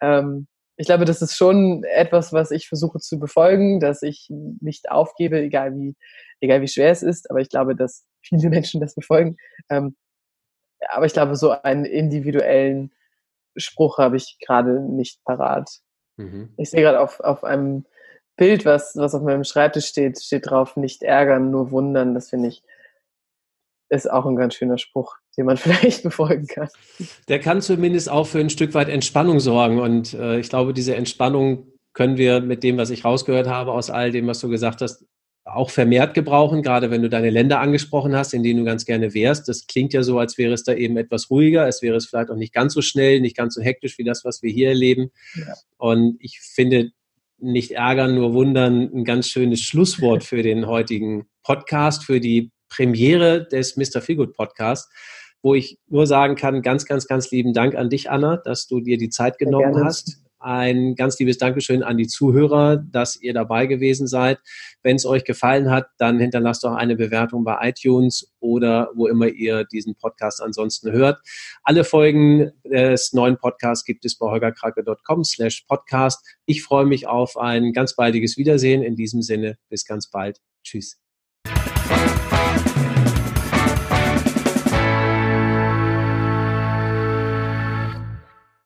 Ähm, 0.02 0.48
ich 0.78 0.88
glaube, 0.88 1.06
das 1.06 1.22
ist 1.22 1.36
schon 1.36 1.84
etwas, 1.84 2.34
was 2.34 2.52
ich 2.52 2.68
versuche 2.68 3.00
zu 3.00 3.20
befolgen, 3.20 3.80
dass 3.80 4.02
ich 4.02 4.28
nicht 4.30 4.90
aufgebe, 4.92 5.40
egal 5.40 5.76
wie, 5.76 5.96
egal 6.42 6.62
wie 6.62 6.68
schwer 6.68 6.92
es 6.92 7.04
ist. 7.04 7.30
Aber 7.30 7.40
ich 7.40 7.50
glaube, 7.50 7.76
dass 7.76 8.06
viele 8.22 8.50
Menschen 8.50 8.82
das 8.82 8.96
befolgen. 8.96 9.38
Ähm, 9.70 9.96
aber 10.90 11.06
ich 11.06 11.14
glaube, 11.14 11.36
so 11.36 11.52
einen 11.52 11.86
individuellen 11.86 12.92
Spruch 13.56 14.00
habe 14.00 14.18
ich 14.18 14.38
gerade 14.46 14.82
nicht 14.82 15.24
parat. 15.24 15.70
Mhm. 16.18 16.54
Ich 16.58 16.70
sehe 16.70 16.82
gerade 16.82 17.00
auf, 17.00 17.20
auf 17.20 17.44
einem 17.44 17.86
Bild, 18.36 18.66
was, 18.66 18.96
was 18.96 19.14
auf 19.16 19.22
meinem 19.22 19.44
Schreibtisch 19.44 19.86
steht, 19.86 20.22
steht 20.22 20.50
drauf, 20.50 20.76
nicht 20.76 21.04
ärgern, 21.04 21.52
nur 21.52 21.72
wundern. 21.72 22.14
Das 22.14 22.30
finde 22.30 22.50
ich, 22.50 22.64
ist 23.90 24.10
auch 24.10 24.26
ein 24.26 24.36
ganz 24.36 24.56
schöner 24.56 24.78
Spruch 24.78 25.18
den 25.38 25.46
man 25.46 25.58
vielleicht 25.58 26.04
befolgen 26.04 26.48
kann. 26.48 26.70
Der 27.28 27.40
kann 27.40 27.62
zumindest 27.62 28.10
auch 28.10 28.28
für 28.28 28.40
ein 28.40 28.50
Stück 28.50 28.74
weit 28.74 28.90
Entspannung 28.90 29.40
sorgen. 29.40 29.80
Und 29.80 30.14
äh, 30.14 30.40
ich 30.40 30.50
glaube, 30.50 30.74
diese 30.74 30.96
Entspannung 30.96 31.68
können 31.94 32.18
wir 32.18 32.42
mit 32.42 32.64
dem, 32.64 32.78
was 32.78 32.90
ich 32.90 33.06
rausgehört 33.06 33.48
habe, 33.48 33.72
aus 33.72 33.90
all 33.90 34.12
dem, 34.12 34.28
was 34.28 34.40
du 34.40 34.50
gesagt 34.50 34.82
hast, 34.82 35.06
auch 35.46 35.70
vermehrt 35.70 36.14
gebrauchen, 36.14 36.64
gerade 36.64 36.90
wenn 36.90 37.02
du 37.02 37.10
deine 37.10 37.30
Länder 37.30 37.60
angesprochen 37.60 38.16
hast, 38.16 38.34
in 38.34 38.44
denen 38.44 38.60
du 38.60 38.66
ganz 38.66 38.86
gerne 38.86 39.14
wärst. 39.14 39.50
Das 39.50 39.68
klingt 39.68 39.94
ja 39.94 40.02
so, 40.02 40.18
als 40.18 40.38
wäre 40.38 40.54
es 40.54 40.64
da 40.64 40.74
eben 40.74 40.96
etwas 40.98 41.30
ruhiger, 41.30 41.68
es 41.68 41.82
wäre 41.82 41.98
es 41.98 42.06
vielleicht 42.06 42.30
auch 42.30 42.38
nicht 42.38 42.54
ganz 42.54 42.74
so 42.74 42.82
schnell, 42.82 43.20
nicht 43.20 43.36
ganz 43.36 43.56
so 43.56 43.62
hektisch 43.62 43.98
wie 43.98 44.06
das, 44.06 44.24
was 44.24 44.42
wir 44.42 44.52
hier 44.52 44.70
erleben. 44.70 45.12
Ja. 45.36 45.54
Und 45.78 46.18
ich 46.20 46.40
finde, 46.40 46.92
nicht 47.44 47.72
ärgern, 47.72 48.16
nur 48.16 48.34
wundern, 48.34 48.90
ein 48.94 49.04
ganz 49.04 49.28
schönes 49.28 49.62
Schlusswort 49.62 50.24
für 50.24 50.42
den 50.44 50.66
heutigen 50.66 51.26
Podcast, 51.44 52.06
für 52.06 52.22
die 52.22 52.52
Premiere 52.70 53.46
des 53.46 53.76
Mr. 53.76 54.02
Feelgood 54.02 54.34
Podcast, 54.34 54.90
wo 55.42 55.54
ich 55.54 55.78
nur 55.88 56.08
sagen 56.08 56.36
kann, 56.36 56.62
ganz, 56.62 56.86
ganz, 56.86 57.06
ganz 57.06 57.30
lieben 57.32 57.54
Dank 57.54 57.76
an 57.76 57.90
dich, 57.90 58.10
Anna, 58.10 58.38
dass 58.38 58.68
du 58.68 58.80
dir 58.80 58.98
die 58.98 59.10
Zeit 59.10 59.38
genommen 59.38 59.84
hast. 59.84 60.23
Ein 60.44 60.96
ganz 60.96 61.18
liebes 61.20 61.38
Dankeschön 61.38 61.84
an 61.84 61.98
die 61.98 62.08
Zuhörer, 62.08 62.78
dass 62.78 63.16
ihr 63.16 63.34
dabei 63.34 63.66
gewesen 63.66 64.08
seid. 64.08 64.40
Wenn 64.82 64.98
es 64.98 65.06
euch 65.06 65.24
gefallen 65.24 65.72
hat, 65.72 65.88
dann 65.98 66.20
hinterlasst 66.20 66.64
doch 66.64 66.74
eine 66.74 66.96
Bewertung 66.96 67.44
bei 67.44 67.70
iTunes 67.70 68.34
oder 68.40 68.90
wo 68.94 69.08
immer 69.08 69.28
ihr 69.28 69.64
diesen 69.66 69.96
Podcast 69.96 70.42
ansonsten 70.42 70.92
hört. 70.92 71.20
Alle 71.64 71.84
Folgen 71.84 72.52
des 72.66 73.14
neuen 73.14 73.38
Podcasts 73.38 73.86
gibt 73.86 74.06
es 74.06 74.18
bei 74.18 74.28
holgerkrake.com 74.28 75.24
slash 75.24 75.64
podcast. 75.68 76.26
Ich 76.46 76.64
freue 76.64 76.86
mich 76.86 77.08
auf 77.08 77.38
ein 77.38 77.72
ganz 77.72 77.96
baldiges 77.96 78.38
Wiedersehen. 78.38 78.84
In 78.84 78.96
diesem 78.96 79.22
Sinne, 79.22 79.58
bis 79.70 79.86
ganz 79.86 80.10
bald. 80.10 80.40
Tschüss. 80.64 81.03